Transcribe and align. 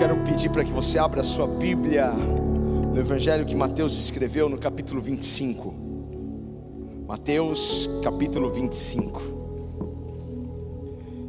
quero 0.00 0.16
pedir 0.24 0.48
para 0.48 0.64
que 0.64 0.72
você 0.72 0.98
abra 0.98 1.20
a 1.20 1.24
sua 1.24 1.46
Bíblia 1.46 2.10
no 2.10 2.98
Evangelho 2.98 3.44
que 3.44 3.54
Mateus 3.54 3.98
escreveu 3.98 4.48
no 4.48 4.56
capítulo 4.56 4.98
25. 4.98 5.74
Mateus, 7.06 7.86
capítulo 8.02 8.48
25. 8.48 9.20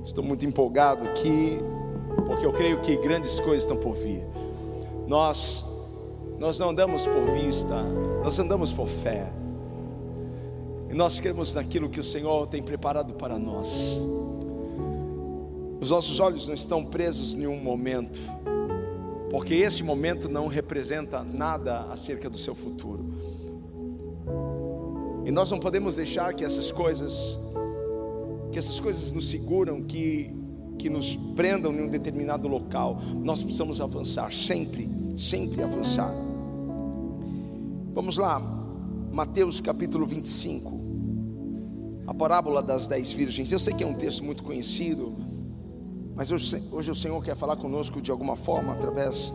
Estou 0.05 0.23
muito 0.23 0.46
empolgado 0.46 1.04
aqui, 1.04 1.60
porque 2.26 2.46
eu 2.46 2.54
creio 2.54 2.79
que 2.79 2.96
grandes 2.96 3.42
coisas 3.42 3.64
estão 3.64 3.76
por 3.76 3.94
vir. 3.98 4.23
Nós, 5.06 5.66
nós 6.40 6.58
não 6.58 6.70
andamos 6.70 7.06
por 7.06 7.26
vista, 7.26 7.84
nós 8.24 8.40
andamos 8.40 8.72
por 8.72 8.88
fé. 8.88 9.30
E 10.90 10.94
nós 10.94 11.20
cremos 11.20 11.54
naquilo 11.54 11.90
que 11.90 12.00
o 12.00 12.04
Senhor 12.06 12.48
tem 12.48 12.64
preparado 12.64 13.16
para 13.16 13.38
nós. 13.38 13.98
Os 15.82 15.92
nossos 15.92 16.22
olhos 16.22 16.48
não 16.48 16.54
estão 16.54 16.86
presos 16.86 17.34
em 17.34 17.40
nenhum 17.40 17.58
momento, 17.58 18.22
porque 19.32 19.55
esse 19.55 19.82
momento 19.82 20.28
não 20.28 20.47
representa 20.47 21.24
nada 21.24 21.86
acerca 21.86 22.29
do 22.29 22.37
seu 22.37 22.54
futuro. 22.54 23.06
E 25.25 25.32
nós 25.32 25.50
não 25.50 25.57
podemos 25.57 25.96
deixar 25.96 26.33
que 26.33 26.43
essas 26.43 26.69
coisas, 26.69 27.37
que 28.51 28.59
essas 28.59 28.78
coisas 28.78 29.14
nos 29.14 29.29
seguram, 29.29 29.82
que, 29.83 30.29
que 30.78 30.89
nos 30.89 31.15
prendam 31.33 31.73
em 31.73 31.83
um 31.83 31.87
determinado 31.87 32.45
local. 32.50 33.00
Nós 33.23 33.42
precisamos 33.42 33.80
avançar, 33.80 34.33
sempre, 34.33 34.89
sempre 35.16 35.64
avançar. 35.64 36.14
Vamos 37.94 38.17
lá, 38.17 38.38
Mateus 39.14 39.61
capítulo 39.61 40.06
25, 40.06 40.72
a 42.06 42.14
parábola 42.14 42.61
das 42.61 42.86
dez 42.86 43.11
virgens. 43.11 43.50
Eu 43.50 43.59
sei 43.59 43.73
que 43.73 43.84
é 43.86 43.88
um 43.88 43.94
texto 43.94 44.25
muito 44.25 44.44
conhecido, 44.44 45.14
mas 46.22 46.31
hoje, 46.31 46.61
hoje 46.72 46.92
o 46.92 46.94
Senhor 46.94 47.23
quer 47.23 47.36
falar 47.36 47.56
conosco 47.56 48.00
de 48.00 48.11
alguma 48.11 48.36
forma 48.36 48.73
através 48.73 49.34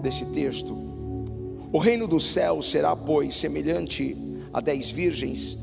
desse 0.00 0.24
texto. 0.26 0.72
O 1.72 1.78
reino 1.78 2.06
do 2.06 2.20
céu 2.20 2.62
será, 2.62 2.94
pois, 2.94 3.34
semelhante 3.34 4.16
a 4.52 4.60
dez 4.60 4.88
virgens 4.88 5.58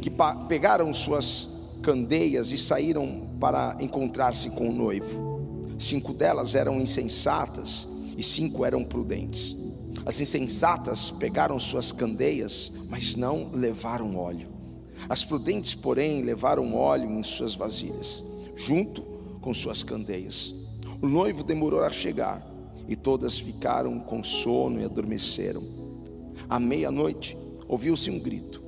que 0.00 0.10
pegaram 0.48 0.90
suas 0.94 1.76
candeias 1.82 2.52
e 2.52 2.56
saíram 2.56 3.36
para 3.38 3.76
encontrar-se 3.80 4.48
com 4.48 4.70
o 4.70 4.72
noivo. 4.72 5.76
Cinco 5.78 6.14
delas 6.14 6.54
eram 6.54 6.80
insensatas 6.80 7.86
e 8.16 8.22
cinco 8.22 8.64
eram 8.64 8.82
prudentes. 8.82 9.54
As 10.06 10.18
insensatas 10.22 11.10
pegaram 11.10 11.60
suas 11.60 11.92
candeias, 11.92 12.72
mas 12.88 13.14
não 13.14 13.50
levaram 13.52 14.16
óleo. 14.16 14.48
As 15.06 15.22
prudentes, 15.22 15.74
porém, 15.74 16.22
levaram 16.22 16.74
óleo 16.74 17.10
em 17.10 17.22
suas 17.22 17.54
vasilhas, 17.54 18.24
junto 18.56 19.12
com 19.44 19.52
suas 19.52 19.82
candeias. 19.82 20.54
O 21.02 21.06
noivo 21.06 21.44
demorou 21.44 21.84
a 21.84 21.90
chegar 21.90 22.42
e 22.88 22.96
todas 22.96 23.38
ficaram 23.38 24.00
com 24.00 24.24
sono 24.24 24.80
e 24.80 24.84
adormeceram. 24.84 25.62
À 26.48 26.58
meia-noite 26.58 27.36
ouviu-se 27.68 28.10
um 28.10 28.18
grito: 28.18 28.62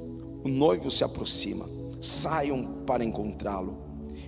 O 0.44 0.48
noivo 0.48 0.90
se 0.90 1.02
aproxima, 1.02 1.66
saiam 2.02 2.84
para 2.84 3.02
encontrá-lo. 3.02 3.78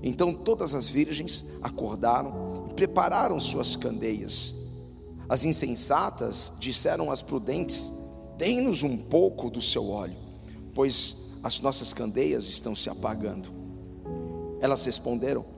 Então 0.02 0.32
todas 0.32 0.74
as 0.74 0.88
virgens 0.88 1.58
acordaram 1.62 2.68
e 2.70 2.74
prepararam 2.74 3.38
suas 3.38 3.76
candeias. 3.76 4.54
As 5.28 5.44
insensatas 5.44 6.54
disseram 6.58 7.10
às 7.10 7.20
prudentes: 7.20 7.92
Dê-nos 8.38 8.82
um 8.82 8.96
pouco 8.96 9.50
do 9.50 9.60
seu 9.60 9.90
óleo, 9.90 10.16
pois 10.72 11.38
as 11.42 11.60
nossas 11.60 11.92
candeias 11.92 12.48
estão 12.48 12.74
se 12.74 12.88
apagando. 12.88 13.50
Elas 14.62 14.82
responderam: 14.86 15.57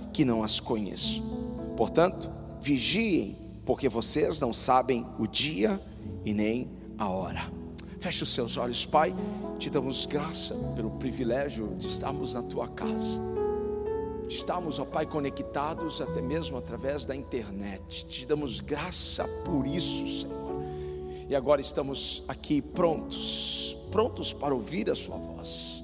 que 0.13 0.25
não 0.25 0.43
as 0.43 0.59
conheço. 0.59 1.21
Portanto, 1.75 2.29
vigiem, 2.61 3.37
porque 3.65 3.89
vocês 3.89 4.39
não 4.39 4.53
sabem 4.53 5.05
o 5.17 5.27
dia 5.27 5.81
e 6.25 6.33
nem 6.33 6.69
a 6.97 7.09
hora. 7.09 7.51
Feche 7.99 8.23
os 8.23 8.33
seus 8.33 8.57
olhos, 8.57 8.85
Pai. 8.85 9.13
Te 9.59 9.69
damos 9.69 10.05
graça 10.05 10.55
pelo 10.75 10.91
privilégio 10.91 11.75
de 11.77 11.87
estarmos 11.87 12.33
na 12.33 12.41
tua 12.41 12.67
casa. 12.67 13.19
De 14.27 14.35
estarmos, 14.35 14.79
ó 14.79 14.85
Pai, 14.85 15.05
conectados 15.05 16.01
até 16.01 16.21
mesmo 16.21 16.57
através 16.57 17.05
da 17.05 17.15
internet. 17.15 18.05
Te 18.07 18.25
damos 18.25 18.59
graça 18.59 19.27
por 19.45 19.67
isso, 19.67 20.21
Senhor. 20.21 20.63
E 21.29 21.35
agora 21.35 21.61
estamos 21.61 22.23
aqui 22.27 22.61
prontos, 22.61 23.77
prontos 23.91 24.33
para 24.33 24.53
ouvir 24.53 24.89
a 24.89 24.95
Sua 24.95 25.17
voz. 25.17 25.80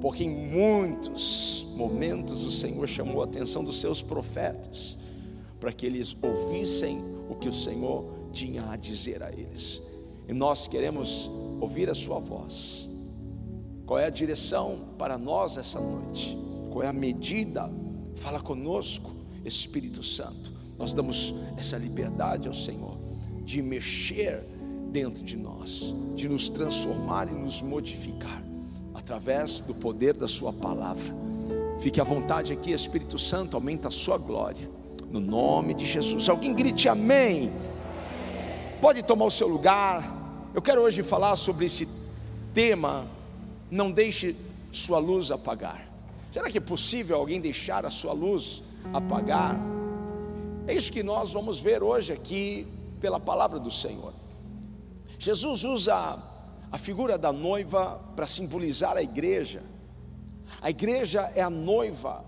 Porque 0.00 0.24
em 0.24 0.30
muitos 0.30 1.66
momentos 1.74 2.44
o 2.44 2.50
Senhor 2.50 2.86
chamou 2.88 3.22
a 3.22 3.24
atenção 3.24 3.64
dos 3.64 3.80
seus 3.80 4.00
profetas 4.00 4.96
para 5.58 5.72
que 5.72 5.86
eles 5.86 6.16
ouvissem 6.22 7.00
o 7.28 7.34
que 7.34 7.48
o 7.48 7.52
Senhor 7.52 8.04
tinha 8.32 8.70
a 8.70 8.76
dizer 8.76 9.22
a 9.22 9.32
eles. 9.32 9.82
E 10.28 10.32
nós 10.32 10.68
queremos 10.68 11.28
ouvir 11.60 11.90
a 11.90 11.94
sua 11.94 12.18
voz. 12.20 12.88
Qual 13.86 13.98
é 13.98 14.04
a 14.04 14.10
direção 14.10 14.78
para 14.98 15.18
nós 15.18 15.56
essa 15.56 15.80
noite? 15.80 16.36
Qual 16.70 16.84
é 16.84 16.88
a 16.88 16.92
medida? 16.92 17.68
Fala 18.14 18.40
conosco, 18.40 19.10
Espírito 19.44 20.02
Santo. 20.02 20.52
Nós 20.78 20.94
damos 20.94 21.34
essa 21.56 21.76
liberdade 21.76 22.46
ao 22.46 22.54
Senhor 22.54 22.96
de 23.44 23.62
mexer 23.62 24.44
dentro 24.92 25.24
de 25.24 25.36
nós, 25.36 25.92
de 26.14 26.28
nos 26.28 26.48
transformar 26.48 27.28
e 27.28 27.34
nos 27.34 27.62
modificar 27.62 28.47
através 29.08 29.60
do 29.60 29.72
poder 29.72 30.12
da 30.12 30.28
Sua 30.28 30.52
palavra. 30.52 31.14
Fique 31.80 31.98
à 31.98 32.04
vontade 32.04 32.52
aqui, 32.52 32.72
Espírito 32.72 33.18
Santo, 33.18 33.56
aumenta 33.56 33.88
a 33.88 33.90
sua 33.90 34.18
glória. 34.18 34.68
No 35.10 35.18
nome 35.18 35.72
de 35.72 35.86
Jesus. 35.86 36.28
Alguém 36.28 36.52
grite 36.52 36.90
amém. 36.90 37.50
Pode 38.82 39.02
tomar 39.02 39.24
o 39.24 39.30
seu 39.30 39.48
lugar. 39.48 40.50
Eu 40.52 40.60
quero 40.60 40.82
hoje 40.82 41.02
falar 41.02 41.36
sobre 41.36 41.64
esse 41.64 41.88
tema. 42.52 43.06
Não 43.70 43.90
deixe 43.90 44.36
sua 44.70 44.98
luz 44.98 45.30
apagar. 45.30 45.88
Será 46.30 46.50
que 46.50 46.58
é 46.58 46.60
possível 46.60 47.16
alguém 47.16 47.40
deixar 47.40 47.86
a 47.86 47.90
sua 47.90 48.12
luz 48.12 48.62
apagar? 48.92 49.58
É 50.66 50.74
isso 50.74 50.92
que 50.92 51.02
nós 51.02 51.32
vamos 51.32 51.58
ver 51.58 51.82
hoje 51.82 52.12
aqui 52.12 52.66
pela 53.00 53.18
palavra 53.18 53.58
do 53.58 53.70
Senhor. 53.70 54.12
Jesus 55.18 55.64
usa 55.64 56.18
a 56.70 56.78
figura 56.78 57.16
da 57.16 57.32
noiva 57.32 58.00
para 58.14 58.26
simbolizar 58.26 58.96
a 58.96 59.02
igreja. 59.02 59.62
A 60.60 60.70
igreja 60.70 61.32
é 61.34 61.42
a 61.42 61.50
noiva. 61.50 62.24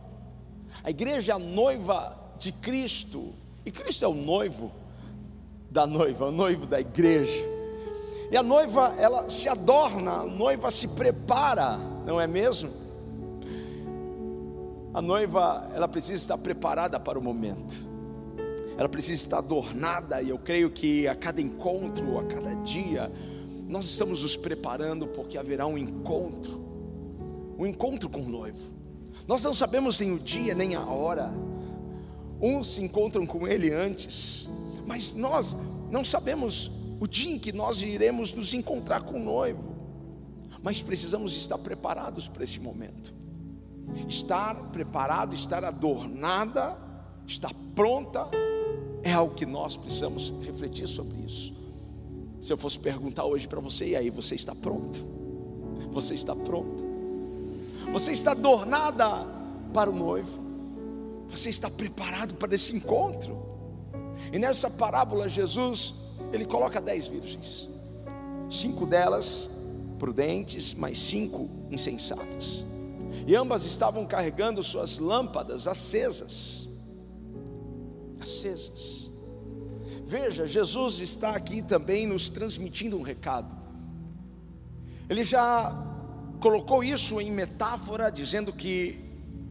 A 0.82 0.90
igreja 0.90 1.32
é 1.32 1.34
a 1.34 1.38
noiva 1.38 2.16
de 2.38 2.52
Cristo. 2.52 3.34
E 3.64 3.70
Cristo 3.70 4.04
é 4.04 4.08
o 4.08 4.14
noivo 4.14 4.72
da 5.70 5.86
noiva, 5.86 6.26
o 6.26 6.32
noivo 6.32 6.66
da 6.66 6.80
igreja. 6.80 7.44
E 8.30 8.36
a 8.36 8.42
noiva, 8.42 8.94
ela 8.96 9.28
se 9.28 9.48
adorna, 9.48 10.12
a 10.20 10.24
noiva 10.24 10.70
se 10.70 10.88
prepara, 10.88 11.76
não 12.06 12.20
é 12.20 12.26
mesmo? 12.26 12.70
A 14.94 15.02
noiva, 15.02 15.68
ela 15.74 15.88
precisa 15.88 16.14
estar 16.14 16.38
preparada 16.38 16.98
para 16.98 17.18
o 17.18 17.22
momento. 17.22 17.84
Ela 18.78 18.88
precisa 18.88 19.14
estar 19.14 19.38
adornada, 19.38 20.22
e 20.22 20.30
eu 20.30 20.38
creio 20.38 20.70
que 20.70 21.06
a 21.06 21.14
cada 21.14 21.40
encontro, 21.40 22.18
a 22.18 22.24
cada 22.24 22.54
dia, 22.56 23.10
nós 23.70 23.86
estamos 23.86 24.22
nos 24.22 24.36
preparando 24.36 25.06
porque 25.06 25.38
haverá 25.38 25.66
um 25.66 25.78
encontro 25.78 26.70
um 27.60 27.66
encontro 27.66 28.08
com 28.08 28.22
o 28.22 28.28
noivo. 28.28 28.58
Nós 29.28 29.44
não 29.44 29.52
sabemos 29.52 30.00
nem 30.00 30.12
o 30.12 30.18
dia 30.18 30.54
nem 30.54 30.74
a 30.74 30.82
hora. 30.82 31.30
Uns 32.40 32.68
se 32.68 32.82
encontram 32.82 33.26
com 33.26 33.46
ele 33.46 33.70
antes, 33.70 34.48
mas 34.86 35.12
nós 35.12 35.54
não 35.90 36.02
sabemos 36.02 36.70
o 36.98 37.06
dia 37.06 37.30
em 37.30 37.38
que 37.38 37.52
nós 37.52 37.82
iremos 37.82 38.32
nos 38.32 38.54
encontrar 38.54 39.02
com 39.02 39.20
o 39.20 39.22
noivo. 39.22 39.76
Mas 40.62 40.82
precisamos 40.82 41.36
estar 41.36 41.58
preparados 41.58 42.26
para 42.28 42.44
esse 42.44 42.58
momento. 42.58 43.12
Estar 44.08 44.54
preparado, 44.70 45.34
estar 45.34 45.62
adornada, 45.62 46.78
estar 47.26 47.52
pronta, 47.74 48.26
é 49.02 49.12
algo 49.12 49.34
que 49.34 49.44
nós 49.44 49.76
precisamos 49.76 50.32
refletir 50.42 50.86
sobre 50.86 51.18
isso. 51.20 51.59
Se 52.40 52.52
eu 52.52 52.56
fosse 52.56 52.78
perguntar 52.78 53.24
hoje 53.24 53.46
para 53.46 53.60
você, 53.60 53.88
e 53.88 53.96
aí, 53.96 54.10
você 54.10 54.34
está 54.34 54.54
pronto? 54.54 55.04
Você 55.92 56.14
está 56.14 56.34
pronta? 56.34 56.82
Você 57.92 58.12
está 58.12 58.32
adornada 58.32 59.26
para 59.74 59.90
o 59.90 59.94
noivo. 59.94 60.40
Você 61.28 61.50
está 61.50 61.68
preparado 61.68 62.34
para 62.34 62.54
esse 62.54 62.74
encontro. 62.74 63.36
E 64.32 64.38
nessa 64.38 64.70
parábola, 64.70 65.28
Jesus, 65.28 65.94
ele 66.32 66.44
coloca 66.44 66.80
dez 66.80 67.06
virgens, 67.06 67.68
cinco 68.48 68.86
delas 68.86 69.50
prudentes, 69.98 70.72
mas 70.74 70.98
cinco 70.98 71.48
insensatas. 71.70 72.64
E 73.26 73.36
ambas 73.36 73.64
estavam 73.64 74.06
carregando 74.06 74.62
suas 74.62 74.98
lâmpadas 74.98 75.66
acesas. 75.66 76.68
Acesas. 78.18 79.09
Veja, 80.10 80.44
Jesus 80.44 80.98
está 80.98 81.36
aqui 81.36 81.62
também 81.62 82.04
nos 82.04 82.28
transmitindo 82.28 82.98
um 82.98 83.02
recado. 83.02 83.56
Ele 85.08 85.22
já 85.22 85.72
colocou 86.40 86.82
isso 86.82 87.20
em 87.20 87.30
metáfora, 87.30 88.10
dizendo 88.10 88.52
que 88.52 88.98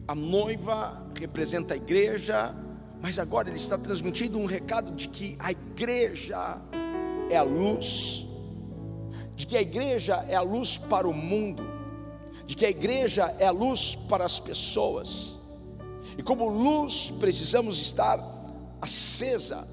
a 0.06 0.14
noiva 0.14 1.02
representa 1.18 1.72
a 1.72 1.78
igreja, 1.78 2.54
mas 3.00 3.18
agora 3.18 3.48
ele 3.48 3.56
está 3.56 3.78
transmitindo 3.78 4.38
um 4.38 4.44
recado 4.44 4.94
de 4.94 5.08
que 5.08 5.34
a 5.38 5.50
igreja 5.50 6.60
é 7.30 7.38
a 7.38 7.42
luz, 7.42 8.26
de 9.34 9.46
que 9.46 9.56
a 9.56 9.62
igreja 9.62 10.26
é 10.28 10.34
a 10.34 10.42
luz 10.42 10.76
para 10.76 11.08
o 11.08 11.14
mundo, 11.14 11.64
de 12.44 12.54
que 12.54 12.66
a 12.66 12.70
igreja 12.70 13.34
é 13.38 13.46
a 13.46 13.50
luz 13.50 13.94
para 13.94 14.26
as 14.26 14.38
pessoas, 14.38 15.36
e 16.18 16.22
como 16.22 16.50
luz 16.50 17.10
precisamos 17.18 17.78
estar 17.80 18.22
acesa, 18.78 19.66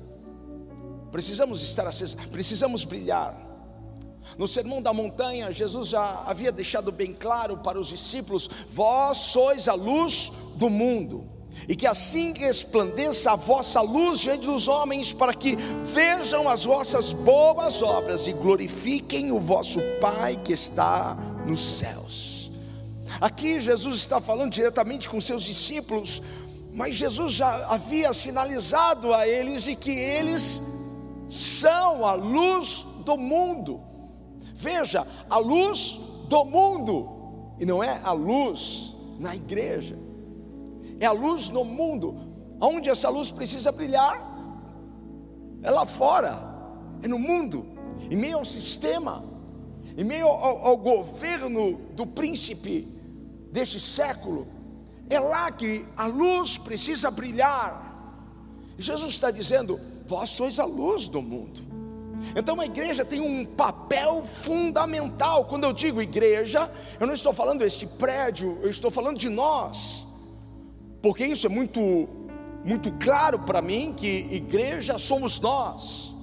precisamos 1.17 1.63
estar 1.63 1.87
acesa, 1.87 2.15
precisamos 2.31 2.83
brilhar. 2.83 3.35
No 4.37 4.47
Sermão 4.47 4.79
da 4.79 4.93
Montanha, 4.93 5.51
Jesus 5.51 5.87
já 5.87 6.21
havia 6.23 6.51
deixado 6.51 6.91
bem 6.91 7.11
claro 7.11 7.57
para 7.57 7.79
os 7.79 7.87
discípulos: 7.87 8.47
Vós 8.71 9.17
sois 9.17 9.67
a 9.67 9.73
luz 9.73 10.31
do 10.57 10.69
mundo, 10.69 11.27
e 11.67 11.75
que 11.75 11.87
assim 11.87 12.35
resplandeça 12.37 13.31
a 13.31 13.35
vossa 13.35 13.81
luz 13.81 14.19
diante 14.19 14.45
dos 14.45 14.67
homens, 14.67 15.11
para 15.11 15.33
que 15.33 15.55
vejam 15.91 16.47
as 16.47 16.65
vossas 16.65 17.13
boas 17.13 17.81
obras 17.81 18.27
e 18.27 18.33
glorifiquem 18.33 19.31
o 19.31 19.39
vosso 19.39 19.79
Pai 19.99 20.39
que 20.43 20.53
está 20.53 21.15
nos 21.47 21.79
céus. 21.79 22.51
Aqui 23.19 23.59
Jesus 23.59 23.97
está 23.97 24.21
falando 24.21 24.51
diretamente 24.51 25.09
com 25.09 25.19
seus 25.19 25.41
discípulos, 25.41 26.21
mas 26.75 26.95
Jesus 26.95 27.33
já 27.33 27.69
havia 27.69 28.13
sinalizado 28.13 29.15
a 29.15 29.27
eles 29.27 29.65
e 29.65 29.75
que 29.75 29.89
eles 29.89 30.76
são 31.29 32.05
a 32.05 32.13
luz 32.13 32.85
do 33.05 33.17
mundo. 33.17 33.81
Veja, 34.53 35.05
a 35.29 35.37
luz 35.37 36.25
do 36.27 36.43
mundo, 36.45 37.55
e 37.59 37.65
não 37.65 37.83
é 37.83 37.99
a 38.03 38.11
luz 38.11 38.95
na 39.19 39.35
igreja, 39.35 39.97
é 40.99 41.05
a 41.05 41.11
luz 41.11 41.49
no 41.49 41.63
mundo. 41.63 42.17
Onde 42.59 42.89
essa 42.89 43.09
luz 43.09 43.29
precisa 43.29 43.71
brilhar? 43.71 44.19
É 45.61 45.69
lá 45.69 45.85
fora, 45.85 46.39
é 47.01 47.07
no 47.07 47.19
mundo, 47.19 47.65
em 48.09 48.15
meio 48.15 48.37
ao 48.37 48.45
sistema, 48.45 49.23
em 49.95 50.03
meio 50.03 50.27
ao, 50.27 50.67
ao 50.67 50.77
governo 50.77 51.73
do 51.93 52.05
príncipe 52.05 52.87
deste 53.51 53.79
século. 53.79 54.47
É 55.09 55.19
lá 55.19 55.51
que 55.51 55.85
a 55.95 56.05
luz 56.05 56.57
precisa 56.57 57.09
brilhar. 57.09 57.85
Jesus 58.77 59.13
está 59.13 59.31
dizendo: 59.31 59.79
Vós 60.07 60.29
sois 60.29 60.57
a 60.59 60.65
luz 60.65 61.07
do 61.07 61.21
mundo. 61.21 61.61
Então 62.35 62.59
a 62.59 62.65
igreja 62.65 63.05
tem 63.05 63.19
um 63.19 63.45
papel 63.45 64.23
fundamental. 64.23 65.45
Quando 65.45 65.65
eu 65.65 65.73
digo 65.73 66.01
igreja, 66.01 66.71
eu 66.99 67.05
não 67.05 67.13
estou 67.13 67.33
falando 67.33 67.63
este 67.63 67.85
prédio, 67.85 68.57
eu 68.61 68.69
estou 68.69 68.89
falando 68.89 69.19
de 69.19 69.29
nós. 69.29 70.07
Porque 71.01 71.25
isso 71.25 71.45
é 71.45 71.49
muito 71.49 72.07
muito 72.63 72.91
claro 72.93 73.39
para 73.39 73.61
mim 73.61 73.93
que 73.95 74.27
igreja 74.29 74.97
somos 74.97 75.39
nós. 75.39 76.13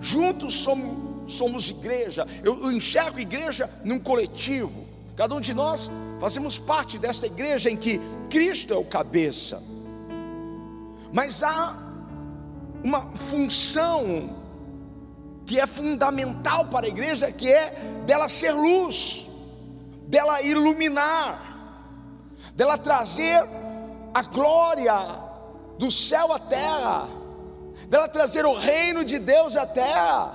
Juntos 0.00 0.54
somos, 0.54 1.32
somos 1.32 1.68
igreja. 1.68 2.26
Eu, 2.42 2.60
eu 2.64 2.72
enxergo 2.72 3.20
igreja 3.20 3.70
num 3.84 3.98
coletivo. 3.98 4.84
Cada 5.16 5.34
um 5.34 5.40
de 5.40 5.54
nós 5.54 5.90
fazemos 6.20 6.58
parte 6.58 6.98
dessa 6.98 7.26
igreja 7.26 7.70
em 7.70 7.76
que 7.76 8.00
Cristo 8.28 8.74
é 8.74 8.76
o 8.76 8.84
cabeça. 8.84 9.62
Mas 11.12 11.44
há 11.44 11.83
uma 12.84 13.00
função 13.00 14.28
que 15.46 15.58
é 15.58 15.66
fundamental 15.66 16.66
para 16.66 16.84
a 16.84 16.88
igreja, 16.88 17.32
que 17.32 17.50
é 17.50 17.70
dela 18.04 18.28
ser 18.28 18.52
luz, 18.52 19.26
dela 20.06 20.42
iluminar, 20.42 21.40
dela 22.54 22.76
trazer 22.76 23.42
a 24.12 24.22
glória 24.22 24.94
do 25.78 25.90
céu 25.90 26.30
à 26.30 26.38
terra, 26.38 27.08
dela 27.88 28.06
trazer 28.06 28.44
o 28.44 28.52
reino 28.52 29.02
de 29.02 29.18
Deus 29.18 29.56
à 29.56 29.66
terra. 29.66 30.34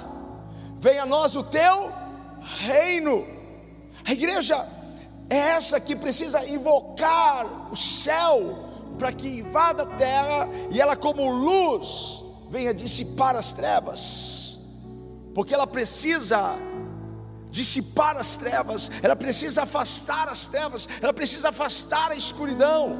Venha 0.79 1.03
a 1.03 1.05
nós 1.05 1.35
o 1.35 1.43
teu 1.43 1.91
reino. 2.41 3.27
A 4.05 4.11
igreja 4.11 4.67
é 5.29 5.37
essa 5.37 5.79
que 5.79 5.95
precisa 5.95 6.43
invocar 6.45 7.71
o 7.71 7.77
céu 7.77 8.67
para 8.97 9.11
que 9.11 9.27
invada 9.27 9.83
a 9.83 9.85
terra 9.85 10.49
e 10.71 10.81
ela, 10.81 10.95
como 10.95 11.29
luz, 11.29 12.28
venha 12.49 12.73
dissipar 12.73 13.35
as 13.35 13.53
trevas 13.53 14.49
porque 15.33 15.53
ela 15.53 15.67
precisa 15.67 16.57
dissipar 17.51 18.17
as 18.17 18.35
trevas, 18.35 18.91
ela 19.01 19.15
precisa 19.15 19.63
afastar 19.63 20.27
as 20.27 20.47
trevas, 20.47 20.87
ela 21.01 21.13
precisa 21.13 21.49
afastar 21.49 22.11
a 22.11 22.15
escuridão. 22.15 22.97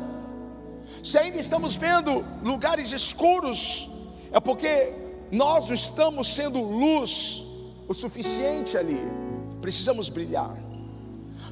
Se 1.03 1.17
ainda 1.17 1.39
estamos 1.39 1.75
vendo 1.75 2.25
lugares 2.41 2.91
escuros, 2.91 3.89
é 4.31 4.39
porque 4.39 4.93
nós 5.31 5.67
não 5.67 5.73
estamos 5.73 6.33
sendo 6.33 6.61
luz 6.61 7.43
o 7.87 7.93
suficiente 7.93 8.77
ali. 8.77 9.01
Precisamos 9.61 10.09
brilhar. 10.09 10.55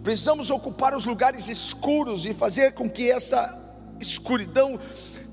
Precisamos 0.03 0.49
ocupar 0.49 0.95
os 0.95 1.05
lugares 1.05 1.49
escuros 1.49 2.25
e 2.25 2.33
fazer 2.33 2.73
com 2.73 2.89
que 2.89 3.11
essa 3.11 3.41
escuridão 3.99 4.79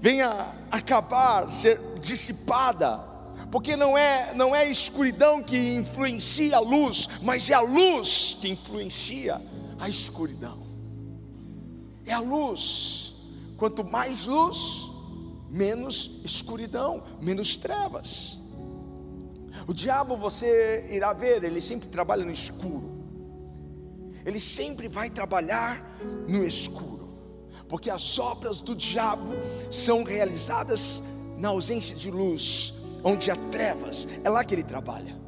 venha 0.05 0.55
acabar, 0.71 1.51
ser 1.51 1.81
dissipada 1.99 3.15
porque 3.51 3.75
não 3.75 3.97
é, 3.97 4.35
não 4.35 4.55
é 4.55 4.63
a 4.63 4.69
escuridão 4.69 5.43
que 5.43 5.77
influencia 5.77 6.57
a 6.57 6.61
luz, 6.61 7.09
mas 7.23 7.49
é 7.49 7.55
a 7.55 7.61
luz 7.61 8.37
que 8.39 8.49
influencia 8.49 9.41
a 9.79 9.89
escuridão. 9.89 10.59
É 12.05 12.13
a 12.13 12.19
luz. 12.19 13.15
Quanto 13.57 13.83
mais 13.83 14.27
luz, 14.27 14.91
menos 15.49 16.21
escuridão, 16.23 17.03
menos 17.21 17.57
trevas. 17.57 18.41
O 19.67 19.73
diabo 19.73 20.17
você 20.17 20.87
irá 20.91 21.15
ver, 21.15 21.45
ele 21.45 21.61
sempre 21.61 21.89
trabalha 21.89 22.25
no 22.25 22.33
escuro. 22.33 22.93
Ele 24.27 24.41
sempre 24.41 24.87
vai 24.87 25.09
trabalhar 25.09 25.97
no 26.29 26.45
escuro, 26.45 26.94
porque 27.69 27.91
as 27.91 28.19
obras 28.19 28.61
do 28.61 28.75
diabo 28.75 29.33
são 29.71 30.05
realizadas 30.05 31.03
na 31.39 31.49
ausência 31.49 31.97
de 31.97 32.11
luz, 32.11 32.75
onde 33.03 33.31
há 33.31 33.37
trevas, 33.51 34.09
é 34.23 34.29
lá 34.29 34.45
que 34.45 34.55
ele 34.55 34.63
trabalha. 34.63 35.19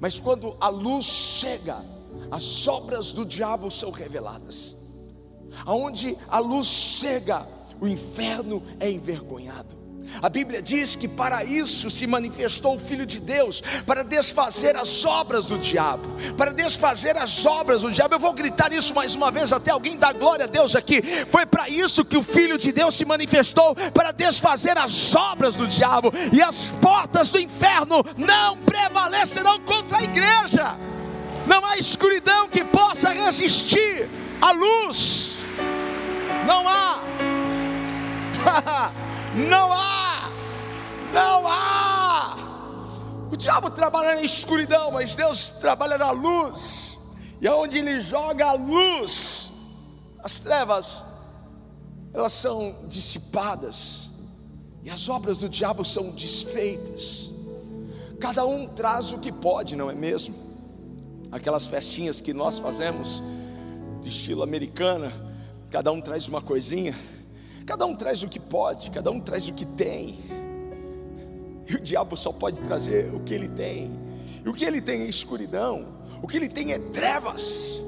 Mas 0.00 0.18
quando 0.18 0.56
a 0.60 0.68
luz 0.68 1.04
chega, 1.04 1.84
as 2.30 2.66
obras 2.66 3.12
do 3.12 3.24
diabo 3.24 3.70
são 3.70 3.90
reveladas. 3.90 4.76
Aonde 5.64 6.16
a 6.28 6.38
luz 6.38 6.66
chega, 6.66 7.46
o 7.80 7.86
inferno 7.86 8.62
é 8.78 8.90
envergonhado. 8.90 9.76
A 10.22 10.28
Bíblia 10.28 10.60
diz 10.60 10.96
que 10.96 11.06
para 11.06 11.44
isso 11.44 11.90
se 11.90 12.06
manifestou 12.06 12.76
o 12.76 12.78
Filho 12.78 13.06
de 13.06 13.20
Deus, 13.20 13.62
para 13.86 14.02
desfazer 14.02 14.76
as 14.76 15.04
obras 15.04 15.46
do 15.46 15.58
diabo, 15.58 16.08
para 16.36 16.52
desfazer 16.52 17.16
as 17.16 17.44
obras 17.44 17.82
do 17.82 17.90
diabo. 17.90 18.14
Eu 18.14 18.18
vou 18.18 18.32
gritar 18.32 18.72
isso 18.72 18.94
mais 18.94 19.14
uma 19.14 19.30
vez 19.30 19.52
até 19.52 19.70
alguém 19.70 19.96
dar 19.96 20.14
glória 20.14 20.44
a 20.44 20.48
Deus 20.48 20.74
aqui. 20.74 21.02
Foi 21.30 21.46
para 21.46 21.68
isso 21.68 22.04
que 22.04 22.16
o 22.16 22.22
Filho 22.22 22.58
de 22.58 22.72
Deus 22.72 22.96
se 22.96 23.04
manifestou, 23.04 23.74
para 23.92 24.12
desfazer 24.12 24.76
as 24.76 25.14
obras 25.14 25.54
do 25.54 25.66
diabo, 25.66 26.12
e 26.32 26.42
as 26.42 26.72
portas 26.80 27.30
do 27.30 27.38
inferno 27.38 28.04
não 28.16 28.58
prevalecerão 28.58 29.60
contra 29.60 29.98
a 29.98 30.02
igreja. 30.02 30.76
Não 31.46 31.64
há 31.64 31.78
escuridão 31.78 32.48
que 32.48 32.62
possa 32.64 33.10
resistir 33.10 34.08
à 34.40 34.52
luz. 34.52 35.38
Não 36.46 36.68
há. 36.68 37.00
Não 39.34 39.72
há, 39.72 40.30
não 41.12 41.46
há. 41.46 42.36
O 43.30 43.36
diabo 43.36 43.70
trabalha 43.70 44.14
na 44.14 44.22
escuridão, 44.22 44.90
mas 44.90 45.14
Deus 45.14 45.50
trabalha 45.60 45.98
na 45.98 46.10
luz. 46.10 46.98
E 47.40 47.46
aonde 47.46 47.78
Ele 47.78 48.00
joga 48.00 48.46
a 48.46 48.52
luz, 48.54 49.52
as 50.20 50.40
trevas, 50.40 51.04
elas 52.12 52.32
são 52.32 52.74
dissipadas, 52.88 54.08
e 54.82 54.90
as 54.90 55.08
obras 55.08 55.36
do 55.36 55.48
diabo 55.48 55.84
são 55.84 56.10
desfeitas. 56.10 57.30
Cada 58.18 58.44
um 58.44 58.66
traz 58.66 59.12
o 59.12 59.18
que 59.18 59.30
pode, 59.30 59.76
não 59.76 59.90
é 59.90 59.94
mesmo? 59.94 60.34
Aquelas 61.30 61.66
festinhas 61.66 62.20
que 62.20 62.32
nós 62.32 62.58
fazemos, 62.58 63.22
de 64.00 64.08
estilo 64.08 64.42
americana, 64.42 65.12
cada 65.70 65.92
um 65.92 66.00
traz 66.00 66.26
uma 66.26 66.40
coisinha. 66.40 66.96
Cada 67.68 67.84
um 67.84 67.94
traz 67.94 68.22
o 68.22 68.28
que 68.28 68.40
pode, 68.40 68.90
cada 68.90 69.10
um 69.10 69.20
traz 69.20 69.46
o 69.46 69.52
que 69.52 69.66
tem. 69.66 70.18
E 71.68 71.74
o 71.74 71.78
diabo 71.78 72.16
só 72.16 72.32
pode 72.32 72.62
trazer 72.62 73.14
o 73.14 73.20
que 73.20 73.34
ele 73.34 73.46
tem. 73.46 73.92
E 74.42 74.48
o 74.48 74.54
que 74.54 74.64
ele 74.64 74.80
tem 74.80 75.02
é 75.02 75.04
escuridão. 75.04 75.86
O 76.22 76.26
que 76.26 76.38
ele 76.38 76.48
tem 76.48 76.72
é 76.72 76.78
trevas. 76.78 77.78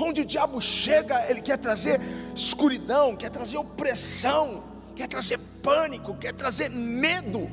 Onde 0.00 0.22
o 0.22 0.24
diabo 0.24 0.62
chega, 0.62 1.30
ele 1.30 1.42
quer 1.42 1.58
trazer 1.58 2.00
escuridão, 2.34 3.14
quer 3.14 3.28
trazer 3.28 3.58
opressão, 3.58 4.64
quer 4.94 5.08
trazer 5.08 5.38
pânico, 5.62 6.16
quer 6.16 6.32
trazer 6.32 6.70
medo 6.70 7.46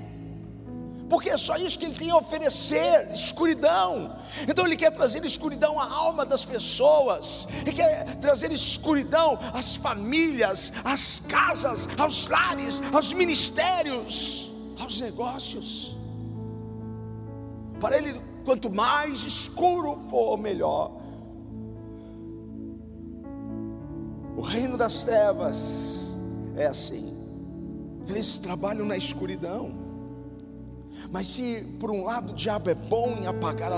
porque 1.09 1.29
é 1.29 1.37
só 1.37 1.57
isso 1.57 1.77
que 1.77 1.85
ele 1.85 1.95
tem 1.95 2.11
a 2.11 2.17
oferecer: 2.17 3.09
escuridão. 3.11 4.17
Então 4.47 4.65
ele 4.65 4.75
quer 4.75 4.91
trazer 4.91 5.23
escuridão 5.25 5.79
à 5.79 5.91
alma 5.91 6.25
das 6.25 6.45
pessoas, 6.45 7.47
ele 7.61 7.73
quer 7.73 8.15
trazer 8.19 8.51
escuridão 8.51 9.37
às 9.53 9.75
famílias, 9.75 10.73
às 10.83 11.19
casas, 11.19 11.87
aos 11.97 12.27
lares, 12.29 12.81
aos 12.91 13.13
ministérios, 13.13 14.51
aos 14.79 14.99
negócios. 14.99 15.95
Para 17.79 17.97
ele, 17.97 18.21
quanto 18.45 18.71
mais 18.71 19.23
escuro 19.23 19.99
for, 20.09 20.37
melhor. 20.37 21.03
O 24.35 24.41
reino 24.41 24.77
das 24.77 25.03
trevas 25.03 26.15
é 26.55 26.65
assim. 26.65 27.13
Eles 28.07 28.37
trabalham 28.37 28.85
na 28.85 28.97
escuridão. 28.97 29.82
Mas 31.11 31.27
se 31.27 31.65
por 31.79 31.91
um 31.91 32.03
lado 32.03 32.31
o 32.31 32.35
diabo 32.35 32.69
é 32.69 32.75
bom 32.75 33.17
em 33.21 33.27
apagar 33.27 33.71
a 33.71 33.77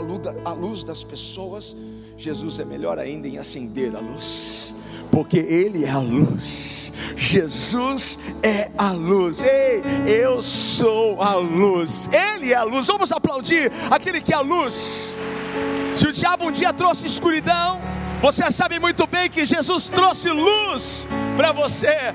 luz, 0.53 0.83
das 0.83 1.03
pessoas, 1.03 1.75
Jesus 2.17 2.59
é 2.59 2.65
melhor 2.65 2.99
ainda 2.99 3.27
em 3.27 3.37
acender 3.37 3.95
a 3.95 3.99
luz 3.99 4.75
porque 5.15 5.37
Ele 5.37 5.85
é 5.85 5.89
a 5.89 5.99
luz. 5.99 6.91
Jesus 7.15 8.19
é 8.43 8.69
a 8.77 8.91
luz. 8.91 9.41
Ei, 9.41 9.81
eu 10.05 10.41
sou 10.41 11.21
a 11.21 11.35
luz. 11.35 12.09
Ele 12.11 12.51
é 12.51 12.55
a 12.55 12.63
luz. 12.63 12.87
Vamos 12.87 13.13
aplaudir 13.13 13.71
aquele 13.89 14.19
que 14.19 14.33
é 14.33 14.35
a 14.35 14.41
luz. 14.41 15.15
Se 15.93 16.05
o 16.05 16.11
diabo 16.11 16.45
um 16.45 16.51
dia 16.51 16.73
trouxe 16.73 17.07
escuridão, 17.07 17.79
você 18.21 18.51
sabe 18.51 18.77
muito 18.77 19.07
bem 19.07 19.29
que 19.29 19.45
Jesus 19.45 19.87
trouxe 19.87 20.29
luz 20.29 21.07
para 21.37 21.53
você. 21.53 22.13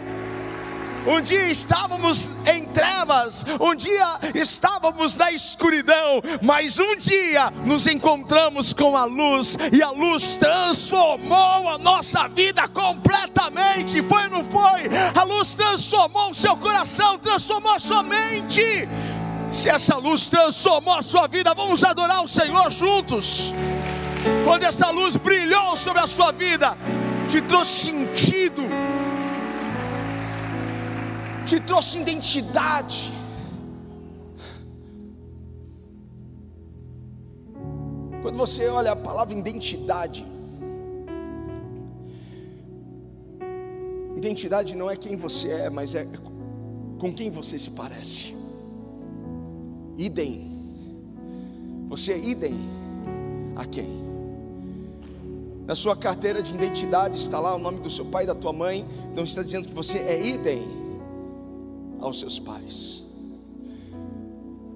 Um 1.06 1.18
dia 1.20 1.50
estávamos 1.50 2.30
em 2.46 2.66
trevas, 2.66 3.44
um 3.58 3.74
dia 3.74 4.18
estávamos 4.34 5.16
na 5.16 5.32
escuridão, 5.32 6.20
mas 6.42 6.78
um 6.78 6.94
dia 6.94 7.50
nos 7.64 7.86
encontramos 7.86 8.74
com 8.74 8.94
a 8.94 9.06
luz 9.06 9.56
e 9.72 9.82
a 9.82 9.90
luz 9.90 10.36
transformou 10.36 11.70
a 11.70 11.78
nossa 11.78 12.28
vida 12.28 12.68
completamente. 12.68 14.02
Foi 14.02 14.24
ou 14.24 14.30
não 14.30 14.44
foi? 14.44 14.90
A 15.18 15.24
luz 15.24 15.54
transformou 15.54 16.30
o 16.30 16.34
seu 16.34 16.54
coração, 16.58 17.18
transformou 17.18 17.74
a 17.74 17.78
sua 17.78 18.02
mente. 18.02 18.86
Se 19.50 19.70
essa 19.70 19.96
luz 19.96 20.28
transformou 20.28 20.94
a 20.94 21.02
sua 21.02 21.26
vida, 21.26 21.54
vamos 21.54 21.82
adorar 21.82 22.22
o 22.22 22.28
Senhor 22.28 22.70
juntos. 22.70 23.54
Quando 24.44 24.64
essa 24.64 24.90
luz 24.90 25.16
brilhou 25.16 25.74
sobre 25.76 26.00
a 26.02 26.06
sua 26.06 26.30
vida, 26.30 26.76
te 27.26 27.40
trouxe 27.40 27.86
sentido 27.86 28.89
te 31.50 31.58
trouxe 31.58 31.98
identidade. 31.98 33.12
Quando 38.22 38.36
você 38.36 38.68
olha 38.68 38.92
a 38.92 38.96
palavra 38.96 39.34
identidade, 39.34 40.24
identidade 44.16 44.76
não 44.76 44.88
é 44.88 44.96
quem 44.96 45.16
você 45.16 45.48
é, 45.48 45.70
mas 45.70 45.96
é 45.96 46.06
com 47.00 47.12
quem 47.12 47.30
você 47.30 47.58
se 47.58 47.70
parece. 47.70 48.32
Idem. 49.98 50.48
Você 51.88 52.12
é 52.12 52.18
idem 52.18 52.54
a 53.56 53.66
quem? 53.66 54.08
Na 55.66 55.74
sua 55.74 55.96
carteira 55.96 56.40
de 56.40 56.54
identidade 56.54 57.18
está 57.18 57.40
lá 57.40 57.56
o 57.56 57.58
nome 57.58 57.80
do 57.80 57.90
seu 57.90 58.04
pai 58.04 58.22
e 58.22 58.26
da 58.28 58.36
tua 58.36 58.52
mãe, 58.52 58.86
então 59.10 59.24
está 59.24 59.42
dizendo 59.42 59.66
que 59.66 59.74
você 59.74 59.98
é 59.98 60.24
idem 60.24 60.79
aos 62.00 62.18
seus 62.18 62.38
pais. 62.38 63.04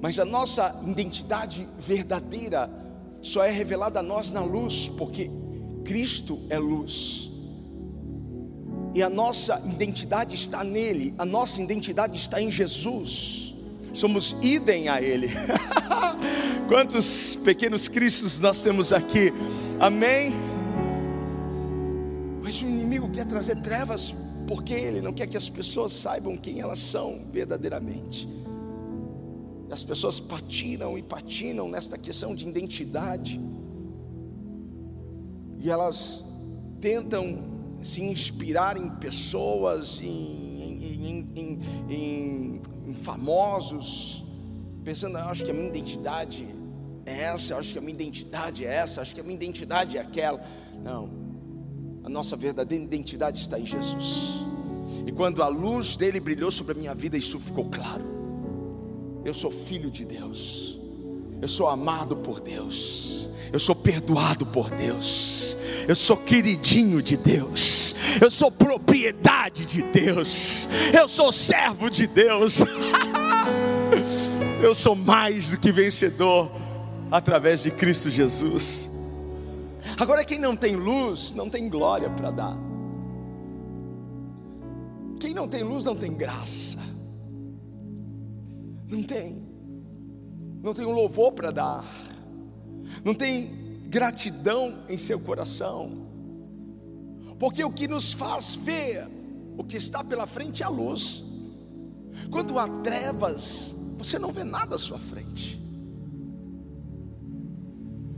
Mas 0.00 0.18
a 0.18 0.24
nossa 0.24 0.82
identidade 0.86 1.66
verdadeira 1.78 2.70
só 3.22 3.42
é 3.42 3.50
revelada 3.50 4.00
a 4.00 4.02
nós 4.02 4.32
na 4.32 4.40
luz, 4.40 4.86
porque 4.86 5.30
Cristo 5.84 6.38
é 6.50 6.58
luz. 6.58 7.30
E 8.94 9.02
a 9.02 9.08
nossa 9.08 9.60
identidade 9.66 10.34
está 10.34 10.62
nele, 10.62 11.14
a 11.18 11.24
nossa 11.24 11.60
identidade 11.60 12.18
está 12.18 12.40
em 12.40 12.50
Jesus. 12.50 13.54
Somos 13.92 14.36
idem 14.42 14.88
a 14.88 15.00
ele. 15.00 15.30
Quantos 16.68 17.36
pequenos 17.36 17.88
cristos 17.88 18.40
nós 18.40 18.62
temos 18.62 18.92
aqui? 18.92 19.32
Amém. 19.80 20.32
Mas 22.42 22.60
o 22.60 22.66
inimigo 22.66 23.08
quer 23.10 23.24
trazer 23.26 23.56
trevas 23.56 24.14
porque 24.46 24.74
Ele 24.74 25.00
não 25.00 25.12
quer 25.12 25.26
que 25.26 25.36
as 25.36 25.48
pessoas 25.48 25.92
saibam 25.92 26.36
quem 26.36 26.60
elas 26.60 26.78
são 26.78 27.20
verdadeiramente. 27.32 28.28
As 29.70 29.82
pessoas 29.82 30.20
patinam 30.20 30.96
e 30.96 31.02
patinam 31.02 31.68
nesta 31.68 31.98
questão 31.98 32.34
de 32.34 32.46
identidade, 32.46 33.40
e 35.60 35.70
elas 35.70 36.24
tentam 36.80 37.42
se 37.82 38.02
inspirar 38.02 38.76
em 38.76 38.90
pessoas, 38.90 39.98
em, 40.02 41.26
em, 41.34 41.60
em, 41.88 42.60
em 42.86 42.94
famosos, 42.94 44.24
pensando, 44.84 45.16
ah, 45.16 45.30
acho 45.30 45.44
que 45.44 45.50
a 45.50 45.54
minha 45.54 45.68
identidade 45.68 46.46
é 47.06 47.22
essa, 47.22 47.56
acho 47.56 47.72
que 47.72 47.78
a 47.78 47.80
minha 47.80 47.94
identidade 47.94 48.66
é 48.66 48.74
essa, 48.74 49.00
acho 49.00 49.14
que 49.14 49.20
a 49.20 49.24
minha 49.24 49.34
identidade 49.34 49.96
é 49.96 50.00
aquela. 50.00 50.40
Não, 50.82 51.08
a 52.04 52.08
nossa 52.08 52.36
verdadeira 52.36 52.84
identidade 52.84 53.38
está 53.38 53.58
em 53.58 53.66
Jesus. 53.66 54.44
E 55.06 55.12
quando 55.12 55.42
a 55.42 55.48
luz 55.48 55.96
dele 55.96 56.20
brilhou 56.20 56.50
sobre 56.50 56.72
a 56.72 56.76
minha 56.76 56.94
vida, 56.94 57.16
isso 57.16 57.38
ficou 57.40 57.64
claro. 57.64 58.04
Eu 59.24 59.32
sou 59.32 59.50
filho 59.50 59.90
de 59.90 60.04
Deus. 60.04 60.78
Eu 61.40 61.48
sou 61.48 61.66
amado 61.66 62.16
por 62.16 62.40
Deus. 62.40 63.30
Eu 63.50 63.58
sou 63.58 63.74
perdoado 63.74 64.44
por 64.46 64.70
Deus. 64.70 65.56
Eu 65.88 65.94
sou 65.94 66.16
queridinho 66.16 67.02
de 67.02 67.16
Deus. 67.16 67.94
Eu 68.20 68.30
sou 68.30 68.50
propriedade 68.50 69.64
de 69.64 69.82
Deus. 69.82 70.68
Eu 70.92 71.08
sou 71.08 71.32
servo 71.32 71.88
de 71.88 72.06
Deus. 72.06 72.58
Eu 74.62 74.74
sou 74.74 74.96
mais 74.96 75.50
do 75.50 75.58
que 75.58 75.70
vencedor 75.70 76.50
através 77.10 77.62
de 77.62 77.70
Cristo 77.70 78.08
Jesus. 78.08 78.93
Agora, 79.98 80.24
quem 80.24 80.38
não 80.38 80.56
tem 80.56 80.76
luz, 80.76 81.32
não 81.32 81.48
tem 81.48 81.68
glória 81.68 82.10
para 82.10 82.30
dar. 82.30 82.56
Quem 85.20 85.32
não 85.32 85.48
tem 85.48 85.62
luz, 85.62 85.84
não 85.84 85.96
tem 85.96 86.14
graça. 86.14 86.78
Não 88.88 89.02
tem. 89.02 89.42
Não 90.62 90.74
tem 90.74 90.86
um 90.86 90.92
louvor 90.92 91.32
para 91.32 91.50
dar. 91.50 91.84
Não 93.04 93.14
tem 93.14 93.50
gratidão 93.88 94.84
em 94.88 94.98
seu 94.98 95.20
coração. 95.20 95.90
Porque 97.38 97.62
o 97.62 97.70
que 97.70 97.86
nos 97.86 98.12
faz 98.12 98.54
ver 98.54 99.06
o 99.56 99.64
que 99.64 99.76
está 99.76 100.02
pela 100.02 100.26
frente 100.26 100.62
é 100.62 100.66
a 100.66 100.68
luz. 100.68 101.22
Quando 102.30 102.58
há 102.58 102.68
trevas, 102.82 103.76
você 103.96 104.18
não 104.18 104.32
vê 104.32 104.44
nada 104.44 104.76
à 104.76 104.78
sua 104.78 104.98
frente. 104.98 105.63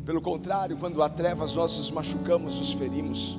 Pelo 0.07 0.23
contrário, 0.23 0.77
quando 0.77 1.03
há 1.03 1.09
trevas, 1.09 1.57
nós 1.57 1.77
nos 1.77 1.91
machucamos, 1.91 2.59
nos 2.59 2.71
ferimos, 2.71 3.37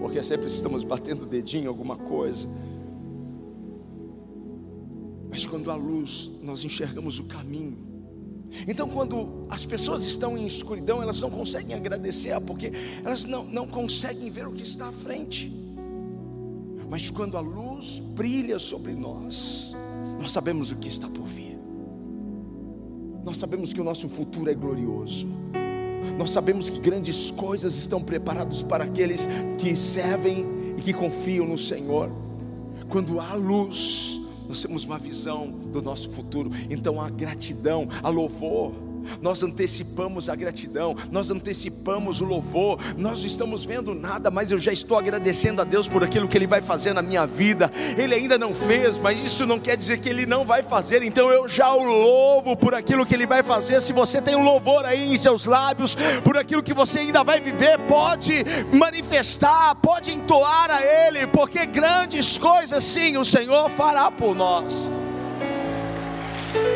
porque 0.00 0.20
sempre 0.20 0.48
estamos 0.48 0.82
batendo 0.82 1.22
o 1.22 1.26
dedinho 1.26 1.66
em 1.66 1.68
alguma 1.68 1.96
coisa. 1.96 2.48
Mas 5.30 5.46
quando 5.46 5.70
há 5.70 5.76
luz, 5.76 6.28
nós 6.42 6.64
enxergamos 6.64 7.20
o 7.20 7.24
caminho. 7.24 7.78
Então, 8.66 8.88
quando 8.88 9.46
as 9.48 9.64
pessoas 9.64 10.04
estão 10.04 10.36
em 10.36 10.44
escuridão, 10.44 11.00
elas 11.00 11.20
não 11.20 11.30
conseguem 11.30 11.76
agradecer, 11.76 12.40
porque 12.40 12.72
elas 13.04 13.24
não, 13.24 13.44
não 13.44 13.68
conseguem 13.68 14.28
ver 14.28 14.48
o 14.48 14.52
que 14.52 14.64
está 14.64 14.88
à 14.88 14.92
frente. 14.92 15.52
Mas 16.90 17.10
quando 17.10 17.36
a 17.36 17.40
luz 17.40 18.00
brilha 18.00 18.58
sobre 18.58 18.92
nós, 18.92 19.72
nós 20.20 20.32
sabemos 20.32 20.72
o 20.72 20.76
que 20.76 20.88
está 20.88 21.06
por 21.08 21.26
vir. 21.26 21.45
Nós 23.26 23.38
sabemos 23.38 23.72
que 23.72 23.80
o 23.80 23.84
nosso 23.84 24.08
futuro 24.08 24.48
é 24.48 24.54
glorioso. 24.54 25.26
Nós 26.16 26.30
sabemos 26.30 26.70
que 26.70 26.78
grandes 26.78 27.32
coisas 27.32 27.74
estão 27.74 28.00
preparadas 28.00 28.62
para 28.62 28.84
aqueles 28.84 29.28
que 29.58 29.74
servem 29.74 30.46
e 30.78 30.80
que 30.80 30.92
confiam 30.92 31.44
no 31.44 31.58
Senhor. 31.58 32.08
Quando 32.88 33.18
há 33.18 33.34
luz, 33.34 34.20
nós 34.48 34.62
temos 34.62 34.84
uma 34.84 34.96
visão 34.96 35.48
do 35.48 35.82
nosso 35.82 36.10
futuro. 36.10 36.50
Então 36.70 37.00
há 37.00 37.10
gratidão, 37.10 37.88
há 38.00 38.08
louvor. 38.08 38.85
Nós 39.20 39.42
antecipamos 39.42 40.28
a 40.28 40.36
gratidão, 40.36 40.94
nós 41.10 41.30
antecipamos 41.30 42.20
o 42.20 42.24
louvor. 42.24 42.78
Nós 42.96 43.20
não 43.20 43.26
estamos 43.26 43.64
vendo 43.64 43.94
nada, 43.94 44.30
mas 44.30 44.50
eu 44.50 44.58
já 44.58 44.72
estou 44.72 44.98
agradecendo 44.98 45.60
a 45.60 45.64
Deus 45.64 45.88
por 45.88 46.02
aquilo 46.04 46.28
que 46.28 46.36
Ele 46.36 46.46
vai 46.46 46.60
fazer 46.60 46.92
na 46.92 47.02
minha 47.02 47.26
vida. 47.26 47.70
Ele 47.96 48.14
ainda 48.14 48.38
não 48.38 48.54
fez, 48.54 48.98
mas 48.98 49.22
isso 49.22 49.46
não 49.46 49.58
quer 49.58 49.76
dizer 49.76 50.00
que 50.00 50.08
Ele 50.08 50.26
não 50.26 50.44
vai 50.44 50.62
fazer, 50.62 51.02
então 51.02 51.30
eu 51.30 51.48
já 51.48 51.72
o 51.72 51.84
louvo 51.84 52.56
por 52.56 52.74
aquilo 52.74 53.04
que 53.06 53.14
Ele 53.14 53.26
vai 53.26 53.42
fazer. 53.42 53.80
Se 53.80 53.92
você 53.92 54.20
tem 54.20 54.36
um 54.36 54.42
louvor 54.42 54.84
aí 54.84 55.12
em 55.12 55.16
seus 55.16 55.44
lábios, 55.44 55.96
por 56.24 56.36
aquilo 56.36 56.62
que 56.62 56.74
você 56.74 57.00
ainda 57.00 57.22
vai 57.22 57.40
viver, 57.40 57.78
pode 57.80 58.44
manifestar, 58.72 59.74
pode 59.76 60.12
entoar 60.12 60.70
a 60.70 60.84
Ele, 60.84 61.26
porque 61.26 61.66
grandes 61.66 62.38
coisas 62.38 62.82
sim 62.82 63.16
o 63.16 63.24
Senhor 63.24 63.70
fará 63.70 64.10
por 64.10 64.34
nós. 64.34 64.90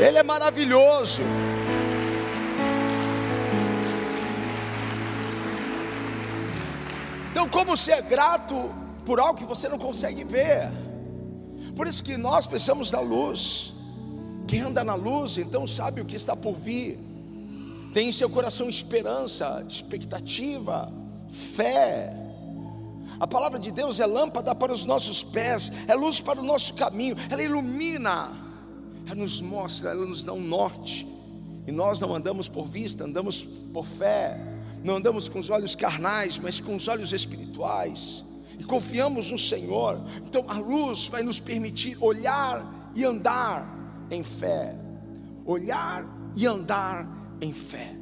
Ele 0.00 0.18
é 0.18 0.22
maravilhoso. 0.22 1.22
Então, 7.40 7.48
como 7.48 7.74
ser 7.74 8.02
grato 8.02 8.70
por 9.06 9.18
algo 9.18 9.38
que 9.38 9.46
você 9.46 9.66
não 9.66 9.78
consegue 9.78 10.24
ver? 10.24 10.70
Por 11.74 11.86
isso 11.86 12.04
que 12.04 12.18
nós 12.18 12.46
precisamos 12.46 12.90
da 12.90 13.00
luz. 13.00 13.72
Quem 14.46 14.60
anda 14.60 14.84
na 14.84 14.94
luz, 14.94 15.38
então 15.38 15.66
sabe 15.66 16.02
o 16.02 16.04
que 16.04 16.16
está 16.16 16.36
por 16.36 16.52
vir. 16.52 16.98
Tem 17.94 18.10
em 18.10 18.12
seu 18.12 18.28
coração 18.28 18.68
esperança, 18.68 19.64
expectativa, 19.66 20.92
fé. 21.30 22.14
A 23.18 23.26
palavra 23.26 23.58
de 23.58 23.70
Deus 23.70 24.00
é 24.00 24.06
lâmpada 24.06 24.54
para 24.54 24.70
os 24.70 24.84
nossos 24.84 25.22
pés, 25.22 25.72
é 25.88 25.94
luz 25.94 26.20
para 26.20 26.40
o 26.40 26.44
nosso 26.44 26.74
caminho, 26.74 27.16
ela 27.30 27.42
ilumina, 27.42 28.32
ela 29.06 29.14
nos 29.14 29.40
mostra, 29.40 29.92
ela 29.92 30.04
nos 30.04 30.22
dá 30.22 30.34
um 30.34 30.42
norte. 30.42 31.06
E 31.66 31.72
nós 31.72 32.00
não 32.00 32.14
andamos 32.14 32.50
por 32.50 32.66
vista, 32.66 33.04
andamos 33.04 33.42
por 33.72 33.86
fé. 33.86 34.59
Não 34.82 34.96
andamos 34.96 35.28
com 35.28 35.38
os 35.38 35.50
olhos 35.50 35.74
carnais, 35.74 36.38
mas 36.38 36.60
com 36.60 36.76
os 36.76 36.88
olhos 36.88 37.12
espirituais. 37.12 38.24
E 38.58 38.64
confiamos 38.64 39.30
no 39.30 39.38
Senhor. 39.38 40.00
Então 40.26 40.44
a 40.48 40.58
luz 40.58 41.06
vai 41.06 41.22
nos 41.22 41.38
permitir 41.40 41.96
olhar 42.00 42.92
e 42.94 43.04
andar 43.04 44.08
em 44.10 44.24
fé. 44.24 44.76
Olhar 45.44 46.04
e 46.34 46.46
andar 46.46 47.06
em 47.40 47.52
fé 47.52 48.00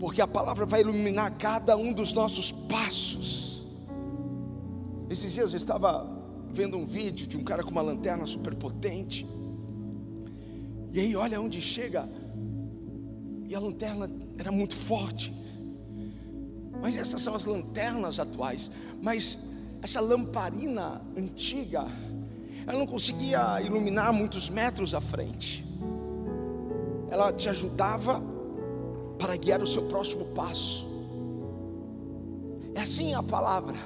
porque 0.00 0.22
a 0.22 0.26
palavra 0.26 0.64
vai 0.64 0.80
iluminar 0.80 1.36
cada 1.36 1.76
um 1.76 1.92
dos 1.92 2.14
nossos 2.14 2.50
passos. 2.50 3.66
Esses 5.10 5.34
dias 5.34 5.52
eu 5.52 5.58
estava 5.58 6.08
vendo 6.50 6.78
um 6.78 6.86
vídeo 6.86 7.26
de 7.26 7.36
um 7.36 7.44
cara 7.44 7.62
com 7.62 7.70
uma 7.70 7.82
lanterna 7.82 8.26
super 8.26 8.54
potente, 8.54 9.26
e 10.90 10.98
aí 10.98 11.14
olha 11.14 11.38
onde 11.38 11.60
chega, 11.60 12.08
e 13.46 13.54
a 13.54 13.60
lanterna 13.60 14.10
era 14.40 14.50
muito 14.50 14.74
forte. 14.74 15.32
Mas 16.80 16.96
essas 16.96 17.20
são 17.20 17.34
as 17.34 17.44
lanternas 17.44 18.18
atuais, 18.18 18.70
mas 19.02 19.38
essa 19.82 20.00
lamparina 20.00 21.02
antiga, 21.16 21.86
ela 22.66 22.78
não 22.78 22.86
conseguia 22.86 23.60
iluminar 23.60 24.12
muitos 24.12 24.48
metros 24.48 24.94
à 24.94 25.00
frente. 25.00 25.64
Ela 27.10 27.32
te 27.32 27.50
ajudava 27.50 28.22
para 29.18 29.36
guiar 29.36 29.60
o 29.60 29.66
seu 29.66 29.82
próximo 29.82 30.24
passo. 30.26 30.88
É 32.74 32.80
assim 32.80 33.12
a 33.12 33.22
palavra. 33.22 33.76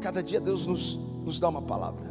Cada 0.00 0.22
dia 0.22 0.38
Deus 0.38 0.66
nos, 0.66 0.96
nos 1.24 1.40
dá 1.40 1.48
uma 1.48 1.62
palavra. 1.62 2.06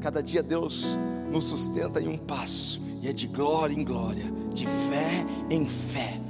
Cada 0.00 0.22
dia 0.22 0.42
Deus 0.42 0.96
nos 1.32 1.46
sustenta 1.46 2.00
em 2.00 2.06
um 2.06 2.18
passo. 2.18 2.80
E 3.02 3.08
é 3.08 3.12
de 3.12 3.26
glória 3.26 3.74
em 3.74 3.82
glória, 3.82 4.30
de 4.52 4.66
fé 4.66 5.26
em 5.50 5.66
fé. 5.66 6.23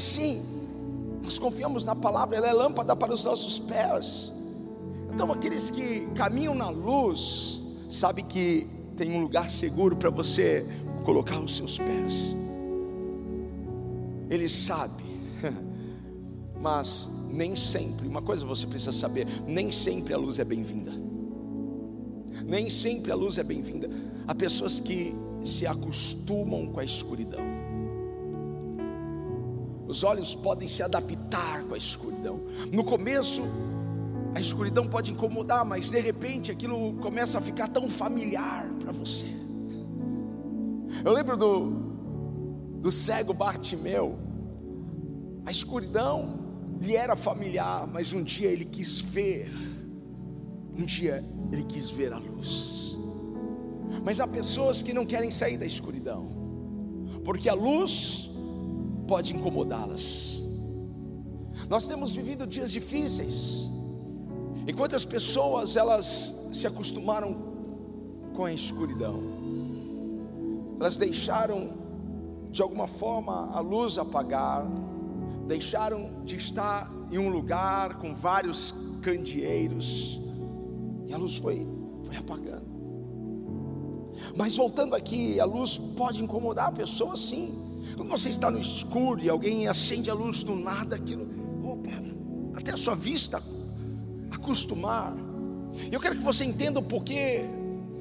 Assim. 0.00 0.42
Nós 1.22 1.38
confiamos 1.38 1.84
na 1.84 1.94
palavra, 1.94 2.34
ela 2.34 2.48
é 2.48 2.52
lâmpada 2.54 2.96
para 2.96 3.12
os 3.12 3.22
nossos 3.22 3.58
pés. 3.58 4.32
Então, 5.12 5.30
aqueles 5.30 5.70
que 5.70 6.06
caminham 6.14 6.54
na 6.54 6.70
luz, 6.70 7.62
sabe 7.90 8.22
que 8.22 8.66
tem 8.96 9.12
um 9.12 9.20
lugar 9.20 9.50
seguro 9.50 9.94
para 9.94 10.08
você 10.08 10.66
colocar 11.04 11.38
os 11.38 11.54
seus 11.54 11.76
pés. 11.76 12.34
Ele 14.30 14.48
sabe, 14.48 15.04
mas 16.58 17.06
nem 17.30 17.54
sempre, 17.54 18.08
uma 18.08 18.22
coisa 18.22 18.46
você 18.46 18.66
precisa 18.66 18.92
saber: 18.92 19.26
nem 19.46 19.70
sempre 19.70 20.14
a 20.14 20.16
luz 20.16 20.38
é 20.38 20.44
bem-vinda. 20.44 20.92
Nem 22.46 22.70
sempre 22.70 23.12
a 23.12 23.14
luz 23.14 23.36
é 23.36 23.42
bem-vinda. 23.42 23.90
Há 24.26 24.34
pessoas 24.34 24.80
que 24.80 25.14
se 25.44 25.66
acostumam 25.66 26.68
com 26.68 26.80
a 26.80 26.84
escuridão. 26.84 27.59
Os 29.90 30.04
olhos 30.04 30.36
podem 30.36 30.68
se 30.68 30.84
adaptar 30.84 31.64
com 31.64 31.74
a 31.74 31.76
escuridão. 31.76 32.42
No 32.72 32.84
começo, 32.84 33.42
a 34.32 34.38
escuridão 34.38 34.86
pode 34.86 35.12
incomodar, 35.12 35.64
mas 35.64 35.90
de 35.90 35.98
repente 35.98 36.52
aquilo 36.52 36.92
começa 36.98 37.38
a 37.38 37.40
ficar 37.40 37.66
tão 37.66 37.88
familiar 37.88 38.70
para 38.78 38.92
você. 38.92 39.26
Eu 41.04 41.12
lembro 41.12 41.36
do, 41.36 41.70
do 42.80 42.92
cego 42.92 43.34
Bartimeu. 43.34 44.16
A 45.44 45.50
escuridão 45.50 46.38
lhe 46.80 46.94
era 46.94 47.16
familiar, 47.16 47.84
mas 47.88 48.12
um 48.12 48.22
dia 48.22 48.48
ele 48.48 48.66
quis 48.66 49.00
ver, 49.00 49.52
um 50.72 50.84
dia 50.84 51.24
ele 51.50 51.64
quis 51.64 51.90
ver 51.90 52.12
a 52.12 52.18
luz. 52.18 52.96
Mas 54.04 54.20
há 54.20 54.28
pessoas 54.28 54.84
que 54.84 54.92
não 54.92 55.04
querem 55.04 55.32
sair 55.32 55.58
da 55.58 55.66
escuridão, 55.66 56.28
porque 57.24 57.48
a 57.48 57.54
luz 57.54 58.29
pode 59.10 59.34
incomodá-las. 59.34 60.40
Nós 61.68 61.84
temos 61.84 62.12
vivido 62.12 62.46
dias 62.46 62.70
difíceis, 62.70 63.68
e 64.68 64.72
quantas 64.72 65.04
pessoas 65.04 65.74
elas 65.74 66.32
se 66.52 66.64
acostumaram 66.64 67.34
com 68.36 68.44
a 68.44 68.52
escuridão, 68.52 69.20
elas 70.78 70.96
deixaram 70.96 71.70
de 72.52 72.62
alguma 72.62 72.86
forma 72.86 73.50
a 73.50 73.58
luz 73.58 73.98
apagar, 73.98 74.64
deixaram 75.48 76.22
de 76.24 76.36
estar 76.36 76.88
em 77.10 77.18
um 77.18 77.30
lugar 77.30 77.98
com 77.98 78.14
vários 78.14 78.72
candeeiros, 79.02 80.20
e 81.08 81.12
a 81.12 81.16
luz 81.16 81.36
foi, 81.36 81.66
foi 82.04 82.16
apagando. 82.16 82.70
Mas 84.36 84.56
voltando 84.56 84.94
aqui, 84.94 85.40
a 85.40 85.44
luz 85.44 85.76
pode 85.76 86.22
incomodar 86.22 86.68
a 86.68 86.72
pessoa 86.72 87.16
sim. 87.16 87.69
Quando 87.96 88.08
você 88.08 88.28
está 88.28 88.50
no 88.50 88.58
escuro 88.58 89.20
e 89.22 89.28
alguém 89.28 89.68
acende 89.68 90.10
a 90.10 90.14
luz 90.14 90.42
do 90.42 90.54
nada, 90.54 90.96
aquilo, 90.96 91.28
opa, 91.64 91.90
até 92.54 92.72
a 92.72 92.76
sua 92.76 92.94
vista 92.94 93.42
acostumar. 94.30 95.14
Eu 95.90 96.00
quero 96.00 96.16
que 96.16 96.22
você 96.22 96.44
entenda 96.44 96.80
o 96.80 96.82
porquê 96.82 97.44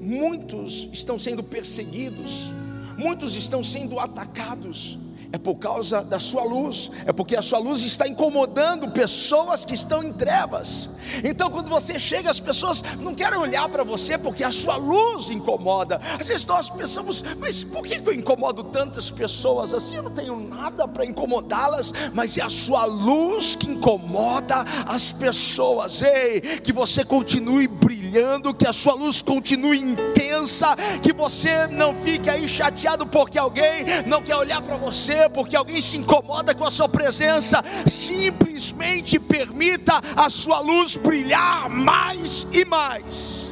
muitos 0.02 0.90
estão 0.94 1.20
sendo 1.20 1.44
perseguidos 1.44 2.52
muitos 3.00 3.38
estão 3.38 3.64
sendo 3.64 3.98
atacados 3.98 5.00
é 5.32 5.38
por 5.38 5.56
causa 5.56 6.02
da 6.02 6.20
sua 6.20 6.44
luz, 6.44 6.92
é 7.06 7.14
porque 7.14 7.36
a 7.36 7.42
sua 7.42 7.60
luz 7.60 7.84
está 7.84 8.08
incomodando 8.08 8.90
pessoas 8.90 9.64
que 9.64 9.76
estão 9.76 10.04
em 10.04 10.12
trevas. 10.12 10.90
Então, 11.24 11.50
quando 11.50 11.70
você 11.70 12.00
chega, 12.00 12.30
as 12.30 12.40
pessoas 12.40 12.84
não 13.00 13.14
querem 13.14 13.38
olhar 13.38 13.70
para 13.70 13.84
você 13.84 14.18
porque 14.18 14.44
a 14.44 14.52
sua 14.52 14.78
luz 14.78 15.30
incomoda. 15.30 16.00
Às 16.20 16.28
vezes 16.28 16.46
nós 16.46 16.70
pensamos, 16.70 17.24
mas 17.38 17.64
por 17.64 17.84
que 17.84 18.02
eu 18.04 18.14
incomodo 18.14 18.64
tantas 18.66 19.12
pessoas 19.12 19.74
assim? 19.74 19.98
Eu 19.98 20.04
não 20.04 20.12
tenho 20.12 20.40
nada 20.40 20.88
para 20.88 21.06
incomodá-las, 21.06 21.94
mas 22.14 22.38
é 22.38 22.42
a 22.42 22.50
sua 22.50 22.86
luz 22.86 23.56
que 23.56 23.70
incomoda 23.70 24.66
as 24.88 25.12
pessoas. 25.12 26.02
Ei, 26.02 26.42
que 26.42 26.74
você 26.74 27.04
continue 27.04 27.68
brilhando, 27.68 28.54
que 28.54 28.68
a 28.68 28.74
sua 28.74 28.94
luz 28.94 29.22
continue 29.22 29.80
intensa, 29.80 30.76
que 31.04 31.14
você 31.14 31.68
não 31.68 31.94
fique 31.94 32.30
aí 32.30 32.48
chateado 32.48 33.06
porque 33.06 33.38
alguém 33.38 33.86
não 34.08 34.22
quer 34.22 34.36
olhar 34.36 34.62
para 34.62 34.78
você 34.78 35.19
porque 35.28 35.56
alguém 35.56 35.82
se 35.82 35.98
incomoda 35.98 36.54
com 36.56 36.64
a 36.64 36.72
sua 36.72 36.88
presença, 36.88 37.64
simplesmente 37.88 39.20
permita 39.20 40.00
a 40.16 40.30
sua 40.30 40.60
luz 40.60 40.96
brilhar 40.96 41.68
mais 41.70 42.48
e 42.54 42.64
mais. 42.64 43.50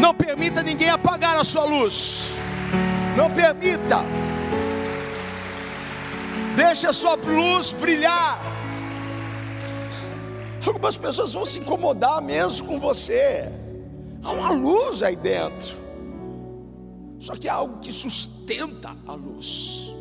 Não 0.00 0.12
permita 0.12 0.62
ninguém 0.62 0.90
apagar 0.90 1.36
a 1.36 1.44
sua 1.44 1.64
luz. 1.64 2.30
Não 3.16 3.30
permita. 3.30 4.02
Deixe 6.56 6.86
a 6.86 6.92
sua 6.92 7.14
luz 7.14 7.72
brilhar. 7.72 8.40
Algumas 10.66 10.96
pessoas 10.96 11.34
vão 11.34 11.44
se 11.44 11.58
incomodar 11.58 12.20
mesmo 12.22 12.66
com 12.66 12.80
você. 12.80 13.48
Há 14.22 14.32
uma 14.32 14.50
luz 14.50 15.02
aí 15.02 15.14
dentro. 15.14 15.76
Só 17.18 17.34
que 17.36 17.48
há 17.48 17.54
algo 17.54 17.78
que 17.80 17.92
sustenta 17.92 18.96
a 19.06 19.12
luz. 19.12 19.94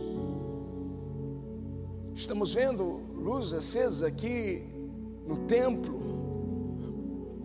Estamos 2.24 2.54
vendo 2.54 3.02
luzes 3.18 3.52
acesas 3.54 4.02
aqui 4.02 4.64
no 5.28 5.40
templo, 5.40 6.00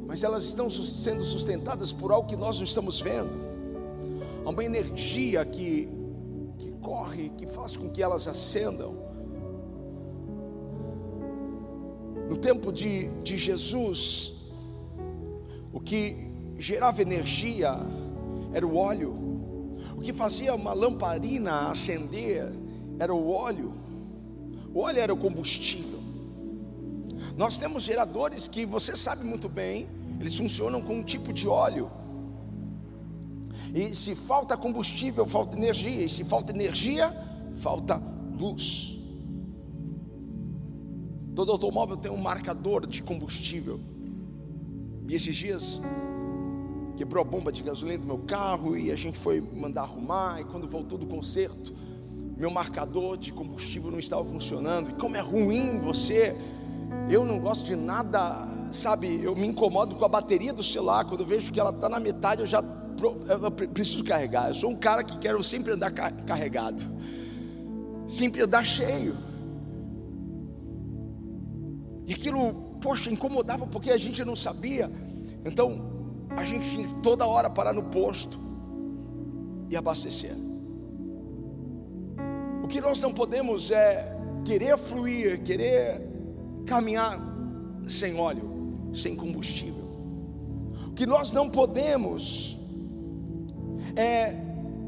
mas 0.06 0.22
elas 0.22 0.44
estão 0.44 0.70
sendo 0.70 1.24
sustentadas 1.24 1.92
por 1.92 2.12
algo 2.12 2.28
que 2.28 2.36
nós 2.36 2.58
não 2.58 2.62
estamos 2.62 3.00
vendo. 3.00 3.36
Há 4.44 4.50
uma 4.50 4.64
energia 4.64 5.44
que 5.44 5.88
que 6.56 6.70
corre, 6.80 7.30
que 7.30 7.44
faz 7.44 7.76
com 7.76 7.90
que 7.90 8.00
elas 8.00 8.28
acendam. 8.28 8.94
No 12.28 12.36
tempo 12.36 12.72
de, 12.72 13.08
de 13.24 13.36
Jesus, 13.36 14.52
o 15.72 15.80
que 15.80 16.30
gerava 16.56 17.02
energia 17.02 17.74
era 18.52 18.64
o 18.64 18.76
óleo, 18.76 19.12
o 19.96 20.00
que 20.00 20.12
fazia 20.12 20.54
uma 20.54 20.72
lamparina 20.72 21.68
acender 21.68 22.52
era 23.00 23.12
o 23.12 23.28
óleo, 23.28 23.87
o 24.74 24.80
óleo 24.80 25.00
era 25.00 25.12
o 25.12 25.16
combustível. 25.16 25.98
Nós 27.36 27.56
temos 27.56 27.82
geradores 27.82 28.48
que 28.48 28.66
você 28.66 28.96
sabe 28.96 29.24
muito 29.24 29.48
bem, 29.48 29.88
eles 30.20 30.36
funcionam 30.36 30.82
com 30.82 30.98
um 30.98 31.02
tipo 31.02 31.32
de 31.32 31.46
óleo. 31.46 31.90
E 33.74 33.94
se 33.94 34.14
falta 34.14 34.56
combustível, 34.56 35.26
falta 35.26 35.56
energia. 35.56 36.04
E 36.04 36.08
se 36.08 36.24
falta 36.24 36.52
energia, 36.52 37.14
falta 37.56 38.00
luz. 38.38 38.96
Todo 41.34 41.52
automóvel 41.52 41.96
tem 41.96 42.10
um 42.10 42.16
marcador 42.16 42.86
de 42.86 43.02
combustível. 43.02 43.78
E 45.06 45.14
esses 45.14 45.36
dias 45.36 45.80
quebrou 46.96 47.22
a 47.22 47.24
bomba 47.24 47.52
de 47.52 47.62
gasolina 47.62 47.98
do 47.98 48.06
meu 48.06 48.18
carro 48.18 48.76
e 48.76 48.90
a 48.90 48.96
gente 48.96 49.16
foi 49.16 49.40
mandar 49.40 49.82
arrumar. 49.82 50.40
E 50.40 50.44
quando 50.44 50.66
voltou 50.66 50.98
do 50.98 51.06
concerto, 51.06 51.72
meu 52.38 52.50
marcador 52.50 53.16
de 53.16 53.32
combustível 53.32 53.90
não 53.90 53.98
estava 53.98 54.24
funcionando. 54.24 54.90
E 54.90 54.92
como 54.94 55.16
é 55.16 55.20
ruim 55.20 55.80
você, 55.80 56.36
eu 57.10 57.24
não 57.24 57.40
gosto 57.40 57.66
de 57.66 57.74
nada, 57.74 58.48
sabe? 58.72 59.20
Eu 59.22 59.34
me 59.34 59.44
incomodo 59.44 59.96
com 59.96 60.04
a 60.04 60.08
bateria 60.08 60.52
do 60.52 60.62
celular. 60.62 61.04
Quando 61.04 61.20
eu 61.20 61.26
vejo 61.26 61.50
que 61.50 61.58
ela 61.58 61.70
está 61.70 61.88
na 61.88 61.98
metade, 61.98 62.42
eu 62.42 62.46
já 62.46 62.62
eu 63.28 63.50
preciso 63.50 64.04
carregar. 64.04 64.48
Eu 64.48 64.54
sou 64.54 64.70
um 64.70 64.76
cara 64.76 65.02
que 65.02 65.18
quero 65.18 65.42
sempre 65.42 65.72
andar 65.72 65.90
carregado, 65.90 66.82
sempre 68.06 68.42
andar 68.42 68.64
cheio. 68.64 69.16
E 72.06 72.14
aquilo, 72.14 72.78
poxa, 72.80 73.10
incomodava 73.10 73.66
porque 73.66 73.90
a 73.90 73.96
gente 73.96 74.24
não 74.24 74.36
sabia. 74.36 74.88
Então, 75.44 76.26
a 76.36 76.44
gente 76.44 76.70
tinha 76.70 76.88
toda 77.02 77.26
hora 77.26 77.50
parar 77.50 77.72
no 77.72 77.82
posto 77.82 78.38
e 79.68 79.76
abastecer. 79.76 80.34
O 82.68 82.70
que 82.70 82.82
nós 82.82 83.00
não 83.00 83.14
podemos 83.14 83.70
é 83.70 84.14
querer 84.44 84.76
fluir, 84.76 85.42
querer 85.42 86.02
caminhar 86.66 87.18
sem 87.88 88.20
óleo, 88.20 88.90
sem 88.92 89.16
combustível. 89.16 89.82
O 90.86 90.90
que 90.90 91.06
nós 91.06 91.32
não 91.32 91.48
podemos 91.48 92.58
é, 93.96 94.34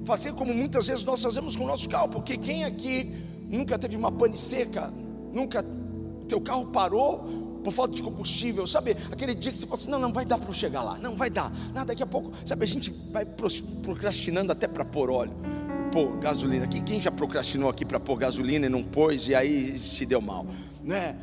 fazer 0.04 0.34
como 0.34 0.52
muitas 0.52 0.88
vezes 0.88 1.04
nós 1.04 1.22
fazemos 1.22 1.56
com 1.56 1.64
o 1.64 1.66
nosso 1.66 1.88
carro, 1.88 2.10
porque 2.10 2.36
quem 2.36 2.64
aqui 2.64 3.14
nunca 3.48 3.78
teve 3.78 3.96
uma 3.96 4.12
pane 4.12 4.36
seca, 4.36 4.92
nunca 5.32 5.64
teu 6.28 6.38
carro 6.38 6.66
parou 6.66 7.24
por 7.64 7.72
falta 7.72 7.94
de 7.94 8.02
combustível, 8.02 8.66
sabe? 8.66 8.94
Aquele 9.10 9.34
dia 9.34 9.50
que 9.52 9.58
você 9.58 9.64
fala 9.64 9.80
assim: 9.80 9.88
não, 9.88 9.98
não 9.98 10.12
vai 10.12 10.26
dar 10.26 10.36
para 10.36 10.52
chegar 10.52 10.82
lá, 10.82 10.98
não 10.98 11.16
vai 11.16 11.30
dar, 11.30 11.50
não, 11.74 11.86
daqui 11.86 12.02
a 12.02 12.06
pouco, 12.06 12.30
sabe? 12.44 12.62
A 12.62 12.66
gente 12.66 12.90
vai 13.10 13.24
procrastinando 13.24 14.52
até 14.52 14.68
para 14.68 14.84
pôr 14.84 15.10
óleo, 15.10 15.32
pôr 15.90 16.16
gasolina. 16.18 16.66
Quem, 16.66 16.82
quem 16.82 17.00
já 17.00 17.10
procrastinou 17.10 17.68
aqui 17.68 17.84
para 17.84 18.00
pôr 18.00 18.16
gasolina 18.16 18.66
e 18.66 18.68
não 18.68 18.82
pôs 18.82 19.28
e 19.28 19.34
aí 19.34 19.76
se 19.78 20.06
deu 20.06 20.20
mal, 20.20 20.46
né? 20.82 21.16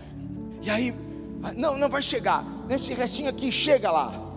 E 0.62 0.70
aí, 0.70 0.94
ah, 1.44 1.54
não, 1.54 1.78
não 1.78 1.90
vai 1.90 2.02
chegar, 2.02 2.44
nesse 2.68 2.94
restinho 2.94 3.30
aqui, 3.30 3.52
chega 3.52 3.92
lá 3.92 4.28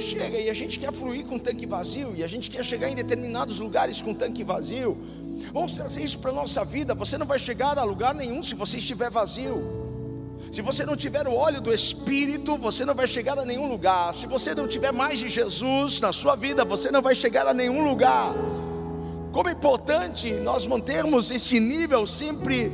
chega 0.00 0.38
e 0.38 0.48
a 0.48 0.54
gente 0.54 0.78
quer 0.78 0.92
fluir 0.92 1.24
com 1.24 1.38
tanque 1.38 1.66
vazio 1.66 2.14
e 2.16 2.24
a 2.24 2.26
gente 2.26 2.50
quer 2.50 2.64
chegar 2.64 2.88
em 2.88 2.94
determinados 2.94 3.60
lugares 3.60 4.00
com 4.00 4.14
tanque 4.14 4.42
vazio. 4.42 4.96
Vamos 5.52 5.72
trazer 5.72 6.02
isso 6.02 6.18
para 6.18 6.30
a 6.30 6.34
nossa 6.34 6.64
vida. 6.64 6.94
Você 6.94 7.18
não 7.18 7.26
vai 7.26 7.38
chegar 7.38 7.78
a 7.78 7.84
lugar 7.84 8.14
nenhum 8.14 8.42
se 8.42 8.54
você 8.54 8.78
estiver 8.78 9.10
vazio. 9.10 9.78
Se 10.50 10.62
você 10.62 10.84
não 10.84 10.96
tiver 10.96 11.28
o 11.28 11.34
óleo 11.34 11.60
do 11.60 11.72
Espírito, 11.72 12.56
você 12.56 12.84
não 12.84 12.94
vai 12.94 13.06
chegar 13.06 13.38
a 13.38 13.44
nenhum 13.44 13.68
lugar. 13.68 14.14
Se 14.14 14.26
você 14.26 14.54
não 14.54 14.66
tiver 14.66 14.92
mais 14.92 15.18
de 15.18 15.28
Jesus 15.28 16.00
na 16.00 16.12
sua 16.12 16.34
vida, 16.34 16.64
você 16.64 16.90
não 16.90 17.02
vai 17.02 17.14
chegar 17.14 17.46
a 17.46 17.54
nenhum 17.54 17.84
lugar. 17.84 18.34
Como 19.32 19.48
é 19.48 19.52
importante 19.52 20.32
nós 20.32 20.66
mantermos 20.66 21.30
esse 21.30 21.60
nível 21.60 22.04
sempre 22.04 22.72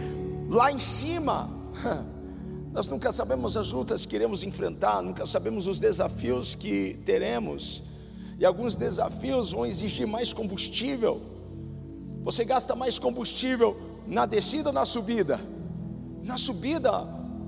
lá 0.49 0.73
em 0.73 0.79
cima. 0.79 1.51
Nós 2.73 2.89
nunca 2.89 3.11
sabemos 3.11 3.57
as 3.57 3.71
lutas 3.71 4.05
que 4.05 4.17
iremos 4.17 4.43
enfrentar, 4.43 5.01
nunca 5.01 5.25
sabemos 5.25 5.67
os 5.67 5.81
desafios 5.81 6.55
que 6.55 7.01
teremos. 7.07 7.83
E 8.39 8.45
alguns 8.45 8.77
desafios 8.77 9.53
vão 9.53 9.65
exigir 9.65 10.07
mais 10.07 10.35
combustível. 10.35 11.23
Você 12.23 12.45
gasta 12.45 12.75
mais 12.75 12.99
combustível 12.99 13.77
na 14.07 14.27
descida 14.27 14.69
ou 14.69 14.75
na 14.75 14.85
subida? 14.85 15.41
Na 16.23 16.37
subida, 16.37 17.03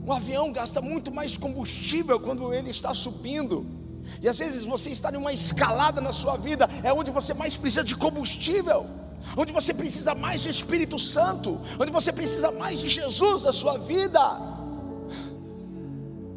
um 0.07 0.12
avião 0.12 0.51
gasta 0.51 0.81
muito 0.81 1.12
mais 1.12 1.37
combustível 1.37 2.18
quando 2.18 2.55
ele 2.55 2.71
está 2.71 2.94
subindo. 2.94 3.66
E 4.23 4.29
às 4.29 4.38
vezes 4.38 4.64
você 4.64 4.90
está 4.90 5.12
em 5.12 5.16
uma 5.16 5.33
escalada 5.33 6.01
na 6.01 6.12
sua 6.12 6.37
vida, 6.37 6.68
é 6.83 6.92
onde 6.92 7.11
você 7.11 7.35
mais 7.35 7.57
precisa 7.57 7.85
de 7.85 7.94
combustível, 7.94 8.87
onde 9.36 9.52
você 9.52 9.72
precisa 9.74 10.14
mais 10.14 10.40
de 10.40 10.48
Espírito 10.48 10.98
Santo, 10.98 11.58
onde 11.78 11.90
você 11.90 12.12
precisa 12.12 12.50
mais 12.50 12.78
de 12.78 12.88
Jesus 12.88 13.42
na 13.42 13.52
sua 13.52 13.78
vida. 13.78 14.20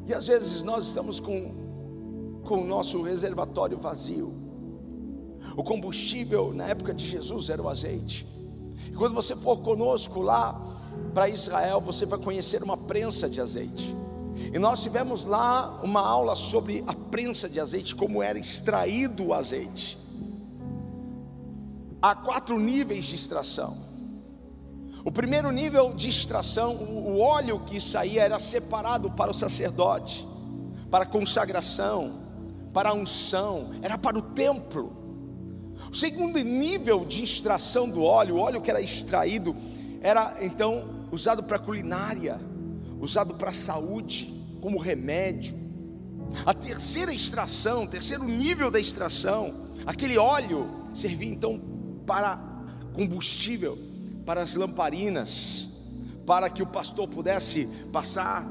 E 0.07 0.13
às 0.13 0.27
vezes 0.27 0.61
nós 0.61 0.87
estamos 0.87 1.19
com, 1.19 2.41
com 2.43 2.61
o 2.61 2.65
nosso 2.65 3.01
reservatório 3.01 3.77
vazio. 3.77 4.33
O 5.55 5.63
combustível 5.63 6.53
na 6.53 6.67
época 6.67 6.93
de 6.93 7.07
Jesus 7.07 7.49
era 7.49 7.61
o 7.61 7.69
azeite. 7.69 8.25
E 8.87 8.93
quando 8.93 9.13
você 9.13 9.35
for 9.35 9.59
conosco 9.59 10.21
lá 10.21 10.59
para 11.13 11.29
Israel, 11.29 11.79
você 11.79 12.05
vai 12.05 12.19
conhecer 12.19 12.63
uma 12.63 12.77
prensa 12.77 13.29
de 13.29 13.39
azeite. 13.39 13.95
E 14.53 14.57
nós 14.57 14.81
tivemos 14.81 15.25
lá 15.25 15.81
uma 15.83 16.01
aula 16.01 16.35
sobre 16.35 16.83
a 16.87 16.93
prensa 16.93 17.47
de 17.47 17.59
azeite, 17.59 17.95
como 17.95 18.23
era 18.23 18.39
extraído 18.39 19.27
o 19.27 19.33
azeite. 19.33 19.97
Há 22.01 22.15
quatro 22.15 22.57
níveis 22.59 23.05
de 23.05 23.15
extração. 23.15 23.77
O 25.05 25.11
primeiro 25.11 25.51
nível 25.51 25.93
de 25.93 26.09
extração, 26.09 26.75
o 26.75 27.19
óleo 27.19 27.59
que 27.59 27.79
saía 27.79 28.23
era 28.23 28.39
separado 28.39 29.11
para 29.11 29.29
o 29.29 29.33
sacerdote, 29.33 30.27
para 30.89 31.05
consagração, 31.05 32.13
para 32.73 32.93
unção, 32.93 33.71
era 33.83 33.99
para 33.99 34.17
o 34.17 34.21
templo. 34.21 34.97
O 35.91 35.95
segundo 35.95 36.39
nível 36.39 37.05
de 37.05 37.23
extração 37.23 37.87
do 37.87 38.03
óleo, 38.03 38.35
o 38.35 38.39
óleo 38.39 38.61
que 38.61 38.71
era 38.71 38.81
extraído, 38.81 39.55
era 40.01 40.37
então 40.41 41.07
usado 41.11 41.43
para 41.43 41.59
culinária, 41.59 42.39
usado 42.99 43.35
para 43.35 43.53
saúde, 43.53 44.33
como 44.59 44.79
remédio. 44.79 45.55
A 46.45 46.53
terceira 46.53 47.13
extração, 47.13 47.85
terceiro 47.85 48.23
nível 48.23 48.71
da 48.71 48.79
extração, 48.79 49.69
aquele 49.85 50.17
óleo 50.17 50.67
servia 50.93 51.29
então 51.29 51.59
para 52.05 52.39
combustível 52.93 53.77
para 54.25 54.41
as 54.41 54.55
lamparinas, 54.55 55.67
para 56.25 56.49
que 56.49 56.61
o 56.61 56.65
pastor 56.67 57.07
pudesse 57.07 57.67
passar 57.91 58.45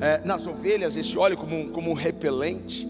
é, 0.00 0.24
nas 0.24 0.46
ovelhas 0.46 0.96
esse 0.96 1.18
óleo 1.18 1.36
como 1.36 1.56
um, 1.56 1.68
como 1.68 1.90
um 1.90 1.94
repelente. 1.94 2.86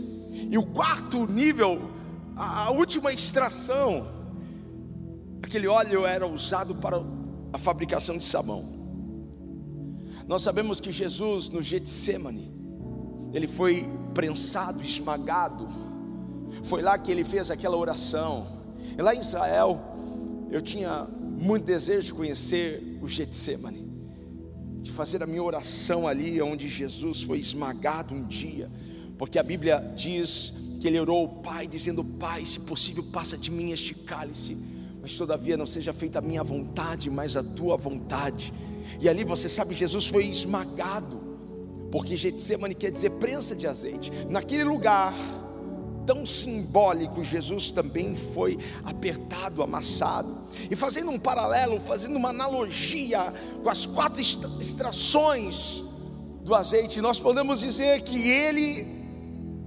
E 0.51 0.57
o 0.59 0.65
quarto 0.65 1.27
nível, 1.27 1.91
a, 2.37 2.67
a 2.67 2.71
última 2.71 3.13
extração, 3.13 4.07
aquele 5.43 5.67
óleo 5.67 6.07
era 6.07 6.27
usado 6.27 6.75
para 6.77 7.03
a 7.53 7.59
fabricação 7.59 8.17
de 8.19 8.25
sabão. 8.25 8.65
Nós 10.27 10.43
sabemos 10.43 10.81
que 10.81 10.93
Jesus 10.93 11.49
no 11.49 11.61
Getsemane, 11.61 12.49
ele 13.33 13.49
foi 13.49 13.89
prensado, 14.15 14.83
esmagado. 14.85 15.69
Foi 16.63 16.83
lá 16.83 16.97
que 16.99 17.11
ele 17.11 17.25
fez 17.25 17.51
aquela 17.51 17.77
oração. 17.77 18.47
E 18.97 19.03
lá 19.03 19.15
em 19.15 19.19
Israel, 19.19 19.90
eu 20.51 20.61
tinha 20.61 21.07
muito 21.21 21.65
desejo 21.65 22.07
de 22.09 22.15
conhecer 22.15 22.99
o 23.01 23.09
Getsemane, 23.09 23.89
de 24.83 24.91
fazer 24.91 25.23
a 25.23 25.27
minha 25.27 25.43
oração 25.43 26.09
ali 26.09 26.41
onde 26.43 26.69
Jesus 26.69 27.23
foi 27.23 27.39
esmagado 27.39 28.15
um 28.15 28.25
dia, 28.27 28.71
porque 29.17 29.39
a 29.39 29.43
Bíblia 29.43 29.93
diz 29.97 30.79
que 30.81 30.89
ele 30.89 30.99
orou 30.99 31.19
ao 31.19 31.29
Pai, 31.29 31.67
dizendo: 31.67 32.03
Pai, 32.03 32.45
se 32.45 32.61
possível, 32.61 33.05
passa 33.13 33.37
de 33.37 33.51
mim 33.51 33.71
este 33.71 33.95
cálice, 33.95 34.57
mas 35.01 35.17
todavia 35.17 35.57
não 35.57 35.67
seja 35.67 35.93
feita 35.93 36.19
a 36.19 36.23
minha 36.23 36.43
vontade, 36.43 37.09
mas 37.09 37.37
a 37.37 37.43
tua 37.43 37.77
vontade. 37.77 38.53
E 39.01 39.09
ali 39.09 39.25
você 39.25 39.49
sabe, 39.49 39.75
Jesus 39.75 40.07
foi 40.07 40.27
esmagado, 40.27 41.21
porque 41.93 42.17
Getsemane 42.17 42.75
quer 42.75 42.91
dizer 42.91 43.11
prensa 43.13 43.55
de 43.55 43.67
azeite. 43.67 44.11
Naquele 44.29 44.65
lugar, 44.65 45.15
tão 46.07 46.25
simbólico, 46.27 47.23
Jesus 47.23 47.71
também 47.71 48.15
foi 48.15 48.59
apertado, 48.85 49.63
amassado. 49.63 50.39
E 50.71 50.77
fazendo 50.77 51.11
um 51.11 51.19
paralelo, 51.19 51.81
fazendo 51.81 52.17
uma 52.17 52.31
analogia 52.31 53.33
com 53.63 53.69
as 53.69 53.87
quatro 53.87 54.21
extrações 54.21 55.83
do 56.43 56.55
azeite, 56.55 57.01
nós 57.01 57.19
podemos 57.19 57.61
dizer 57.61 58.03
que 58.03 58.29
ele 58.29 58.87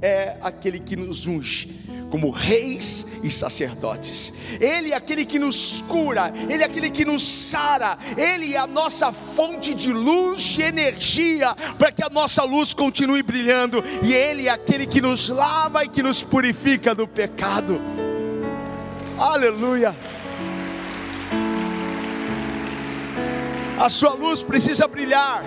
é 0.02 0.38
aquele 0.42 0.80
que 0.80 0.96
nos 0.96 1.26
unge 1.28 1.84
como 2.14 2.30
reis 2.30 3.08
e 3.24 3.32
sacerdotes. 3.32 4.32
Ele 4.62 4.92
é 4.92 4.96
aquele 4.96 5.26
que 5.26 5.40
nos 5.40 5.82
cura, 5.88 6.32
Ele 6.48 6.62
é 6.62 6.66
aquele 6.68 6.92
que 6.92 7.04
nos 7.04 7.24
sara, 7.24 7.98
Ele 8.16 8.54
é 8.54 8.60
a 8.60 8.68
nossa 8.68 9.12
fonte 9.12 9.74
de 9.74 9.92
luz 9.92 10.56
e 10.60 10.62
energia 10.62 11.56
para 11.76 11.92
que 11.92 12.04
a 12.04 12.12
nossa 12.12 12.44
luz 12.44 12.72
continue 12.72 13.24
brilhando, 13.24 13.84
e 14.04 14.14
Ele 14.14 14.48
é 14.48 14.52
aquele 14.52 14.86
que 14.86 15.02
nos 15.02 15.28
lava 15.30 15.84
e 15.84 15.88
que 15.90 16.04
nos 16.04 16.22
purifica 16.22 16.94
do 16.94 17.08
pecado. 17.08 17.82
Aleluia. 19.18 19.96
A 23.80 23.90
sua 23.90 24.14
luz 24.14 24.44
precisa 24.44 24.88
brilhar. 24.88 25.44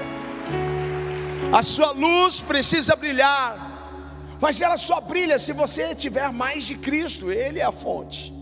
A 1.52 1.62
sua 1.62 1.92
luz 1.92 2.42
precisa 2.42 2.96
brilhar. 2.96 3.65
Mas 4.40 4.60
ela 4.60 4.76
só 4.76 5.00
brilha 5.00 5.38
se 5.38 5.52
você 5.52 5.94
tiver 5.94 6.30
mais 6.32 6.64
de 6.64 6.76
Cristo, 6.76 7.30
Ele 7.30 7.58
é 7.58 7.64
a 7.64 7.72
fonte. 7.72 8.32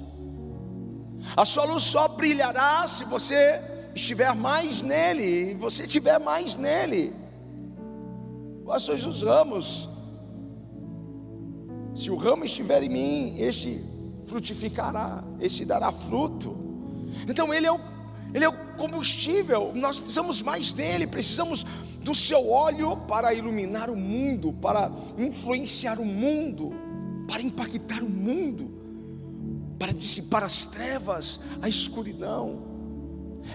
A 1.36 1.44
sua 1.44 1.64
luz 1.64 1.82
só 1.82 2.08
brilhará 2.08 2.86
se 2.86 3.04
você 3.04 3.60
estiver 3.94 4.34
mais 4.34 4.82
nele, 4.82 5.50
e 5.50 5.54
você 5.54 5.84
estiver 5.84 6.18
mais 6.18 6.56
nele. 6.56 7.12
Vós 8.64 8.82
sois 8.82 9.06
os 9.06 9.22
ramos. 9.22 9.88
Se 11.94 12.10
o 12.10 12.16
ramo 12.16 12.44
estiver 12.44 12.82
em 12.82 12.88
mim, 12.88 13.36
este 13.38 13.80
frutificará, 14.26 15.22
este 15.40 15.64
dará 15.64 15.92
fruto. 15.92 16.56
Então 17.28 17.54
ele 17.54 17.66
é 17.66 17.72
o, 17.72 17.78
ele 18.32 18.44
é 18.44 18.48
o 18.48 18.56
combustível, 18.76 19.70
nós 19.74 19.98
precisamos 19.98 20.42
mais 20.42 20.72
dele, 20.72 21.06
precisamos 21.06 21.64
do 22.04 22.14
seu 22.14 22.50
óleo 22.50 22.96
para 23.08 23.32
iluminar 23.32 23.88
o 23.88 23.96
mundo, 23.96 24.52
para 24.52 24.92
influenciar 25.16 25.98
o 25.98 26.04
mundo, 26.04 26.70
para 27.26 27.40
impactar 27.40 28.02
o 28.02 28.08
mundo, 28.08 28.70
para 29.78 29.90
dissipar 29.90 30.44
as 30.44 30.66
trevas, 30.66 31.40
a 31.62 31.68
escuridão. 31.68 32.62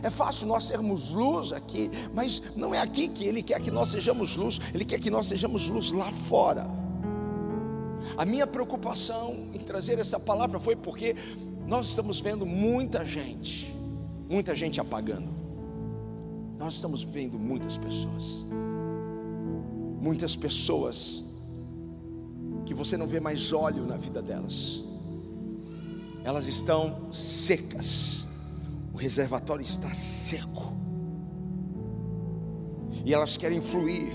É 0.01 0.09
fácil 0.09 0.47
nós 0.47 0.63
sermos 0.65 1.11
luz 1.11 1.53
aqui, 1.53 1.91
mas 2.13 2.41
não 2.55 2.73
é 2.73 2.79
aqui 2.79 3.07
que 3.07 3.23
Ele 3.23 3.43
quer 3.43 3.61
que 3.61 3.69
nós 3.69 3.89
sejamos 3.89 4.35
luz, 4.35 4.59
Ele 4.73 4.83
quer 4.83 4.99
que 4.99 5.11
nós 5.11 5.27
sejamos 5.27 5.69
luz 5.69 5.91
lá 5.91 6.11
fora. 6.11 6.67
A 8.17 8.25
minha 8.25 8.47
preocupação 8.47 9.47
em 9.53 9.59
trazer 9.59 9.99
essa 9.99 10.19
palavra 10.19 10.59
foi 10.59 10.75
porque 10.75 11.15
nós 11.67 11.87
estamos 11.87 12.19
vendo 12.19 12.47
muita 12.47 13.05
gente, 13.05 13.75
muita 14.27 14.55
gente 14.55 14.81
apagando. 14.81 15.48
Nós 16.59 16.73
estamos 16.73 17.03
vendo 17.03 17.39
muitas 17.39 17.77
pessoas, 17.77 18.45
muitas 20.01 20.35
pessoas 20.35 21.23
que 22.65 22.73
você 22.73 22.97
não 22.97 23.07
vê 23.07 23.21
mais 23.21 23.53
óleo 23.53 23.85
na 23.85 23.95
vida 23.95 24.21
delas, 24.21 24.83
elas 26.21 26.47
estão 26.47 27.13
secas, 27.13 28.27
o 28.93 28.97
reservatório 28.97 29.63
está 29.63 29.93
seco, 29.93 30.73
e 33.05 33.13
elas 33.13 33.37
querem 33.37 33.61
fluir, 33.61 34.11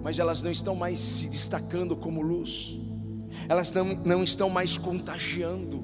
mas 0.00 0.20
elas 0.20 0.42
não 0.42 0.50
estão 0.52 0.76
mais 0.76 1.00
se 1.00 1.28
destacando 1.28 1.96
como 1.96 2.22
luz, 2.22 2.78
elas 3.48 3.72
não, 3.72 3.96
não 3.96 4.22
estão 4.22 4.48
mais 4.48 4.78
contagiando, 4.78 5.82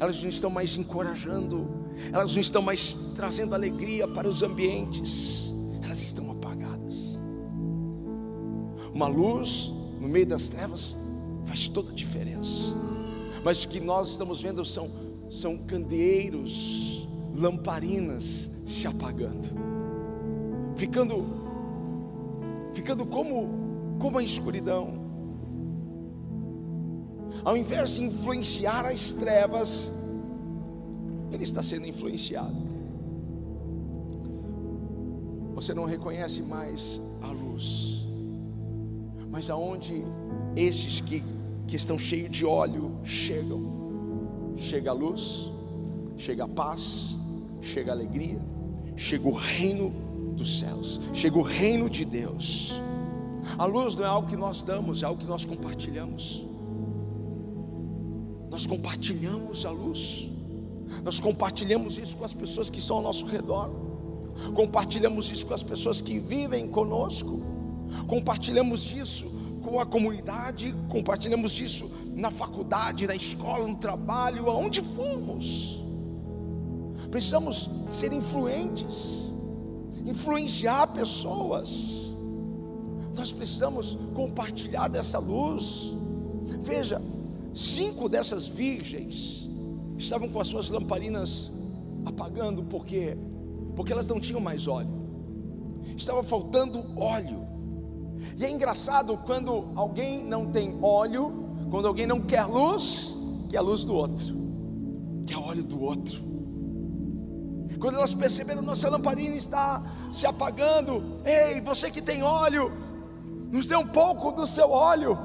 elas 0.00 0.20
não 0.20 0.28
estão 0.28 0.50
mais 0.50 0.76
encorajando, 0.76 1.83
elas 2.12 2.32
não 2.32 2.40
estão 2.40 2.62
mais 2.62 2.94
trazendo 3.14 3.54
alegria 3.54 4.06
para 4.06 4.28
os 4.28 4.42
ambientes, 4.42 5.52
elas 5.82 6.00
estão 6.00 6.30
apagadas. 6.30 7.18
Uma 8.92 9.08
luz 9.08 9.70
no 10.00 10.08
meio 10.08 10.26
das 10.26 10.48
trevas 10.48 10.96
faz 11.44 11.68
toda 11.68 11.90
a 11.90 11.94
diferença, 11.94 12.74
mas 13.42 13.64
o 13.64 13.68
que 13.68 13.80
nós 13.80 14.10
estamos 14.10 14.40
vendo 14.40 14.64
são, 14.64 14.90
são 15.30 15.56
candeeiros, 15.56 17.08
lamparinas 17.34 18.50
se 18.66 18.86
apagando, 18.86 19.48
ficando, 20.76 21.24
ficando 22.72 23.04
como, 23.04 23.96
como 23.98 24.18
a 24.18 24.22
escuridão. 24.22 25.02
Ao 27.44 27.56
invés 27.56 27.96
de 27.96 28.04
influenciar 28.04 28.86
as 28.86 29.12
trevas, 29.12 30.03
ele 31.34 31.44
está 31.44 31.62
sendo 31.62 31.86
influenciado. 31.86 32.54
Você 35.54 35.74
não 35.74 35.84
reconhece 35.84 36.42
mais 36.42 37.00
a 37.22 37.28
luz, 37.28 38.04
mas 39.30 39.50
aonde 39.50 40.04
estes 40.56 41.00
que, 41.00 41.22
que 41.66 41.76
estão 41.76 41.98
cheios 41.98 42.30
de 42.30 42.44
óleo 42.44 42.92
chegam, 43.02 44.54
chega 44.56 44.90
a 44.90 44.94
luz, 44.94 45.50
chega 46.16 46.44
a 46.44 46.48
paz, 46.48 47.14
chega 47.60 47.92
a 47.92 47.94
alegria, 47.94 48.40
chega 48.96 49.28
o 49.28 49.32
reino 49.32 49.92
dos 50.36 50.58
céus, 50.58 51.00
chega 51.12 51.38
o 51.38 51.42
reino 51.42 51.88
de 51.88 52.04
Deus. 52.04 52.74
A 53.58 53.64
luz 53.64 53.94
não 53.94 54.04
é 54.04 54.08
algo 54.08 54.28
que 54.28 54.36
nós 54.36 54.62
damos, 54.62 55.02
é 55.02 55.06
algo 55.06 55.20
que 55.20 55.26
nós 55.26 55.44
compartilhamos. 55.44 56.44
Nós 58.50 58.66
compartilhamos 58.66 59.64
a 59.64 59.70
luz. 59.70 60.33
Nós 61.02 61.20
compartilhamos 61.20 61.98
isso 61.98 62.16
com 62.16 62.24
as 62.24 62.34
pessoas 62.34 62.70
que 62.70 62.78
estão 62.78 62.96
ao 62.96 63.02
nosso 63.02 63.26
redor, 63.26 63.70
compartilhamos 64.54 65.30
isso 65.30 65.46
com 65.46 65.54
as 65.54 65.62
pessoas 65.62 66.00
que 66.00 66.18
vivem 66.18 66.68
conosco, 66.68 67.40
compartilhamos 68.06 68.92
isso 68.92 69.26
com 69.62 69.80
a 69.80 69.86
comunidade, 69.86 70.74
compartilhamos 70.88 71.58
isso 71.58 71.90
na 72.14 72.30
faculdade, 72.30 73.06
na 73.06 73.14
escola, 73.14 73.66
no 73.66 73.76
trabalho, 73.76 74.48
aonde 74.50 74.82
formos. 74.82 75.82
Precisamos 77.10 77.70
ser 77.88 78.12
influentes, 78.12 79.30
influenciar 80.04 80.88
pessoas. 80.88 82.14
Nós 83.14 83.32
precisamos 83.32 83.96
compartilhar 84.14 84.88
dessa 84.88 85.18
luz. 85.18 85.92
Veja, 86.60 87.00
cinco 87.54 88.08
dessas 88.08 88.46
virgens 88.46 89.43
estavam 89.96 90.28
com 90.28 90.40
as 90.40 90.48
suas 90.48 90.70
lamparinas 90.70 91.52
apagando, 92.04 92.64
porque 92.64 93.16
porque 93.74 93.92
elas 93.92 94.06
não 94.06 94.20
tinham 94.20 94.40
mais 94.40 94.66
óleo. 94.68 94.88
Estava 95.96 96.22
faltando 96.22 96.84
óleo. 96.96 97.46
E 98.36 98.44
é 98.44 98.50
engraçado 98.50 99.18
quando 99.26 99.72
alguém 99.74 100.24
não 100.24 100.46
tem 100.46 100.78
óleo, 100.80 101.66
quando 101.70 101.88
alguém 101.88 102.06
não 102.06 102.20
quer 102.20 102.44
luz, 102.46 103.16
que 103.50 103.56
é 103.56 103.58
a 103.58 103.62
luz 103.62 103.84
do 103.84 103.94
outro, 103.94 104.34
que 105.26 105.34
o 105.34 105.42
óleo 105.42 105.62
do 105.64 105.80
outro. 105.80 106.22
Quando 107.78 107.96
elas 107.96 108.14
perceberam 108.14 108.62
nossa 108.62 108.88
lamparina 108.88 109.36
está 109.36 109.82
se 110.12 110.26
apagando, 110.26 111.20
ei, 111.24 111.60
você 111.60 111.90
que 111.90 112.00
tem 112.00 112.22
óleo, 112.22 112.72
nos 113.50 113.66
dê 113.66 113.76
um 113.76 113.86
pouco 113.86 114.32
do 114.32 114.46
seu 114.46 114.70
óleo. 114.70 115.18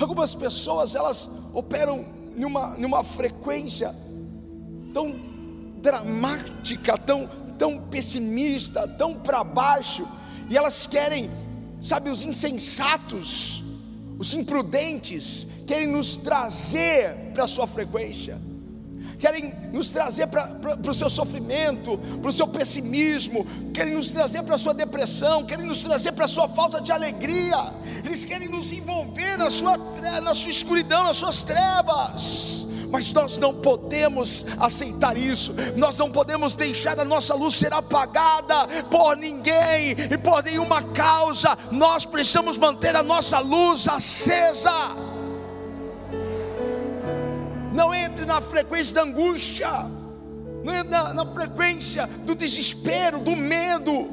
Algumas 0.00 0.34
pessoas 0.34 0.94
elas 0.94 1.28
operam 1.52 2.04
numa, 2.36 2.76
numa 2.76 3.04
frequência 3.04 3.94
tão 4.92 5.14
dramática, 5.80 6.96
tão, 6.96 7.28
tão 7.58 7.78
pessimista, 7.78 8.88
tão 8.88 9.14
para 9.14 9.44
baixo, 9.44 10.06
e 10.48 10.56
elas 10.56 10.86
querem, 10.86 11.30
sabe, 11.80 12.10
os 12.10 12.24
insensatos, 12.24 13.62
os 14.18 14.32
imprudentes, 14.32 15.46
querem 15.66 15.86
nos 15.86 16.16
trazer 16.16 17.14
para 17.32 17.44
a 17.44 17.48
sua 17.48 17.66
frequência 17.66 18.38
querem 19.24 19.54
nos 19.72 19.88
trazer 19.88 20.26
para 20.26 20.90
o 20.90 20.92
seu 20.92 21.08
sofrimento, 21.08 21.96
para 22.20 22.28
o 22.28 22.32
seu 22.32 22.46
pessimismo, 22.46 23.46
querem 23.72 23.94
nos 23.94 24.08
trazer 24.08 24.42
para 24.42 24.56
a 24.56 24.58
sua 24.58 24.74
depressão, 24.74 25.46
querem 25.46 25.64
nos 25.64 25.82
trazer 25.82 26.12
para 26.12 26.26
a 26.26 26.28
sua 26.28 26.46
falta 26.46 26.78
de 26.78 26.92
alegria, 26.92 27.72
eles 28.04 28.22
querem 28.22 28.50
nos 28.50 28.70
envolver 28.70 29.38
na 29.38 29.50
sua, 29.50 29.78
na 30.22 30.34
sua 30.34 30.50
escuridão, 30.50 31.04
nas 31.04 31.16
suas 31.16 31.42
trevas. 31.42 32.68
Mas 32.90 33.14
nós 33.14 33.38
não 33.38 33.54
podemos 33.54 34.44
aceitar 34.60 35.16
isso, 35.16 35.54
nós 35.74 35.96
não 35.96 36.12
podemos 36.12 36.54
deixar 36.54 37.00
a 37.00 37.04
nossa 37.04 37.34
luz 37.34 37.54
ser 37.54 37.72
apagada 37.72 38.68
por 38.90 39.16
ninguém 39.16 39.92
e 40.10 40.18
por 40.18 40.44
nenhuma 40.44 40.82
causa, 40.92 41.56
nós 41.72 42.04
precisamos 42.04 42.58
manter 42.58 42.94
a 42.94 43.02
nossa 43.02 43.38
luz 43.38 43.88
acesa 43.88 45.03
não 47.74 47.92
entre 47.92 48.24
na 48.24 48.40
frequência 48.40 48.94
da 48.94 49.02
angústia, 49.02 49.68
não 50.62 50.72
entre 50.72 50.90
na, 50.90 51.12
na 51.12 51.26
frequência 51.26 52.06
do 52.24 52.32
desespero, 52.32 53.18
do 53.18 53.34
medo. 53.34 54.08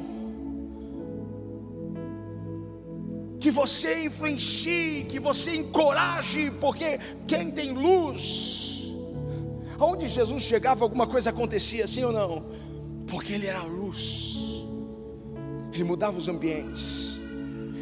Que 3.38 3.52
você 3.52 4.04
influencie, 4.04 5.04
que 5.04 5.20
você 5.20 5.54
encoraje, 5.54 6.50
porque 6.60 6.98
quem 7.26 7.52
tem 7.52 7.72
luz, 7.72 8.92
aonde 9.78 10.08
Jesus 10.08 10.42
chegava, 10.42 10.84
alguma 10.84 11.06
coisa 11.06 11.30
acontecia, 11.30 11.86
sim 11.86 12.02
ou 12.02 12.12
não? 12.12 12.44
Porque 13.06 13.32
Ele 13.32 13.46
era 13.46 13.60
a 13.60 13.64
luz, 13.64 14.36
Ele 15.72 15.84
mudava 15.84 16.18
os 16.18 16.28
ambientes. 16.28 17.20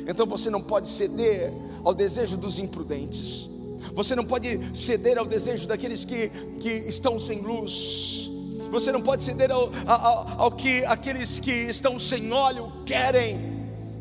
Então 0.07 0.27
você 0.27 0.51
não 0.51 0.61
pode 0.61 0.88
ceder 0.88 1.51
ao 1.83 1.95
desejo 1.95 2.37
dos 2.37 2.59
imprudentes. 2.59 3.49
Você 3.94 4.14
não 4.14 4.24
pode 4.24 4.76
ceder 4.76 5.18
ao 5.18 5.26
desejo 5.26 5.66
daqueles 5.66 6.05
que, 6.05 6.29
que 6.59 6.70
estão 6.70 7.20
sem 7.20 7.40
luz. 7.40 8.31
Você 8.70 8.92
não 8.92 9.03
pode 9.03 9.22
ceder 9.22 9.50
ao, 9.50 9.70
ao, 9.87 10.40
ao 10.42 10.53
que 10.53 10.85
aqueles 10.85 11.38
que 11.38 11.50
estão 11.50 11.98
sem 11.98 12.33
óleo 12.33 12.72
querem. 12.87 13.38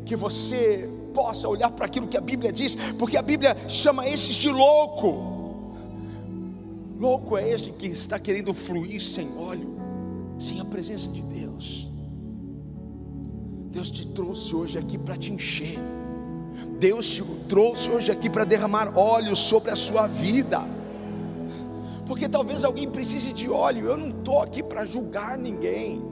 Que 0.04 0.16
você 0.16 0.88
possa 1.12 1.48
olhar 1.48 1.70
para 1.70 1.86
aquilo 1.86 2.06
que 2.06 2.16
a 2.16 2.20
Bíblia 2.20 2.52
diz, 2.52 2.76
porque 2.98 3.16
a 3.16 3.22
Bíblia 3.22 3.56
chama 3.68 4.06
esses 4.06 4.34
de 4.34 4.48
louco. 4.48 5.30
Louco 6.98 7.36
é 7.36 7.48
este 7.48 7.70
que 7.70 7.86
está 7.86 8.18
querendo 8.18 8.52
fluir 8.52 9.00
sem 9.00 9.28
óleo, 9.38 9.76
sem 10.38 10.60
a 10.60 10.64
presença 10.64 11.08
de 11.08 11.22
Deus. 11.22 11.88
Deus 13.70 13.90
te 13.90 14.06
trouxe 14.08 14.54
hoje 14.54 14.78
aqui 14.78 14.98
para 14.98 15.16
te 15.16 15.32
encher. 15.32 15.78
Deus 16.80 17.06
te 17.06 17.22
trouxe 17.46 17.90
hoje 17.90 18.10
aqui 18.10 18.30
para 18.30 18.42
derramar 18.42 18.96
óleo 18.96 19.36
sobre 19.36 19.70
a 19.70 19.76
sua 19.76 20.06
vida. 20.06 20.66
Porque 22.06 22.26
talvez 22.26 22.64
alguém 22.64 22.88
precise 22.88 23.34
de 23.34 23.50
óleo. 23.50 23.84
Eu 23.84 23.98
não 23.98 24.08
estou 24.08 24.40
aqui 24.40 24.62
para 24.62 24.86
julgar 24.86 25.36
ninguém. 25.36 26.02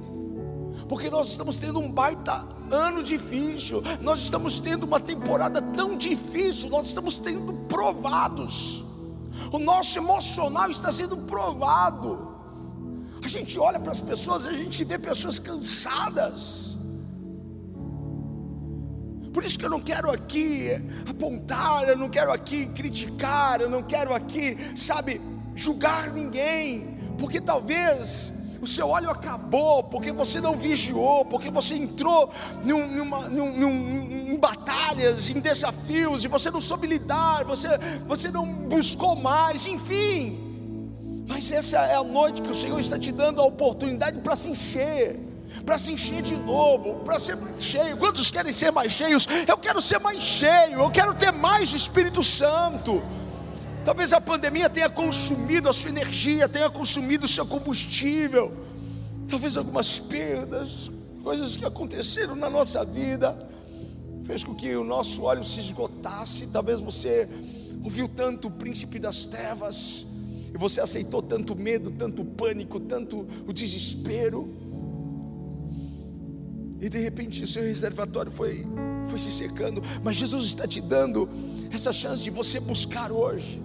Porque 0.87 1.09
nós 1.09 1.28
estamos 1.31 1.59
tendo 1.59 1.81
um 1.81 1.90
baita 1.90 2.46
ano 2.70 3.02
difícil. 3.02 3.83
Nós 4.02 4.18
estamos 4.18 4.61
tendo 4.61 4.85
uma 4.85 5.00
temporada 5.00 5.62
tão 5.62 5.96
difícil. 5.96 6.68
Nós 6.68 6.87
estamos 6.87 7.16
tendo 7.16 7.54
provados. 7.66 8.85
O 9.50 9.59
nosso 9.59 9.98
emocional 9.98 10.70
está 10.70 10.92
sendo 10.92 11.16
provado. 11.16 12.28
A 13.24 13.26
gente 13.26 13.59
olha 13.59 13.81
para 13.81 13.92
as 13.92 14.02
pessoas, 14.02 14.46
a 14.46 14.52
gente 14.52 14.85
vê 14.85 14.98
pessoas 14.98 15.38
cansadas 15.38 16.67
isso 19.48 19.58
que 19.58 19.64
eu 19.64 19.70
não 19.70 19.80
quero 19.80 20.11
aqui 20.11 20.78
apontar, 21.08 21.88
eu 21.88 21.96
não 21.96 22.11
quero 22.11 22.30
aqui 22.30 22.66
criticar, 22.66 23.62
eu 23.62 23.70
não 23.70 23.82
quero 23.82 24.14
aqui, 24.14 24.58
sabe, 24.76 25.20
julgar 25.56 26.12
ninguém, 26.12 26.98
porque 27.18 27.40
talvez 27.40 28.58
o 28.61 28.66
seu 28.66 28.90
óleo 28.90 29.08
acabou, 29.08 29.84
porque 29.84 30.12
você 30.12 30.38
não 30.38 30.54
vigiou, 30.54 31.24
porque 31.24 31.50
você 31.50 31.76
entrou 31.76 32.30
num, 32.62 32.88
numa, 32.88 33.26
num, 33.28 33.56
num, 33.56 34.32
em 34.32 34.37
batalhas, 34.37 35.30
em 35.30 35.40
desafios, 35.40 36.24
e 36.24 36.28
você 36.28 36.50
não 36.50 36.61
soube 36.61 36.87
lidar, 36.87 37.44
você, 37.44 37.68
você 38.06 38.30
não 38.30 38.44
buscou 38.44 39.16
mais, 39.16 39.66
enfim. 39.66 41.24
Mas 41.26 41.50
essa 41.50 41.78
é 41.78 41.94
a 41.94 42.04
noite 42.04 42.42
que 42.42 42.50
o 42.50 42.54
Senhor 42.54 42.78
está 42.78 42.98
te 42.98 43.12
dando 43.12 43.40
a 43.40 43.46
oportunidade 43.46 44.20
para 44.20 44.37
se 44.37 44.50
encher 44.50 45.27
para 45.64 45.78
se 45.78 45.92
encher 45.92 46.22
de 46.22 46.37
novo, 46.37 46.96
para 47.04 47.18
ser 47.18 47.37
mais 47.37 47.62
cheio. 47.62 47.96
Quantos 47.96 48.30
querem 48.30 48.52
ser 48.52 48.70
mais 48.70 48.92
cheios? 48.92 49.26
Eu 49.46 49.56
quero 49.56 49.80
ser 49.80 49.98
mais 49.98 50.22
cheio, 50.22 50.80
eu 50.80 50.90
quero 50.90 51.14
ter 51.14 51.32
mais 51.32 51.72
Espírito 51.72 52.22
Santo. 52.22 53.02
Talvez 53.84 54.12
a 54.12 54.20
pandemia 54.20 54.68
tenha 54.68 54.90
consumido 54.90 55.68
a 55.68 55.72
sua 55.72 55.90
energia, 55.90 56.48
tenha 56.48 56.68
consumido 56.68 57.24
o 57.24 57.28
seu 57.28 57.46
combustível. 57.46 58.54
Talvez 59.28 59.56
algumas 59.56 59.98
perdas, 59.98 60.90
coisas 61.22 61.56
que 61.56 61.64
aconteceram 61.64 62.34
na 62.34 62.50
nossa 62.50 62.84
vida, 62.84 63.37
fez 64.24 64.44
com 64.44 64.54
que 64.54 64.76
o 64.76 64.84
nosso 64.84 65.22
óleo 65.22 65.42
se 65.42 65.61
esgotasse. 65.61 66.48
Talvez 66.48 66.80
você 66.80 67.28
ouviu 67.82 68.08
tanto 68.08 68.48
o 68.48 68.50
príncipe 68.50 68.98
das 68.98 69.26
trevas, 69.26 70.06
e 70.52 70.58
você 70.58 70.80
aceitou 70.80 71.22
tanto 71.22 71.54
medo, 71.54 71.90
tanto 71.90 72.24
pânico, 72.24 72.80
tanto 72.80 73.26
o 73.46 73.52
desespero 73.52 74.67
e 76.80 76.88
de 76.88 76.98
repente 76.98 77.44
o 77.44 77.48
seu 77.48 77.62
reservatório 77.62 78.30
foi, 78.30 78.64
foi 79.08 79.18
se 79.18 79.30
secando. 79.30 79.82
Mas 80.02 80.16
Jesus 80.16 80.44
está 80.44 80.66
te 80.66 80.80
dando 80.80 81.28
essa 81.72 81.92
chance 81.92 82.22
de 82.22 82.30
você 82.30 82.60
buscar 82.60 83.10
hoje 83.10 83.62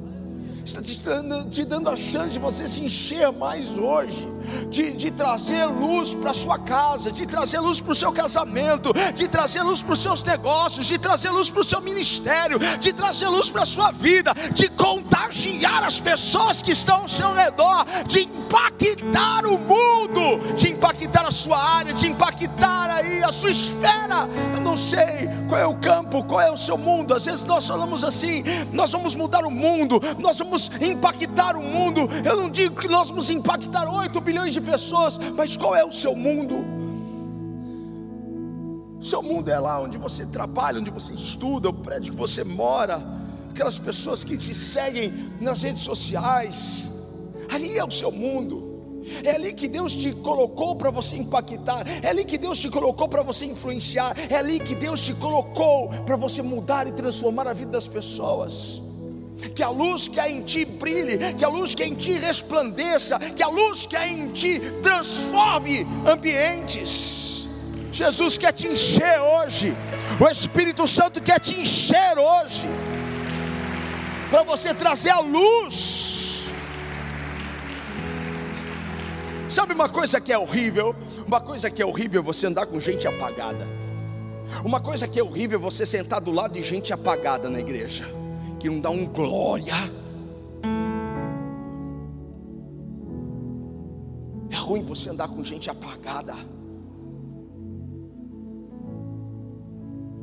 está 0.65 0.82
te 0.82 0.97
dando, 1.04 1.49
te 1.49 1.65
dando 1.65 1.89
a 1.89 1.95
chance 1.95 2.30
de 2.30 2.39
você 2.39 2.67
se 2.67 2.82
encher 2.82 3.32
mais 3.34 3.78
hoje, 3.78 4.26
de, 4.69 4.93
de 4.93 5.12
trazer 5.12 5.65
luz 5.65 6.13
para 6.13 6.32
a 6.32 6.34
sua 6.34 6.58
casa, 6.58 7.12
de 7.12 7.26
trazer 7.26 7.60
luz 7.60 7.82
para 7.82 7.91
o 7.91 7.95
seu 7.95 8.12
casamento, 8.12 8.93
de 9.13 9.28
trazer 9.28 9.62
luz 9.62 9.84
para 9.84 9.93
os 9.93 9.99
seus 9.99 10.23
negócios, 10.23 10.88
de 10.88 10.97
trazer 10.97 11.32
luz 11.32 11.49
para 11.49 11.62
o 11.62 11.63
seu 11.63 11.82
ministério, 11.82 12.58
de 12.80 12.93
trazer 12.93 13.28
luz 13.28 13.49
para 13.49 13.63
a 13.63 13.65
sua 13.65 13.91
vida, 13.91 14.34
de 14.54 14.69
contagiar 14.69 15.84
as 15.84 15.99
pessoas 15.99 16.62
que 16.62 16.71
estão 16.71 17.02
ao 17.02 17.08
seu 17.10 17.34
redor, 17.34 17.86
de 18.08 18.26
impactar 18.54 19.48
o 19.48 19.58
mundo, 19.58 20.54
de 20.56 20.72
impactar 20.72 21.28
a 21.28 21.32
sua 21.32 21.58
área, 21.58 21.92
de 21.92 22.08
impactar 22.08 22.89
aí 22.92 23.24
a 23.24 23.32
sua 23.32 23.50
esfera. 23.50 24.30
Eu 24.54 24.62
não 24.62 24.78
sei 24.78 25.28
qual 25.50 25.60
é 25.60 25.66
o 25.66 25.76
campo, 25.76 26.24
qual 26.24 26.39
é 26.39 26.52
o 26.52 26.58
seu 26.58 26.78
mundo. 26.78 27.16
Às 27.16 27.26
vezes 27.26 27.44
nós 27.44 27.68
falamos 27.68 28.04
assim: 28.04 28.44
nós 28.72 28.92
vamos 28.92 29.16
mudar 29.16 29.44
o 29.44 29.50
mundo, 29.50 30.00
nós 30.20 30.38
vamos 30.38 30.70
impactar 30.80 31.58
o 31.58 31.63
mundo. 31.63 32.02
Eu 32.24 32.38
não 32.38 32.50
digo 32.50 32.80
que 32.80 32.88
nós 32.88 33.10
vamos 33.10 33.32
impactar 33.32 33.92
8 33.92 34.22
bilhões 34.22 34.54
de 34.54 34.62
pessoas, 34.62 35.18
mas 35.36 35.58
qual 35.58 35.76
é 35.76 35.84
o 35.84 35.92
seu 35.92 36.16
mundo? 36.16 36.63
Seu 39.02 39.22
mundo 39.22 39.50
é 39.50 39.60
lá 39.60 39.82
onde 39.82 39.98
você 39.98 40.26
trabalha, 40.26 40.80
onde 40.80 40.92
você 40.92 41.12
estuda, 41.12 41.70
o 41.70 41.74
prédio 41.74 42.13
que 42.13 42.20
você 42.20 42.44
mora, 42.44 43.04
aquelas 43.52 43.78
pessoas 43.78 44.24
que 44.24 44.38
te 44.38 44.54
seguem 44.54 45.12
nas 45.42 45.63
redes 45.63 45.82
sociais. 45.82 46.92
Ali 47.54 47.78
é 47.78 47.84
o 47.84 47.92
seu 47.92 48.12
mundo. 48.12 48.72
É 49.24 49.32
ali 49.32 49.54
que 49.54 49.68
Deus 49.68 49.94
te 49.94 50.12
colocou 50.13 50.76
para 50.76 50.89
você 50.89 51.18
impactar, 51.18 51.86
é 52.02 52.08
ali 52.08 52.24
que 52.24 52.38
Deus 52.38 52.58
te 52.58 52.70
colocou 52.70 53.10
para 53.10 53.22
você 53.22 53.46
influenciar, 53.46 54.16
é 54.30 54.38
ali 54.38 54.62
que 54.62 54.74
Deus 54.76 55.02
te 55.02 55.13
colocou 55.13 55.89
para 56.06 56.16
você 56.16 56.42
mudar 56.42 56.88
e 56.88 56.94
transformar 56.94 57.46
a 57.48 57.54
vida 57.54 57.72
das 57.72 57.86
pessoas 57.86 58.82
que 59.56 59.63
a 59.63 59.70
luz 59.70 60.08
que 60.08 60.20
há 60.20 60.30
em 60.30 60.42
ti 60.42 60.63
brilhe, 60.63 61.18
que 61.34 61.44
a 61.44 61.50
luz 61.50 61.76
que 61.76 61.84
há 61.84 61.88
em 61.88 61.96
ti 61.96 62.13
resplandeça, 62.13 63.20
que 63.20 63.44
a 63.44 63.48
luz 63.48 63.86
que 63.86 63.96
há 63.96 64.08
em 64.08 64.32
ti 64.32 64.62
transforme 64.82 65.86
ambientes. 66.06 67.48
Jesus 67.92 68.38
quer 68.38 68.54
te 68.54 68.68
encher 68.68 69.20
hoje, 69.20 69.76
o 70.20 70.28
Espírito 70.28 70.88
Santo 70.88 71.22
quer 71.22 71.39
te 71.39 71.60
encher 71.60 72.18
hoje, 72.18 72.68
para 74.30 74.44
você 74.44 74.74
trazer 74.74 75.10
a 75.10 75.20
luz. 75.20 76.33
Sabe 79.54 79.72
uma 79.72 79.88
coisa 79.88 80.20
que 80.20 80.34
é 80.34 80.38
horrível? 80.38 80.96
Uma 81.28 81.39
coisa 81.39 81.70
que 81.70 81.80
é 81.80 81.86
horrível 81.86 82.22
é 82.22 82.24
você 82.24 82.48
andar 82.48 82.66
com 82.66 82.80
gente 82.80 83.08
apagada. 83.08 83.68
Uma 84.66 84.80
coisa 84.80 85.08
que 85.08 85.20
é 85.20 85.24
horrível 85.24 85.60
é 85.60 85.62
você 85.62 85.86
sentar 85.86 86.20
do 86.20 86.32
lado 86.32 86.54
de 86.54 86.63
gente 86.63 86.92
apagada 86.92 87.48
na 87.52 87.60
igreja 87.60 88.04
que 88.60 88.68
não 88.68 88.82
dá 88.82 88.89
um 88.89 89.06
glória. 89.06 89.76
É 94.50 94.56
ruim 94.56 94.82
você 94.82 95.12
andar 95.12 95.28
com 95.28 95.44
gente 95.44 95.70
apagada. 95.70 96.34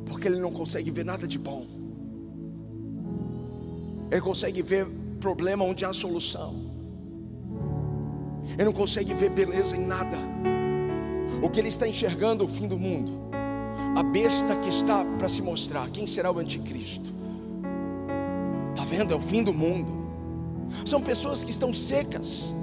Porque 0.07 0.27
ele 0.27 0.41
não 0.41 0.51
consegue 0.51 0.91
ver 0.91 1.05
nada 1.05 1.25
de 1.25 1.39
bom. 1.39 1.65
Ele 4.11 4.19
consegue 4.19 4.61
ver 4.61 4.85
problema 5.21 5.63
onde 5.63 5.85
há 5.85 5.93
solução. 5.93 6.70
Ele 8.53 8.65
não 8.65 8.73
consegue 8.73 9.13
ver 9.13 9.29
beleza 9.29 9.75
em 9.75 9.85
nada. 9.85 10.17
O 11.41 11.49
que 11.49 11.59
ele 11.59 11.69
está 11.69 11.87
enxergando 11.87 12.43
é 12.43 12.47
o 12.47 12.49
fim 12.49 12.67
do 12.67 12.77
mundo. 12.77 13.11
A 13.95 14.03
besta 14.03 14.55
que 14.55 14.69
está 14.69 15.03
para 15.17 15.27
se 15.27 15.41
mostrar. 15.41 15.89
Quem 15.89 16.05
será 16.05 16.31
o 16.31 16.39
anticristo? 16.39 17.21
vendo? 18.91 19.13
É 19.13 19.17
o 19.17 19.21
fim 19.21 19.41
do 19.41 19.53
mundo. 19.53 20.01
São 20.85 21.01
pessoas 21.01 21.43
que 21.43 21.51
estão 21.51 21.73
secas, 21.73 22.53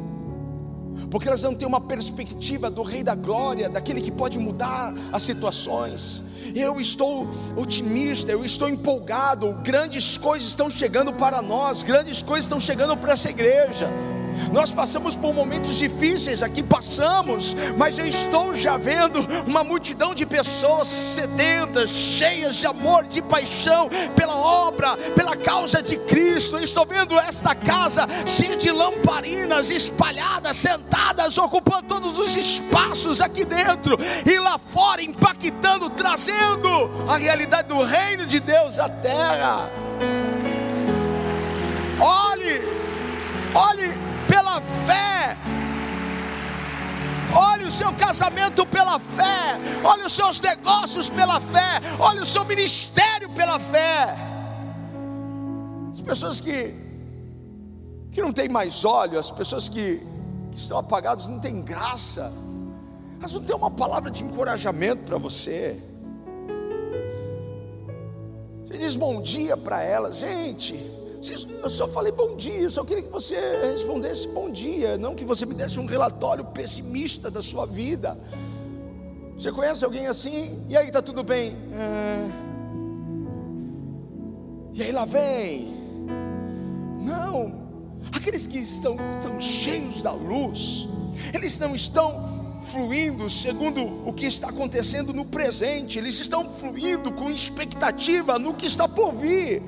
porque 1.11 1.27
elas 1.27 1.43
não 1.43 1.55
têm 1.55 1.67
uma 1.67 1.81
perspectiva 1.81 2.71
do 2.71 2.83
Rei 2.83 3.03
da 3.03 3.15
Glória, 3.15 3.69
daquele 3.69 4.01
que 4.01 4.11
pode 4.11 4.39
mudar 4.39 4.93
as 5.11 5.23
situações. 5.23 6.23
Eu 6.55 6.81
estou 6.81 7.27
otimista, 7.57 8.31
eu 8.31 8.45
estou 8.45 8.69
empolgado, 8.69 9.53
grandes 9.63 10.19
coisas 10.19 10.49
estão 10.49 10.69
chegando 10.69 11.13
para 11.13 11.41
nós, 11.41 11.83
grandes 11.83 12.23
coisas 12.23 12.45
estão 12.45 12.61
chegando 12.61 12.97
para 12.97 13.13
essa 13.13 13.31
igreja. 13.31 13.89
Nós 14.53 14.73
passamos 14.73 15.17
por 15.17 15.35
momentos 15.35 15.77
difíceis 15.77 16.43
aqui, 16.43 16.63
passamos, 16.63 17.55
mas 17.77 17.99
eu 17.99 18.07
estou 18.07 18.55
já 18.55 18.77
vendo 18.77 19.21
uma 19.47 19.63
multidão 19.63 20.15
de 20.15 20.25
pessoas 20.25 20.89
sedentas, 20.89 21.91
cheias 21.91 22.57
de 22.57 22.67
amor, 22.67 23.05
de 23.05 23.21
paixão 23.23 23.89
pela 24.15 24.37
obra, 24.37 24.97
pela 25.15 25.37
causa 25.37 25.83
de 25.83 25.97
Cristo. 25.97 26.57
Eu 26.57 26.63
estou 26.63 26.87
vendo 26.87 27.19
esta 27.19 27.55
casa 27.55 28.07
cheia 28.27 28.57
de 28.57 28.71
lamparinas 28.71 29.71
espalhadas, 29.71 30.57
sentadas, 30.57 31.37
ocupando 31.39 31.83
todos 31.83 32.19
os 32.19 32.37
espaços 32.37 33.21
aqui 33.21 33.45
dentro 33.45 33.99
e 34.27 34.39
lá 34.39 34.59
fora, 34.59 35.03
impactando, 35.03 35.91
trazendo 35.91 36.69
a 37.09 37.17
realidade 37.17 37.69
do 37.69 37.83
reino 37.83 38.27
de 38.27 38.41
Deus 38.41 38.79
à 38.79 38.89
terra. 38.89 39.71
Olhe, 42.01 42.63
olhe 43.55 43.99
pela 44.39 44.61
fé. 44.61 45.37
Olhe 47.37 47.67
o 47.67 47.71
seu 47.71 47.93
casamento 47.93 48.65
pela 48.65 48.99
fé, 48.99 49.59
olhe 49.85 50.05
os 50.05 50.13
seus 50.13 50.41
negócios 50.41 51.11
pela 51.11 51.41
fé, 51.41 51.81
olhe 51.99 52.21
o 52.21 52.27
seu 52.27 52.45
ministério 52.45 53.29
pela 53.31 53.59
fé. 53.59 54.17
pessoas 56.05 56.41
que, 56.41 56.75
que 58.11 58.23
não 58.23 58.33
têm 58.33 58.49
mais 58.49 58.85
óleo, 58.85 59.19
as 59.19 59.31
pessoas 59.31 59.69
que, 59.69 60.01
que 60.51 60.57
estão 60.57 60.79
apagadas 60.79 61.27
não 61.27 61.39
têm 61.39 61.61
graça, 61.61 62.33
elas 63.19 63.35
não 63.35 63.43
têm 63.43 63.57
uma 63.57 63.71
palavra 63.71 64.11
de 64.11 64.25
encorajamento 64.25 65.03
para 65.03 65.19
você. 65.19 65.79
Você 68.65 68.79
diz 68.79 68.97
bom 68.97 69.21
dia 69.21 69.57
para 69.57 69.83
elas, 69.83 70.17
gente. 70.17 70.98
Eu 71.21 71.69
só 71.69 71.89
falei 71.89 72.13
bom 72.13 72.37
dia, 72.37 72.61
eu 72.61 72.71
só 72.71 72.85
queria 72.85 73.03
que 73.03 73.11
você 73.11 73.37
respondesse 73.63 74.29
bom 74.29 74.49
dia, 74.49 74.97
não 74.97 75.17
que 75.17 75.25
você 75.25 75.45
me 75.45 75.53
desse 75.53 75.81
um 75.81 75.87
relatório 75.87 76.45
pessimista 76.45 77.29
da 77.29 77.43
sua 77.43 77.67
vida. 77.67 78.17
Você 79.37 79.51
conhece 79.51 79.85
alguém 79.85 80.07
assim? 80.07 80.65
E 80.69 80.77
aí, 80.77 80.91
tá 80.93 81.03
tudo 81.03 81.25
bem? 81.25 81.57
É... 81.73 82.49
E 84.75 84.83
aí 84.83 84.93
lá 84.93 85.05
vem. 85.05 85.77
Não, 87.01 87.69
aqueles 88.13 88.47
que 88.47 88.59
estão 88.59 88.97
tão 89.21 89.41
cheios 89.41 90.01
da 90.03 90.13
luz, 90.13 90.89
eles 91.35 91.59
não 91.59 91.75
estão 91.75 92.61
fluindo 92.63 93.29
segundo 93.29 94.09
o 94.09 94.13
que 94.13 94.27
está 94.27 94.51
acontecendo 94.51 95.13
no 95.13 95.25
presente, 95.25 95.99
eles 95.99 96.19
estão 96.21 96.49
fluindo 96.49 97.11
com 97.13 97.31
expectativa 97.31 98.39
no 98.39 98.55
que 98.55 98.67
está 98.67 98.89
por 98.89 99.13
vir. 99.15 99.63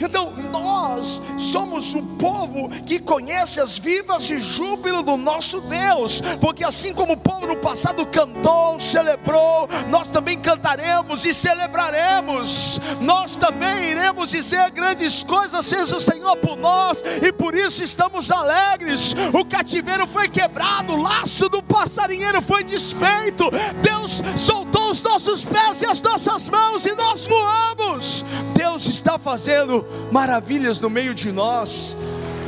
Então, 0.00 0.32
nós 0.50 1.20
somos 1.38 1.94
o 1.94 2.02
povo 2.18 2.68
que 2.84 2.98
conhece 2.98 3.60
as 3.60 3.78
vivas 3.78 4.24
de 4.24 4.40
júbilo 4.40 5.02
do 5.02 5.16
nosso 5.16 5.60
Deus, 5.62 6.20
porque 6.40 6.64
assim 6.64 6.92
como 6.92 7.14
o 7.14 7.16
povo 7.16 7.46
no 7.46 7.56
passado 7.56 8.04
cantou, 8.06 8.78
celebrou, 8.78 9.68
nós 9.88 10.08
também 10.08 10.38
cantaremos 10.38 11.24
e 11.24 11.32
celebraremos, 11.32 12.80
nós 13.00 13.36
também 13.36 13.90
iremos 13.90 14.30
dizer 14.30 14.70
grandes 14.70 15.22
coisas, 15.22 15.66
seja 15.66 15.96
o 15.96 16.00
Senhor 16.00 16.36
por 16.36 16.56
nós, 16.56 17.02
e 17.22 17.32
por 17.32 17.54
isso 17.54 17.82
estamos 17.82 18.30
alegres. 18.30 19.14
O 19.32 19.44
cativeiro 19.44 20.06
foi 20.06 20.28
quebrado, 20.28 20.94
o 20.94 21.02
laço 21.02 21.48
do 21.48 21.62
passarinheiro 21.62 22.40
foi 22.42 22.64
desfeito, 22.64 23.50
Deus 23.82 24.22
soltou 24.36 24.90
os 24.90 25.02
nossos 25.02 25.44
pés 25.44 25.82
e 25.82 25.86
as 25.86 26.00
nossas 26.00 26.48
mãos, 26.48 26.86
e 26.86 26.94
nós 26.94 27.26
voamos. 27.26 28.24
Deus 28.62 28.86
está 28.86 29.18
fazendo 29.18 29.84
maravilhas 30.12 30.78
no 30.78 30.88
meio 30.88 31.12
de 31.14 31.32
nós. 31.32 31.96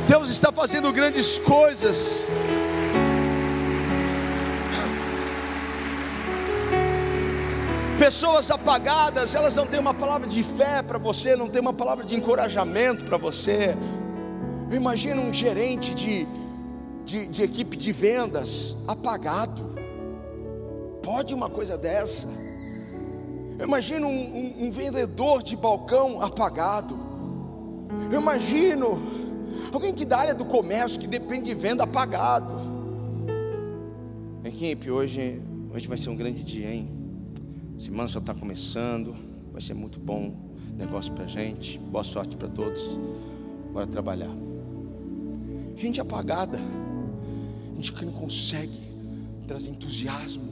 Deus 0.07 0.29
está 0.29 0.49
fazendo 0.49 0.89
grandes 0.93 1.37
coisas. 1.37 2.25
Pessoas 7.99 8.49
apagadas, 8.49 9.35
elas 9.35 9.57
não 9.57 9.67
têm 9.67 9.77
uma 9.77 9.93
palavra 9.93 10.25
de 10.25 10.41
fé 10.41 10.81
para 10.81 10.97
você, 10.97 11.35
não 11.35 11.49
têm 11.49 11.59
uma 11.59 11.73
palavra 11.73 12.05
de 12.05 12.15
encorajamento 12.15 13.03
para 13.03 13.17
você. 13.17 13.75
Eu 14.69 14.75
imagino 14.77 15.21
um 15.21 15.33
gerente 15.33 15.93
de, 15.93 16.25
de, 17.03 17.27
de 17.27 17.43
equipe 17.43 17.75
de 17.75 17.91
vendas 17.91 18.73
apagado. 18.87 19.61
Pode 21.03 21.33
uma 21.33 21.49
coisa 21.49 21.77
dessa? 21.77 22.29
Eu 23.57 23.65
imagino 23.65 24.07
um, 24.07 24.11
um, 24.11 24.65
um 24.65 24.71
vendedor 24.71 25.41
de 25.41 25.55
balcão 25.55 26.21
apagado. 26.21 26.97
Eu 28.11 28.19
imagino 28.19 28.99
alguém 29.71 29.93
que 29.93 30.03
da 30.03 30.17
área 30.17 30.35
do 30.35 30.45
comércio, 30.45 30.99
que 30.99 31.07
depende 31.07 31.45
de 31.45 31.53
venda, 31.53 31.83
apagado. 31.83 32.53
Equipe, 34.43 34.91
hoje, 34.91 35.41
hoje 35.73 35.87
vai 35.87 35.97
ser 35.97 36.09
um 36.09 36.15
grande 36.15 36.43
dia, 36.43 36.73
hein? 36.73 36.89
Semana 37.79 38.07
só 38.07 38.19
está 38.19 38.33
começando, 38.33 39.15
vai 39.51 39.61
ser 39.61 39.73
muito 39.73 39.99
bom 39.99 40.33
negócio 40.77 41.13
para 41.13 41.25
gente. 41.25 41.79
Boa 41.79 42.03
sorte 42.03 42.35
para 42.35 42.49
todos. 42.49 42.99
Bora 43.71 43.87
trabalhar. 43.87 44.31
Gente 45.75 45.99
apagada, 45.99 46.59
gente 47.75 47.91
que 47.91 48.05
não 48.05 48.13
consegue 48.13 48.79
trazer 49.47 49.71
entusiasmo, 49.71 50.49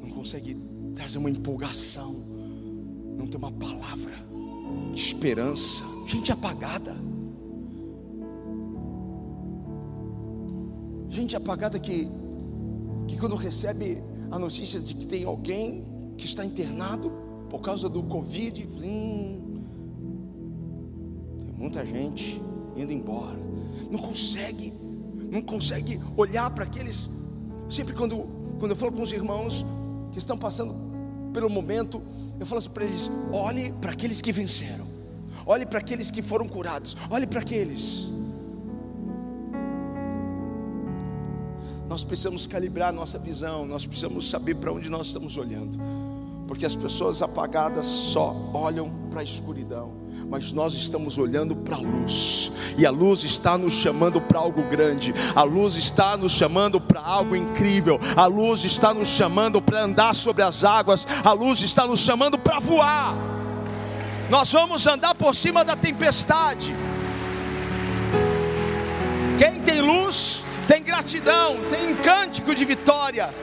não 0.00 0.10
consegue 0.10 0.54
trazer 1.00 1.16
uma 1.16 1.30
empolgação, 1.30 2.12
não 3.16 3.26
tem 3.26 3.38
uma 3.38 3.50
palavra 3.50 4.12
de 4.92 5.00
esperança, 5.00 5.82
gente 6.06 6.30
apagada. 6.30 6.94
Gente 11.08 11.34
apagada 11.34 11.78
que, 11.78 12.06
que 13.08 13.16
quando 13.16 13.34
recebe 13.34 14.02
a 14.30 14.38
notícia 14.38 14.78
de 14.78 14.94
que 14.94 15.06
tem 15.06 15.24
alguém 15.24 16.12
que 16.18 16.26
está 16.26 16.44
internado 16.44 17.10
por 17.48 17.62
causa 17.62 17.88
do 17.88 18.02
Covid, 18.02 18.68
hum, 18.84 19.62
tem 21.38 21.52
muita 21.56 21.84
gente 21.86 22.38
indo 22.76 22.92
embora, 22.92 23.40
não 23.90 23.98
consegue, 23.98 24.70
não 25.32 25.40
consegue 25.40 25.98
olhar 26.14 26.50
para 26.50 26.64
aqueles. 26.64 27.08
Sempre 27.70 27.94
quando, 27.94 28.26
quando 28.58 28.72
eu 28.72 28.76
falo 28.76 28.92
com 28.92 29.02
os 29.02 29.12
irmãos 29.12 29.64
que 30.12 30.18
estão 30.18 30.36
passando 30.36 30.89
pelo 31.32 31.48
momento, 31.48 32.02
eu 32.38 32.46
falo 32.46 32.58
assim 32.58 32.70
para 32.70 32.84
eles: 32.84 33.10
olhe 33.32 33.72
para 33.72 33.92
aqueles 33.92 34.20
que 34.20 34.32
venceram. 34.32 34.86
Olhe 35.46 35.66
para 35.66 35.78
aqueles 35.78 36.10
que 36.10 36.22
foram 36.22 36.46
curados. 36.46 36.96
Olhe 37.10 37.26
para 37.26 37.40
aqueles. 37.40 38.08
Nós 41.88 42.04
precisamos 42.04 42.46
calibrar 42.46 42.92
nossa 42.92 43.18
visão, 43.18 43.66
nós 43.66 43.84
precisamos 43.84 44.30
saber 44.30 44.54
para 44.54 44.72
onde 44.72 44.88
nós 44.88 45.08
estamos 45.08 45.36
olhando. 45.36 45.76
Porque 46.46 46.64
as 46.64 46.76
pessoas 46.76 47.20
apagadas 47.20 47.84
só 47.84 48.32
olham 48.54 48.88
para 49.10 49.20
a 49.20 49.24
escuridão, 49.24 49.92
mas 50.30 50.52
nós 50.52 50.74
estamos 50.74 51.18
olhando 51.18 51.56
para 51.56 51.74
a 51.74 51.80
luz, 51.80 52.52
e 52.78 52.86
a 52.86 52.90
luz 52.90 53.24
está 53.24 53.58
nos 53.58 53.74
chamando 53.74 54.20
para 54.20 54.38
algo 54.38 54.62
grande, 54.62 55.12
a 55.34 55.42
luz 55.42 55.74
está 55.74 56.16
nos 56.16 56.30
chamando 56.30 56.80
para 56.80 57.00
algo 57.00 57.34
incrível, 57.34 57.98
a 58.16 58.26
luz 58.26 58.64
está 58.64 58.94
nos 58.94 59.08
chamando 59.08 59.60
para 59.60 59.82
andar 59.82 60.14
sobre 60.14 60.44
as 60.44 60.62
águas, 60.62 61.04
a 61.24 61.32
luz 61.32 61.62
está 61.62 61.84
nos 61.84 61.98
chamando 61.98 62.38
para 62.38 62.60
voar. 62.60 63.16
Nós 64.30 64.52
vamos 64.52 64.86
andar 64.86 65.16
por 65.16 65.34
cima 65.34 65.64
da 65.64 65.74
tempestade. 65.74 66.72
Quem 69.36 69.60
tem 69.62 69.80
luz, 69.80 70.44
tem 70.68 70.84
gratidão, 70.84 71.56
tem 71.68 71.92
um 71.92 71.96
cântico 71.96 72.54
de 72.54 72.64
vitória. 72.64 73.34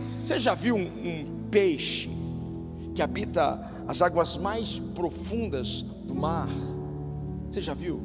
Você 0.00 0.40
já 0.40 0.54
viu 0.54 0.74
um, 0.74 0.80
um 0.80 1.46
peixe 1.52 2.10
que 2.96 3.00
habita 3.00 3.75
as 3.86 4.02
águas 4.02 4.36
mais 4.36 4.78
profundas 4.94 5.82
do 5.82 6.14
mar? 6.14 6.48
Você 7.50 7.60
já 7.60 7.74
viu? 7.74 8.00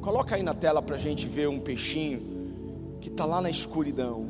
Coloca 0.00 0.34
aí 0.34 0.42
na 0.42 0.54
tela 0.54 0.80
para 0.80 0.96
a 0.96 0.98
gente 0.98 1.26
ver 1.26 1.48
um 1.48 1.60
peixinho 1.60 2.96
que 3.00 3.08
está 3.08 3.24
lá 3.24 3.40
na 3.40 3.50
escuridão. 3.50 4.28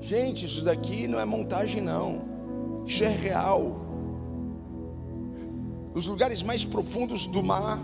Gente, 0.00 0.46
isso 0.46 0.64
daqui 0.64 1.06
não 1.06 1.20
é 1.20 1.24
montagem, 1.24 1.80
não. 1.80 2.22
Isso 2.86 3.04
é 3.04 3.08
real 3.08 3.90
nos 5.94 6.06
lugares 6.06 6.42
mais 6.42 6.64
profundos 6.64 7.26
do 7.26 7.42
mar, 7.42 7.78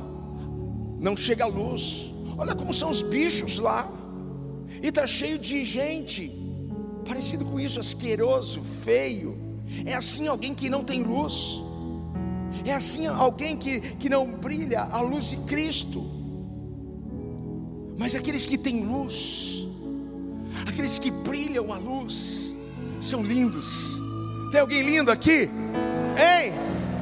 não 0.99 1.17
chega 1.17 1.45
a 1.45 1.49
luz. 1.49 2.13
Olha 2.39 2.55
como 2.55 2.73
são 2.73 2.91
os 2.91 3.03
bichos 3.03 3.59
lá, 3.59 3.91
e 4.83 4.89
está 4.89 5.07
cheio 5.07 5.39
de 5.39 5.65
gente, 5.65 6.31
parecido 7.07 7.45
com 7.45 7.59
isso, 7.59 7.81
asqueroso, 7.81 8.63
feio. 8.63 9.46
É 9.85 9.95
assim 9.95 10.29
alguém 10.29 10.55
que 10.55 10.69
não 10.69 10.85
tem 10.85 11.03
luz, 11.03 11.61
é 12.65 12.73
assim 12.73 13.07
alguém 13.07 13.57
que, 13.57 13.81
que 13.81 14.09
não 14.09 14.27
brilha 14.27 14.83
a 14.83 15.01
luz 15.01 15.27
de 15.27 15.37
Cristo. 15.39 16.05
Mas 17.99 18.15
aqueles 18.15 18.45
que 18.45 18.59
têm 18.59 18.85
luz, 18.85 19.67
aqueles 20.67 20.99
que 20.99 21.11
brilham 21.11 21.73
a 21.73 21.79
luz, 21.79 22.55
são 23.01 23.23
lindos. 23.23 23.99
Tem 24.51 24.61
alguém 24.61 24.83
lindo 24.83 25.11
aqui? 25.11 25.49
Ei! 26.17 26.53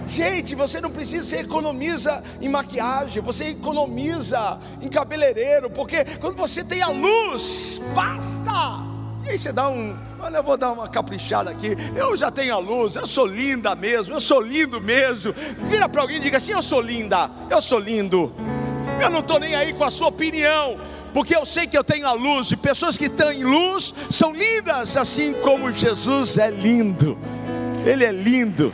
Gente, 0.07 0.55
você 0.55 0.81
não 0.81 0.91
precisa, 0.91 1.27
você 1.27 1.39
economiza 1.39 2.23
em 2.41 2.49
maquiagem, 2.49 3.23
você 3.23 3.47
economiza 3.47 4.61
em 4.83 4.89
cabeleireiro, 4.89 5.71
porque 5.71 6.05
quando 6.21 6.37
você 6.37 6.63
tem 6.63 6.83
a 6.83 6.89
luz, 6.89 7.81
basta. 7.95 8.84
E 9.25 9.31
aí 9.31 9.39
você 9.39 9.53
dá 9.53 9.69
um, 9.69 9.97
olha, 10.21 10.37
eu 10.37 10.43
vou 10.43 10.57
dar 10.57 10.73
uma 10.73 10.89
caprichada 10.89 11.51
aqui. 11.51 11.77
Eu 11.97 12.15
já 12.15 12.31
tenho 12.31 12.55
a 12.55 12.59
luz, 12.59 12.95
eu 12.95 13.07
sou 13.07 13.27
linda 13.27 13.75
mesmo, 13.75 14.15
eu 14.15 14.21
sou 14.21 14.41
lindo 14.41 14.81
mesmo. 14.81 15.35
Vira 15.71 15.89
para 15.89 16.03
alguém 16.03 16.19
e 16.19 16.21
diga 16.21 16.37
assim: 16.37 16.53
Eu 16.53 16.63
sou 16.63 16.81
linda, 16.81 17.31
eu 17.51 17.61
sou 17.61 17.79
lindo. 17.79 18.35
Eu 19.01 19.11
não 19.11 19.21
estou 19.21 19.41
nem 19.41 19.55
aí 19.55 19.73
com 19.73 19.85
a 19.85 19.91
sua 19.91 20.09
opinião, 20.09 20.77
porque 21.13 21.35
eu 21.35 21.47
sei 21.47 21.67
que 21.67 21.77
eu 21.77 21.83
tenho 21.83 22.07
a 22.07 22.13
luz, 22.13 22.51
e 22.51 22.57
pessoas 22.57 22.99
que 22.99 23.09
têm 23.09 23.43
luz 23.43 23.95
são 24.11 24.33
lindas, 24.33 24.97
assim 24.97 25.33
como 25.33 25.73
Jesus 25.73 26.37
é 26.37 26.51
lindo. 26.51 27.19
Ele 27.87 28.05
é 28.05 28.13
lindo. 28.13 28.73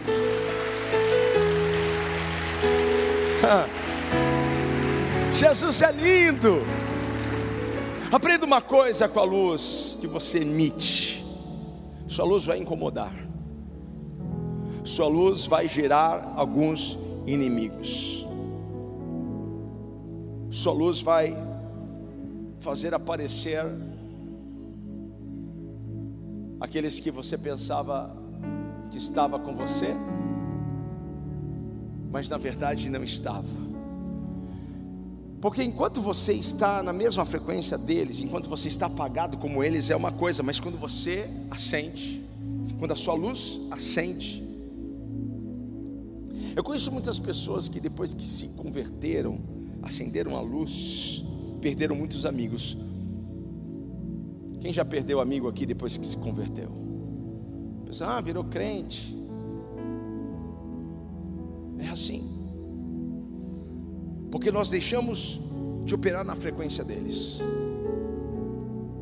Jesus 5.34 5.82
é 5.82 5.92
lindo. 5.92 6.62
Aprenda 8.12 8.44
uma 8.44 8.60
coisa 8.60 9.08
com 9.08 9.20
a 9.20 9.24
luz 9.24 9.96
que 10.00 10.06
você 10.08 10.40
emite. 10.40 11.24
Sua 12.08 12.24
luz 12.24 12.44
vai 12.44 12.58
incomodar. 12.58 13.14
Sua 14.82 15.06
luz 15.06 15.46
vai 15.46 15.68
gerar 15.68 16.32
alguns 16.34 16.98
inimigos. 17.24 18.26
Sua 20.50 20.72
luz 20.72 21.00
vai 21.00 21.36
fazer 22.58 22.92
aparecer 22.92 23.64
aqueles 26.60 26.98
que 26.98 27.12
você 27.12 27.38
pensava 27.38 28.12
que 28.90 28.98
estava 28.98 29.38
com 29.38 29.54
você, 29.54 29.94
mas 32.10 32.28
na 32.28 32.36
verdade 32.36 32.90
não 32.90 33.04
estava. 33.04 33.69
Porque 35.40 35.62
enquanto 35.62 36.02
você 36.02 36.34
está 36.34 36.82
na 36.82 36.92
mesma 36.92 37.24
frequência 37.24 37.78
deles, 37.78 38.20
enquanto 38.20 38.48
você 38.48 38.68
está 38.68 38.86
apagado 38.86 39.38
como 39.38 39.64
eles, 39.64 39.88
é 39.88 39.96
uma 39.96 40.12
coisa, 40.12 40.42
mas 40.42 40.60
quando 40.60 40.76
você 40.76 41.30
acende, 41.50 42.22
quando 42.78 42.92
a 42.92 42.96
sua 42.96 43.14
luz 43.14 43.58
acende, 43.70 44.44
eu 46.54 46.62
conheço 46.62 46.92
muitas 46.92 47.18
pessoas 47.18 47.68
que 47.68 47.80
depois 47.80 48.12
que 48.12 48.22
se 48.22 48.48
converteram, 48.48 49.38
acenderam 49.82 50.36
a 50.36 50.42
luz, 50.42 51.24
perderam 51.60 51.96
muitos 51.96 52.26
amigos. 52.26 52.76
Quem 54.60 54.72
já 54.72 54.84
perdeu 54.84 55.20
amigo 55.20 55.48
aqui 55.48 55.64
depois 55.64 55.96
que 55.96 56.06
se 56.06 56.18
converteu? 56.18 56.70
Pensa, 57.86 58.06
ah, 58.06 58.20
virou 58.20 58.44
crente. 58.44 59.16
É 61.78 61.88
assim. 61.88 62.39
Porque 64.30 64.50
nós 64.52 64.68
deixamos 64.68 65.38
de 65.84 65.94
operar 65.94 66.24
na 66.24 66.36
frequência 66.36 66.84
deles. 66.84 67.40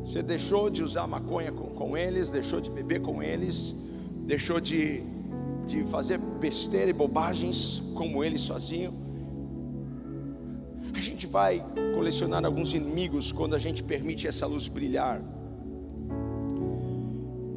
Você 0.05 0.23
deixou 0.23 0.69
de 0.69 0.81
usar 0.81 1.05
maconha 1.05 1.51
com, 1.51 1.67
com 1.67 1.95
eles, 1.95 2.31
deixou 2.31 2.59
de 2.59 2.69
beber 2.69 2.99
com 3.01 3.21
eles, 3.21 3.75
deixou 4.25 4.59
de, 4.59 5.03
de 5.67 5.83
fazer 5.85 6.17
besteira 6.17 6.89
e 6.89 6.93
bobagens 6.93 7.83
como 7.93 8.23
eles 8.23 8.45
faziam. 8.47 8.91
A 10.95 10.99
gente 10.99 11.27
vai 11.27 11.63
colecionar 11.93 12.43
alguns 12.43 12.73
inimigos 12.73 13.31
quando 13.31 13.55
a 13.55 13.59
gente 13.59 13.83
permite 13.83 14.27
essa 14.27 14.47
luz 14.47 14.67
brilhar. 14.67 15.21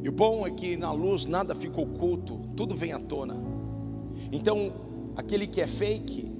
E 0.03 0.07
o 0.07 0.11
bom 0.11 0.45
é 0.45 0.51
que 0.51 0.77
na 0.77 0.91
luz 0.91 1.25
nada 1.25 1.55
fica 1.55 1.81
oculto, 1.81 2.39
tudo 2.55 2.75
vem 2.75 2.93
à 2.93 2.99
tona. 2.99 3.35
Então, 4.31 4.71
aquele 5.15 5.47
que 5.47 5.59
é 5.59 5.67
fake, 5.67 6.32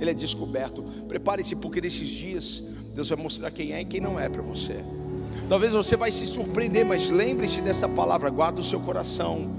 ele 0.00 0.10
é 0.10 0.14
descoberto. 0.14 0.82
Prepare-se, 1.08 1.56
porque 1.56 1.80
nesses 1.80 2.08
dias 2.08 2.62
Deus 2.94 3.08
vai 3.08 3.18
mostrar 3.18 3.50
quem 3.50 3.72
é 3.72 3.80
e 3.80 3.84
quem 3.84 4.00
não 4.00 4.18
é 4.18 4.28
para 4.28 4.42
você. 4.42 4.84
Talvez 5.48 5.72
você 5.72 5.96
vai 5.96 6.10
se 6.10 6.26
surpreender, 6.26 6.84
mas 6.84 7.10
lembre-se 7.10 7.60
dessa 7.60 7.88
palavra, 7.88 8.30
guarda 8.30 8.60
o 8.60 8.64
seu 8.64 8.80
coração, 8.80 9.54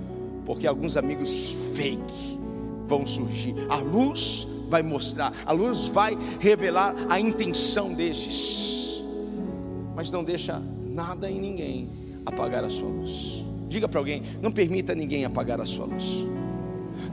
porque 0.45 0.67
alguns 0.67 0.97
amigos 0.97 1.55
fake 1.73 2.37
vão 2.85 3.05
surgir. 3.05 3.53
A 3.69 3.75
luz 3.75 4.47
vai 4.69 4.81
mostrar, 4.83 5.33
a 5.45 5.51
luz 5.51 5.85
vai 5.87 6.17
revelar 6.39 6.95
a 7.09 7.19
intenção 7.19 7.93
destes. 7.93 9.01
Mas 9.95 10.11
não 10.11 10.23
deixa 10.23 10.61
nada 10.85 11.29
e 11.29 11.39
ninguém 11.39 11.89
apagar 12.25 12.63
a 12.63 12.69
sua 12.69 12.89
luz. 12.89 13.43
Diga 13.69 13.87
para 13.87 13.99
alguém: 13.99 14.23
não 14.41 14.51
permita 14.51 14.93
ninguém 14.93 15.25
apagar 15.25 15.61
a 15.61 15.65
sua 15.65 15.85
luz. 15.85 16.25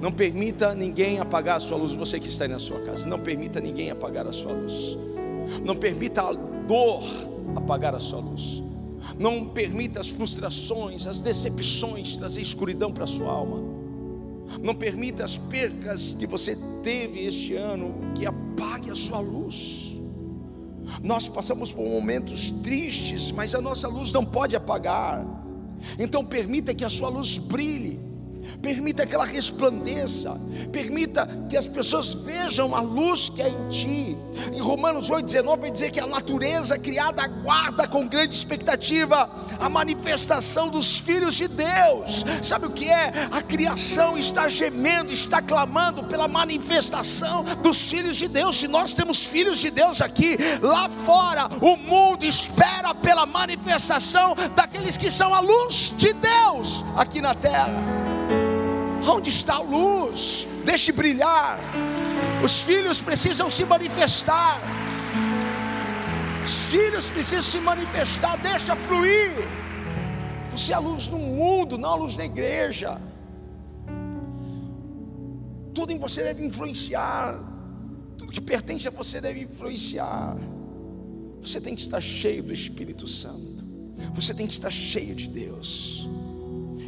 Não 0.05 0.13
permita 0.13 0.75
ninguém 0.75 1.19
apagar 1.19 1.57
a 1.57 1.61
sua 1.61 1.79
luz, 1.79 1.95
você 1.95 2.21
que 2.21 2.29
está 2.29 2.45
aí 2.45 2.51
na 2.51 2.59
sua 2.59 2.79
casa. 2.81 3.09
Não 3.09 3.19
permita 3.19 3.59
ninguém 3.59 3.91
apagar 3.91 4.27
a 4.27 4.35
sua 4.35 4.53
luz. 4.53 4.99
Não 5.65 5.75
permita 5.75 6.21
a 6.21 6.33
dor 6.35 7.03
apagar 7.57 7.95
a 7.95 7.99
sua 7.99 8.21
luz. 8.21 8.63
Não 9.19 9.47
permita 9.47 10.01
as 10.01 10.11
frustrações, 10.11 11.07
as 11.07 11.23
decepções 11.23 12.19
trazer 12.19 12.43
escuridão 12.43 12.93
para 12.93 13.05
a 13.05 13.07
sua 13.07 13.33
alma. 13.33 13.63
Não 14.63 14.75
permita 14.75 15.25
as 15.25 15.39
percas 15.39 16.13
que 16.13 16.27
você 16.27 16.55
teve 16.83 17.25
este 17.25 17.55
ano 17.55 17.95
que 18.15 18.27
apague 18.27 18.91
a 18.91 18.95
sua 18.95 19.21
luz. 19.21 19.97
Nós 21.03 21.29
passamos 21.29 21.73
por 21.73 21.87
momentos 21.87 22.51
tristes, 22.63 23.33
mas 23.33 23.55
a 23.55 23.61
nossa 23.63 23.89
luz 23.89 24.13
não 24.13 24.23
pode 24.23 24.55
apagar. 24.55 25.25
Então 25.99 26.23
permita 26.23 26.75
que 26.75 26.85
a 26.85 26.91
sua 26.91 27.09
luz 27.09 27.39
brilhe 27.39 28.13
permita 28.61 29.07
que 29.07 29.15
ela 29.15 29.25
resplandeça, 29.25 30.39
permita 30.73 31.29
que 31.49 31.57
as 31.57 31.67
pessoas 31.67 32.13
vejam 32.13 32.75
a 32.75 32.81
luz 32.81 33.29
que 33.29 33.43
é 33.43 33.49
em 33.49 33.69
ti. 33.69 34.17
Em 34.53 34.61
Romanos 34.61 35.11
8,19 35.11 35.61
vai 35.61 35.71
dizer 35.71 35.91
que 35.91 36.01
a 36.01 36.07
natureza 36.07 36.79
criada 36.79 37.23
aguarda 37.23 37.87
com 37.87 38.07
grande 38.07 38.35
expectativa 38.35 39.31
a 39.59 39.69
manifestação 39.69 40.69
dos 40.69 40.99
filhos 40.99 41.35
de 41.35 41.49
Deus. 41.49 42.25
Sabe 42.43 42.67
o 42.67 42.71
que 42.71 42.89
é? 42.89 43.13
A 43.31 43.41
criação 43.41 44.19
está 44.19 44.49
gemendo, 44.49 45.13
está 45.13 45.41
clamando 45.41 46.05
pela 46.05 46.29
manifestação 46.29 47.45
dos 47.63 47.91
filhos 47.91 48.17
de 48.17 48.29
Deus. 48.29 48.57
Se 48.57 48.69
nós 48.69 48.93
temos 48.93 49.25
filhos 49.25 49.59
de 49.59 49.71
Deus 49.71 50.01
aqui, 50.01 50.37
lá 50.61 50.89
fora, 50.89 51.49
o 51.61 51.77
mundo 51.77 52.25
espera 52.25 52.95
pela 52.95 53.27
manifestação 53.27 54.35
daqueles 54.55 54.97
que 54.97 55.11
são 55.11 55.33
a 55.33 55.41
luz 55.41 55.95
de 55.97 56.13
Deus 56.13 56.85
aqui 56.97 57.21
na 57.21 57.35
terra. 57.35 57.94
Onde 59.07 59.31
está 59.31 59.55
a 59.57 59.61
luz? 59.61 60.47
Deixe 60.65 60.93
brilhar. 60.93 61.59
Os 62.43 62.63
filhos 62.63 63.03
precisam 63.03 63.51
se 63.51 63.65
manifestar. 63.65 64.61
Os 66.43 66.71
filhos 66.71 67.11
precisam 67.11 67.43
se 67.43 67.59
manifestar. 67.59 68.37
Deixa 68.39 68.75
fluir. 68.75 69.33
Você 70.51 70.73
é 70.73 70.77
a 70.77 70.79
luz 70.79 71.09
no 71.09 71.19
mundo, 71.19 71.77
não 71.77 71.91
a 71.91 71.95
luz 71.97 72.17
da 72.17 72.25
igreja. 72.25 73.01
Tudo 75.75 75.93
em 75.93 75.99
você 75.99 76.23
deve 76.23 76.45
influenciar. 76.45 77.39
Tudo 78.17 78.33
que 78.33 78.41
pertence 78.41 78.87
a 78.89 78.91
você 78.91 79.21
deve 79.21 79.41
influenciar. 79.41 80.37
Você 81.43 81.61
tem 81.61 81.75
que 81.75 81.83
estar 81.83 82.01
cheio 82.01 82.43
do 82.43 82.53
Espírito 82.53 83.07
Santo. 83.07 83.65
Você 84.15 84.33
tem 84.33 84.47
que 84.47 84.53
estar 84.53 84.71
cheio 84.71 85.15
de 85.15 85.29
Deus. 85.29 86.09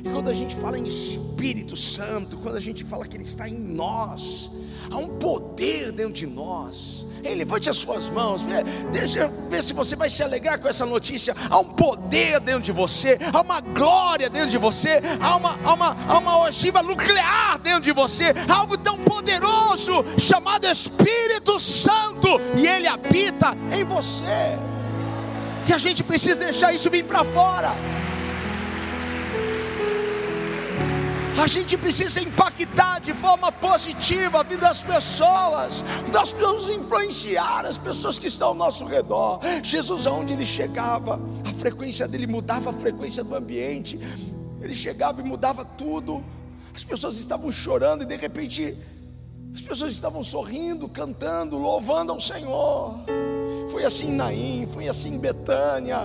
E 0.06 0.12
quando 0.12 0.30
a 0.30 0.32
gente 0.32 0.54
fala 0.54 0.78
em 0.78 0.86
Espírito 0.86 1.76
Santo, 1.76 2.36
quando 2.36 2.56
a 2.56 2.60
gente 2.60 2.84
fala 2.84 3.04
que 3.06 3.16
Ele 3.16 3.24
está 3.24 3.48
em 3.48 3.58
nós, 3.58 4.52
há 4.88 4.96
um 4.96 5.18
poder 5.18 5.90
dentro 5.90 6.12
de 6.12 6.28
nós. 6.28 7.04
Ei, 7.24 7.34
levante 7.34 7.68
as 7.68 7.76
suas 7.76 8.08
mãos, 8.08 8.42
deixa 8.92 9.18
eu 9.18 9.48
ver 9.50 9.60
se 9.60 9.72
você 9.72 9.96
vai 9.96 10.08
se 10.08 10.22
alegrar 10.22 10.60
com 10.60 10.68
essa 10.68 10.86
notícia. 10.86 11.34
Há 11.50 11.58
um 11.58 11.64
poder 11.64 12.38
dentro 12.38 12.62
de 12.62 12.70
você, 12.70 13.18
há 13.32 13.40
uma 13.40 13.60
glória 13.60 14.30
dentro 14.30 14.50
de 14.50 14.58
você, 14.58 15.00
há 15.20 15.34
uma, 15.34 15.58
há 15.64 15.74
uma, 15.74 15.96
há 16.06 16.18
uma 16.18 16.38
ogiva 16.44 16.82
nuclear 16.84 17.58
dentro 17.58 17.80
de 17.80 17.90
você, 17.90 18.26
há 18.48 18.54
algo 18.54 18.78
tão 18.78 18.96
poderoso 18.98 20.04
chamado 20.18 20.68
Espírito 20.68 21.58
Santo, 21.58 22.28
e 22.56 22.64
ele 22.64 22.86
habita 22.86 23.56
em 23.76 23.82
você. 23.82 24.56
Que 25.66 25.72
a 25.72 25.78
gente 25.78 26.04
precisa 26.04 26.38
deixar 26.38 26.72
isso 26.72 26.88
vir 26.88 27.04
para 27.04 27.24
fora. 27.24 27.74
A 31.42 31.46
gente 31.46 31.76
precisa 31.76 32.20
impactar 32.20 33.00
de 33.00 33.12
forma 33.12 33.52
positiva 33.52 34.40
a 34.40 34.42
vida 34.42 34.62
das 34.62 34.82
pessoas. 34.82 35.84
Nós 36.12 36.32
precisamos 36.32 36.70
influenciar 36.70 37.66
as 37.66 37.76
pessoas 37.78 38.18
que 38.18 38.26
estão 38.26 38.48
ao 38.48 38.54
nosso 38.54 38.84
redor. 38.84 39.40
Jesus, 39.62 40.06
aonde 40.06 40.32
ele 40.32 40.46
chegava, 40.46 41.20
a 41.44 41.52
frequência 41.60 42.08
dele 42.08 42.26
mudava 42.26 42.70
a 42.70 42.72
frequência 42.72 43.22
do 43.22 43.34
ambiente. 43.34 44.00
Ele 44.60 44.74
chegava 44.74 45.20
e 45.20 45.24
mudava 45.24 45.64
tudo. 45.64 46.24
As 46.74 46.82
pessoas 46.82 47.16
estavam 47.18 47.52
chorando 47.52 48.02
e 48.02 48.06
de 48.06 48.16
repente 48.16 48.76
as 49.54 49.62
pessoas 49.62 49.92
estavam 49.92 50.22
sorrindo, 50.22 50.88
cantando, 50.88 51.56
louvando 51.56 52.12
ao 52.12 52.20
Senhor. 52.20 52.94
Foi 53.70 53.84
assim 53.84 54.08
em 54.08 54.12
Naim, 54.12 54.68
foi 54.72 54.88
assim 54.88 55.14
em 55.14 55.18
Betânia, 55.18 56.02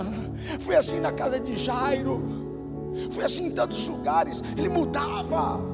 foi 0.60 0.76
assim 0.76 1.00
na 1.00 1.12
casa 1.12 1.40
de 1.40 1.56
Jairo. 1.56 2.31
Foi 3.10 3.24
assim 3.24 3.46
em 3.46 3.50
tantos 3.50 3.86
lugares, 3.88 4.42
ele 4.56 4.68
mudava. 4.68 5.72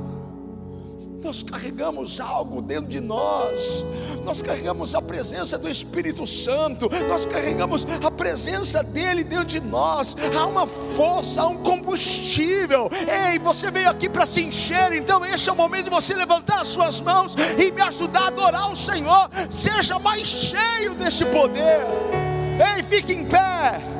Nós 1.22 1.42
carregamos 1.42 2.20
algo 2.20 2.62
dentro 2.62 2.86
de 2.86 3.00
nós, 3.00 3.84
nós 4.24 4.40
carregamos 4.40 4.94
a 4.94 5.02
presença 5.02 5.58
do 5.58 5.68
Espírito 5.68 6.24
Santo, 6.24 6.88
nós 7.08 7.26
carregamos 7.26 7.84
a 8.04 8.10
presença 8.10 8.84
dele 8.84 9.24
dentro 9.24 9.46
de 9.46 9.60
nós. 9.60 10.16
Há 10.38 10.46
uma 10.46 10.66
força, 10.66 11.42
há 11.42 11.48
um 11.48 11.56
combustível. 11.56 12.88
Ei, 13.30 13.38
você 13.40 13.68
veio 13.68 13.90
aqui 13.90 14.08
para 14.08 14.26
se 14.26 14.44
encher, 14.44 14.92
então 14.92 15.24
esse 15.26 15.48
é 15.50 15.52
o 15.52 15.56
momento 15.56 15.84
de 15.84 15.90
você 15.90 16.14
levantar 16.14 16.60
as 16.60 16.68
suas 16.68 17.00
mãos 17.00 17.34
e 17.58 17.70
me 17.72 17.82
ajudar 17.82 18.20
a 18.20 18.28
adorar 18.28 18.70
o 18.70 18.76
Senhor. 18.76 19.28
Seja 19.50 19.98
mais 19.98 20.26
cheio 20.26 20.94
desse 20.94 21.24
poder. 21.24 21.84
Ei, 22.76 22.82
fique 22.84 23.12
em 23.12 23.26
pé 23.26 23.97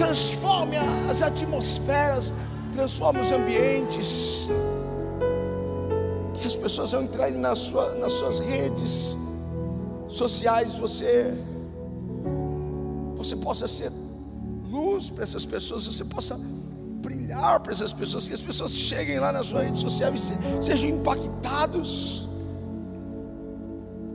transforme 0.00 0.76
as 1.10 1.20
atmosferas, 1.20 2.32
transforme 2.72 3.20
os 3.20 3.30
ambientes. 3.30 4.48
Que 6.32 6.46
as 6.46 6.56
pessoas 6.56 6.92
vão 6.92 7.02
entrar 7.02 7.30
na 7.32 7.54
sua, 7.54 7.94
nas 7.96 8.12
suas 8.12 8.40
redes 8.40 9.14
sociais, 10.08 10.78
você, 10.78 11.34
você 13.14 13.36
possa 13.36 13.68
ser 13.68 13.92
luz 14.70 15.10
para 15.10 15.22
essas 15.22 15.44
pessoas, 15.44 15.86
você 15.86 16.04
possa 16.04 16.40
brilhar 17.02 17.60
para 17.60 17.70
essas 17.70 17.92
pessoas, 17.92 18.26
que 18.26 18.32
as 18.32 18.40
pessoas 18.40 18.72
cheguem 18.72 19.18
lá 19.18 19.30
na 19.30 19.42
sua 19.42 19.64
rede 19.64 19.78
social 19.78 20.14
e 20.14 20.64
sejam 20.64 20.88
impactados. 20.88 22.26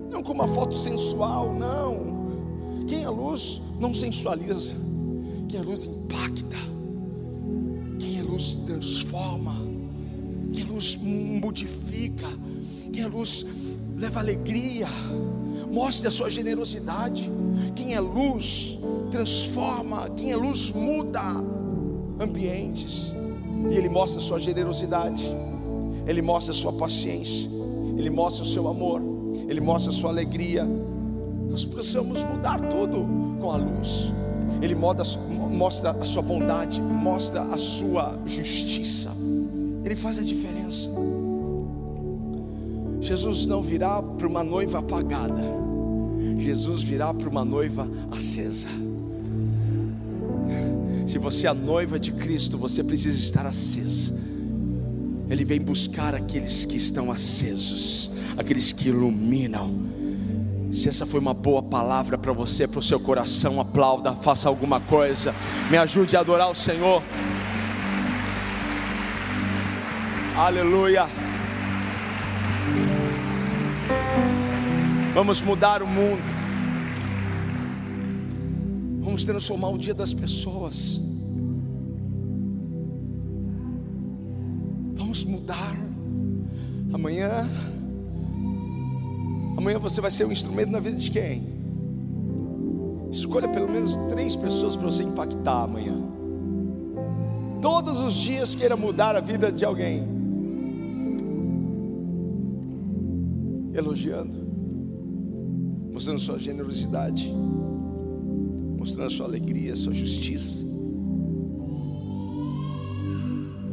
Não 0.09 0.23
com 0.23 0.33
uma 0.33 0.47
foto 0.47 0.75
sensual, 0.75 1.53
não. 1.53 2.85
Quem 2.87 3.03
é 3.03 3.09
luz 3.09 3.61
não 3.79 3.93
sensualiza, 3.93 4.73
quem 5.55 5.61
é 5.61 5.63
luz 5.63 5.85
impacta, 5.85 6.57
quem 7.97 8.19
é 8.19 8.23
luz 8.23 8.57
transforma, 8.65 9.55
quem 10.51 10.63
é 10.63 10.65
luz 10.65 10.97
modifica, 11.01 12.27
quem 12.91 13.03
é 13.03 13.07
luz 13.07 13.45
leva 13.95 14.19
alegria, 14.19 14.85
mostre 15.71 16.09
a 16.09 16.11
sua 16.11 16.29
generosidade. 16.29 17.31
Quem 17.73 17.93
é 17.93 18.01
luz 18.01 18.77
transforma, 19.11 20.09
quem 20.09 20.33
é 20.33 20.35
luz 20.35 20.73
muda 20.73 21.21
ambientes, 22.19 23.13
e 23.71 23.77
Ele 23.77 23.87
mostra 23.87 24.19
a 24.19 24.21
sua 24.21 24.41
generosidade, 24.41 25.23
Ele 26.05 26.21
mostra 26.21 26.51
a 26.51 26.55
sua 26.55 26.73
paciência, 26.73 27.49
Ele 27.97 28.09
mostra 28.09 28.43
o 28.43 28.47
seu 28.47 28.67
amor, 28.67 29.01
Ele 29.47 29.61
mostra 29.61 29.93
a 29.93 29.95
sua 29.95 30.09
alegria. 30.09 30.67
Nós 31.49 31.63
precisamos 31.63 32.21
mudar 32.25 32.59
tudo 32.59 33.07
com 33.39 33.51
a 33.51 33.55
luz. 33.55 34.11
Ele 34.61 34.75
mostra 34.75 35.91
a 35.91 36.05
sua 36.05 36.21
bondade, 36.21 36.81
mostra 36.81 37.41
a 37.43 37.57
sua 37.57 38.17
justiça. 38.25 39.11
Ele 39.83 39.95
faz 39.95 40.17
a 40.17 40.23
diferença. 40.23 40.89
Jesus 43.01 43.45
não 43.45 43.61
virá 43.61 44.01
para 44.01 44.27
uma 44.27 44.43
noiva 44.43 44.79
apagada, 44.79 45.43
Jesus 46.37 46.81
virá 46.81 47.13
para 47.13 47.29
uma 47.29 47.45
noiva 47.45 47.87
acesa. 48.11 48.67
Se 51.05 51.19
você 51.19 51.45
é 51.45 51.51
a 51.51 51.53
noiva 51.53 51.99
de 51.99 52.11
Cristo, 52.11 52.57
você 52.57 52.83
precisa 52.83 53.19
estar 53.19 53.45
acesa. 53.45 54.13
Ele 55.29 55.45
vem 55.45 55.61
buscar 55.61 56.15
aqueles 56.15 56.65
que 56.65 56.77
estão 56.77 57.11
acesos, 57.11 58.09
aqueles 58.37 58.71
que 58.71 58.89
iluminam. 58.89 59.71
Se 60.75 60.89
essa 60.89 61.05
foi 61.05 61.21
uma 61.21 61.33
boa 61.33 61.63
palavra 61.63 62.17
para 62.17 62.33
você, 62.33 62.67
para 62.67 62.79
o 62.79 62.83
seu 62.83 62.99
coração, 62.99 63.61
aplauda, 63.61 64.13
faça 64.13 64.49
alguma 64.49 64.81
coisa, 64.81 65.33
me 65.71 65.77
ajude 65.77 66.17
a 66.17 66.19
adorar 66.19 66.51
o 66.51 66.53
Senhor. 66.53 67.01
Aleluia. 70.35 71.07
Vamos 75.13 75.41
mudar 75.41 75.81
o 75.81 75.87
mundo. 75.87 76.21
Vamos 78.99 79.23
transformar 79.23 79.69
o 79.69 79.77
dia 79.77 79.93
das 79.93 80.13
pessoas. 80.13 80.99
Vamos 84.93 85.23
mudar. 85.23 85.73
Amanhã, 86.93 87.49
amanhã 89.65 89.79
você 89.79 89.99
vai 89.99 90.11
ser 90.11 90.25
um 90.25 90.31
instrumento 90.31 90.69
na 90.69 90.79
vida 90.79 90.95
de 90.95 91.09
quem? 91.09 91.43
Escolha 93.11 93.47
pelo 93.47 93.67
menos 93.67 93.95
três 94.09 94.35
pessoas 94.35 94.75
para 94.75 94.85
você 94.85 95.01
impactar 95.01 95.63
amanhã. 95.63 95.97
Todos 97.63 97.99
os 97.99 98.13
dias 98.13 98.53
queira 98.53 98.77
mudar 98.77 99.15
a 99.15 99.19
vida 99.19 99.51
de 99.51 99.65
alguém. 99.65 100.03
Elogiando 103.73 104.45
mostrando 105.91 106.19
sua 106.19 106.37
generosidade, 106.37 107.33
mostrando 108.77 109.09
sua 109.09 109.27
alegria, 109.27 109.77
sua 109.77 109.93
justiça. 109.93 110.65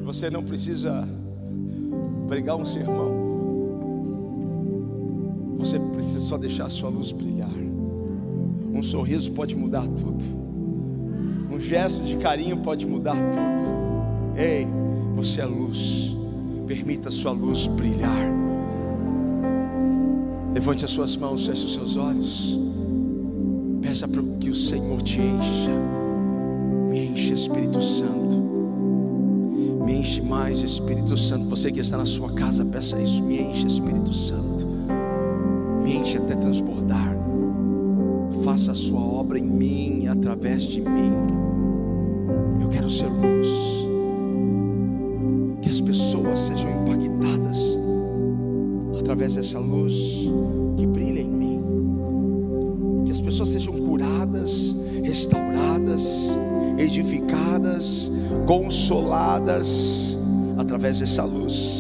Você 0.05 0.31
não 0.31 0.45
precisa 0.45 1.07
pregar 2.29 2.55
um 2.55 2.65
sermão, 2.65 3.22
você 5.65 5.79
precisa 5.79 6.19
só 6.19 6.37
deixar 6.37 6.67
a 6.67 6.71
sua 6.71 6.91
luz 6.91 7.13
brilhar. 7.13 7.49
Um 8.75 8.83
sorriso 8.83 9.31
pode 9.31 9.55
mudar 9.55 9.87
tudo, 9.87 10.25
um 11.53 11.61
gesto 11.61 12.03
de 12.03 12.17
carinho 12.17 12.57
pode 12.57 12.85
mudar 12.85 13.15
tudo. 13.15 13.63
Ei, 14.37 14.67
você 15.15 15.41
é 15.41 15.45
luz, 15.45 16.17
permita 16.67 17.09
a 17.09 17.13
sua 17.13 17.31
luz 17.31 17.69
brilhar. 17.69 18.33
Levante 20.53 20.85
as 20.85 20.91
suas 20.91 21.17
mãos, 21.17 21.47
feche 21.47 21.65
os 21.65 21.75
seus 21.75 21.97
olhos. 21.97 22.59
Peça 23.81 24.09
para 24.09 24.23
que 24.41 24.51
o 24.51 24.55
Senhor 24.55 25.01
te 25.03 25.21
encha. 25.21 25.71
Me 26.91 27.07
enche, 27.07 27.35
Espírito 27.35 27.81
Santo. 27.81 28.37
Me 29.85 29.95
enche 29.95 30.21
mais, 30.23 30.61
Espírito 30.61 31.17
Santo. 31.17 31.49
Você 31.49 31.71
que 31.71 31.81
está 31.81 31.97
na 31.97 32.07
sua 32.07 32.33
casa, 32.33 32.65
peça 32.65 33.01
isso. 33.01 33.23
Me 33.23 33.41
enche, 33.43 33.67
Espírito 33.67 34.13
Santo. 34.13 34.52
Enche 36.03 36.19
até 36.19 36.35
transbordar. 36.35 37.17
Faça 38.43 38.73
a 38.73 38.75
sua 38.75 38.99
obra 38.99 39.39
em 39.39 39.45
mim, 39.45 40.09
através 40.09 40.65
de 40.65 40.81
mim. 40.81 41.13
Eu 42.61 42.69
quero 42.69 42.91
ser 42.91 43.07
luz. 43.07 43.49
Que 45.63 45.71
as 45.71 45.81
pessoas 45.81 46.41
sejam 46.41 46.69
impactadas 46.83 47.79
através 48.99 49.37
dessa 49.37 49.61
luz 49.61 50.29
que 50.77 50.89
brilha 50.89 51.21
em 51.21 51.31
mim. 51.31 51.63
Que 53.05 53.13
as 53.13 53.21
pessoas 53.21 53.51
sejam 53.51 53.73
curadas, 53.75 54.75
restauradas, 55.05 56.37
edificadas, 56.79 58.11
consoladas 58.45 60.19
através 60.59 60.99
dessa 60.99 61.23
luz 61.23 61.72